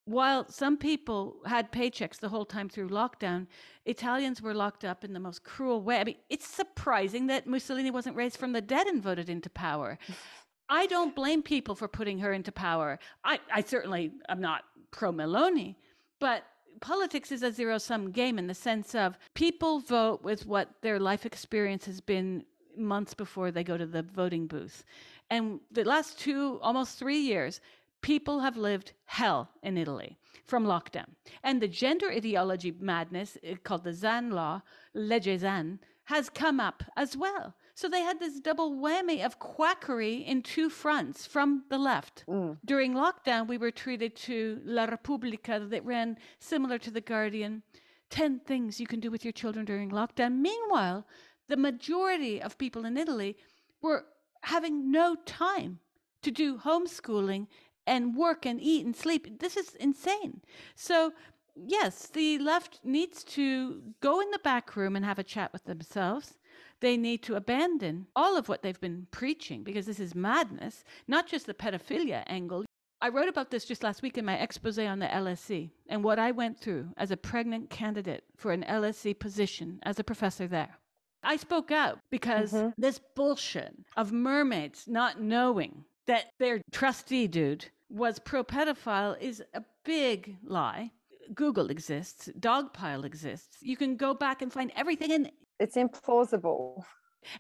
[0.05, 3.47] while some people had paychecks the whole time through lockdown,
[3.85, 5.99] Italians were locked up in the most cruel way.
[5.99, 9.99] I mean, it's surprising that Mussolini wasn't raised from the dead and voted into power.
[10.69, 12.99] I don't blame people for putting her into power.
[13.25, 15.77] I, I certainly am not pro Meloni,
[16.19, 16.45] but
[16.81, 20.99] politics is a zero sum game in the sense of people vote with what their
[20.99, 22.45] life experience has been
[22.77, 24.85] months before they go to the voting booth.
[25.31, 27.61] And the last two, almost three years,
[28.03, 31.07] people have lived hell in Italy from lockdown.
[31.43, 34.63] And the gender ideology madness eh, called the Zan law,
[34.95, 37.55] Legge Zan, has come up as well.
[37.75, 42.25] So they had this double whammy of quackery in two fronts from the left.
[42.29, 42.59] Mm.
[42.65, 47.63] During lockdown, we were treated to La Repubblica that ran similar to The Guardian
[48.11, 50.37] 10 things you can do with your children during lockdown.
[50.37, 51.07] Meanwhile,
[51.53, 53.37] the majority of people in Italy
[53.83, 54.07] were
[54.41, 55.81] having no time
[56.23, 57.47] to do homeschooling
[57.87, 59.39] and work and eat and sleep.
[59.39, 60.41] This is insane.
[60.75, 61.13] So,
[61.55, 65.65] yes, the left needs to go in the back room and have a chat with
[65.65, 66.39] themselves.
[66.81, 71.27] They need to abandon all of what they've been preaching because this is madness, not
[71.27, 72.65] just the pedophilia angle.
[73.03, 76.19] I wrote about this just last week in my expose on the LSE and what
[76.19, 80.79] I went through as a pregnant candidate for an LSE position as a professor there.
[81.23, 82.71] I spoke out because mm-hmm.
[82.79, 89.63] this bullshit of mermaids not knowing that their trustee dude was pro pedophile is a
[89.85, 90.91] big lie.
[91.35, 93.59] Google exists, Dogpile exists.
[93.61, 95.31] You can go back and find everything and
[95.61, 96.85] it's implausible.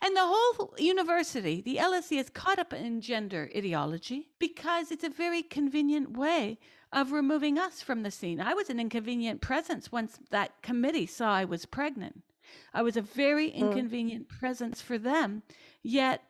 [0.00, 5.10] And the whole university, the LSE, is caught up in gender ideology because it's a
[5.10, 6.58] very convenient way
[6.92, 8.40] of removing us from the scene.
[8.40, 12.22] I was an inconvenient presence once that committee saw I was pregnant.
[12.74, 13.54] I was a very mm.
[13.54, 14.38] inconvenient mm.
[14.38, 15.42] presence for them.
[15.82, 16.22] Yet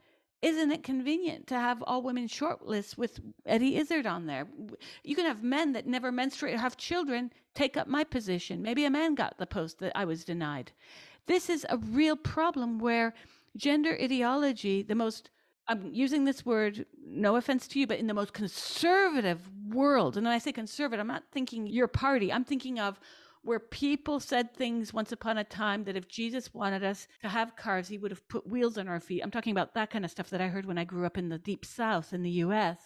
[0.43, 4.49] isn't it convenient to have all women shortlists with Eddie Izzard on there?
[5.05, 8.61] You can have men that never menstruate or have children take up my position.
[8.61, 10.73] Maybe a man got the post that I was denied.
[11.27, 13.15] This is a real problem where
[13.57, 15.31] gender ideology, the most
[15.69, 20.27] I'm using this word, no offense to you, but in the most conservative world, and
[20.27, 22.99] when I say conservative, I'm not thinking your party, I'm thinking of
[23.43, 27.56] where people said things once upon a time that if Jesus wanted us to have
[27.56, 29.23] cars, he would have put wheels on our feet.
[29.23, 31.28] I'm talking about that kind of stuff that I heard when I grew up in
[31.28, 32.78] the deep south in the US.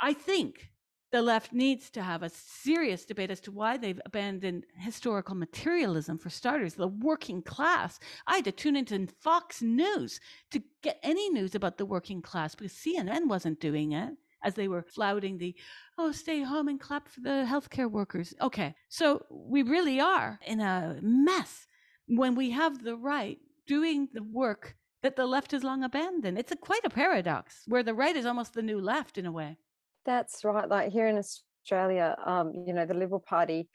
[0.00, 0.70] I think
[1.14, 6.18] the left needs to have a serious debate as to why they've abandoned historical materialism
[6.18, 10.18] for starters the working class i had to tune into fox news
[10.50, 14.12] to get any news about the working class because cnn wasn't doing it
[14.44, 15.54] as they were flouting the,
[15.98, 18.34] oh, stay home and clap for the healthcare workers.
[18.40, 21.66] Okay, so we really are in a mess
[22.06, 26.38] when we have the right doing the work that the left has long abandoned.
[26.38, 29.32] It's a, quite a paradox where the right is almost the new left in a
[29.32, 29.58] way.
[30.06, 30.68] That's right.
[30.68, 33.68] Like here in Australia, um, you know, the Liberal Party,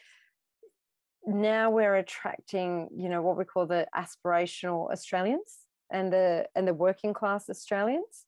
[1.26, 5.58] now we're attracting, you know, what we call the aspirational Australians
[5.92, 8.26] and the and the working class Australians.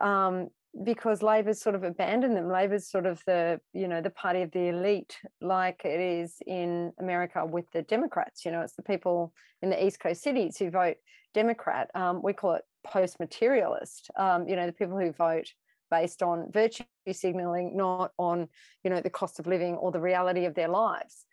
[0.00, 0.48] Um,
[0.84, 2.48] because Labor's sort of abandoned them.
[2.48, 6.92] Labor's sort of the, you know, the party of the elite, like it is in
[7.00, 8.44] America with the Democrats.
[8.44, 9.32] You know, it's the people
[9.62, 10.96] in the East Coast cities who vote
[11.34, 11.90] Democrat.
[11.94, 14.10] Um, we call it post-materialist.
[14.16, 15.48] Um, you know, the people who vote
[15.90, 18.48] based on virtue signaling, not on,
[18.82, 21.26] you know, the cost of living or the reality of their lives.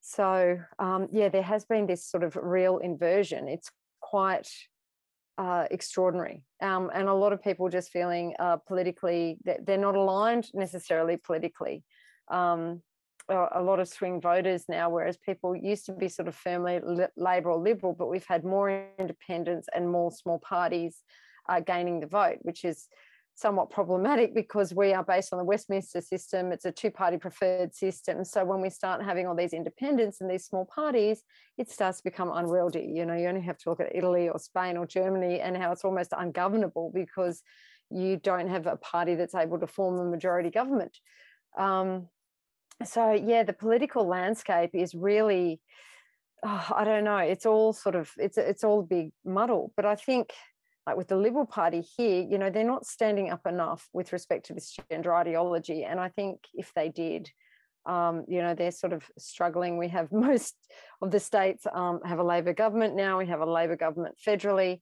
[0.00, 3.48] So um, yeah, there has been this sort of real inversion.
[3.48, 3.70] It's
[4.00, 4.48] quite
[5.38, 6.42] uh, extraordinary.
[6.60, 11.82] Um, and a lot of people just feeling uh, politically they're not aligned necessarily politically.
[12.30, 12.82] Um,
[13.28, 16.78] a lot of swing voters now, whereas people used to be sort of firmly
[17.16, 20.98] Labor or Liberal, but we've had more independents and more small parties
[21.48, 22.86] uh, gaining the vote, which is
[23.36, 26.52] somewhat problematic because we are based on the Westminster system.
[26.52, 28.24] It's a two party preferred system.
[28.24, 31.22] So when we start having all these independents and these small parties,
[31.58, 32.92] it starts to become unwieldy.
[32.94, 35.72] You know, you only have to look at Italy or Spain or Germany and how
[35.72, 37.42] it's almost ungovernable because
[37.90, 40.96] you don't have a party that's able to form a majority government.
[41.58, 42.08] Um,
[42.84, 45.60] so, yeah, the political landscape is really.
[46.46, 47.16] Oh, I don't know.
[47.16, 49.72] It's all sort of it's it's all big muddle.
[49.76, 50.30] But I think
[50.86, 54.46] like with the Liberal Party here, you know, they're not standing up enough with respect
[54.46, 55.84] to this gender ideology.
[55.84, 57.30] And I think if they did,
[57.86, 59.78] um, you know, they're sort of struggling.
[59.78, 60.54] We have most
[61.00, 63.18] of the states um, have a Labor government now.
[63.18, 64.80] We have a Labor government federally.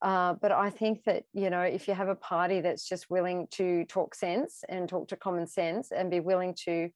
[0.00, 3.46] Uh, but I think that, you know, if you have a party that's just willing
[3.52, 6.90] to talk sense and talk to common sense and be willing to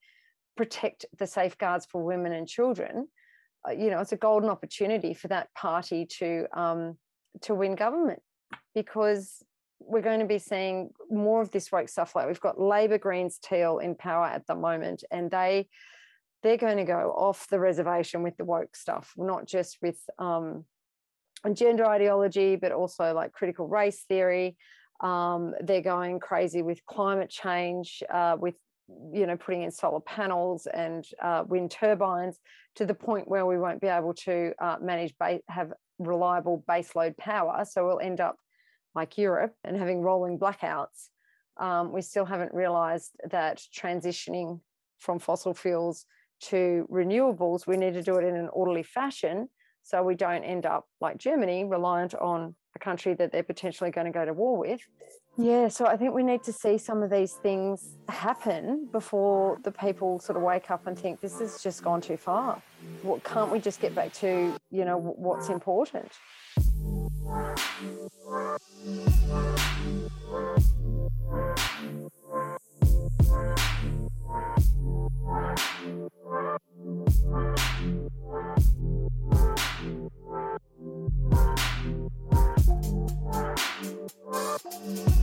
[0.56, 3.06] protect the safeguards for women and children,
[3.68, 6.96] uh, you know, it's a golden opportunity for that party to um,
[7.42, 8.22] to win government
[8.76, 9.42] because
[9.80, 12.14] we're going to be seeing more of this woke stuff.
[12.14, 15.68] Like we've got Labor Greens Teal in power at the moment, and they
[16.42, 20.64] they're going to go off the reservation with the woke stuff, not just with um,
[21.54, 24.56] gender ideology, but also like critical race theory.
[25.00, 28.54] Um, they're going crazy with climate change, uh, with
[29.12, 32.38] you know putting in solar panels and uh, wind turbines
[32.76, 37.16] to the point where we won't be able to uh, manage ba- have reliable baseload
[37.16, 37.64] power.
[37.64, 38.36] So we'll end up
[38.97, 41.10] like Europe and having rolling blackouts.
[41.59, 44.60] Um, we still haven't realised that transitioning
[44.98, 46.06] from fossil fuels
[46.40, 49.48] to renewables, we need to do it in an orderly fashion
[49.82, 54.06] so we don't end up like Germany, reliant on a country that they're potentially going
[54.06, 54.81] to go to war with.
[55.39, 59.70] Yeah, so I think we need to see some of these things happen before the
[59.70, 62.60] people sort of wake up and think this has just gone too far.
[63.02, 66.10] What can't we just get back to, you know, what's important?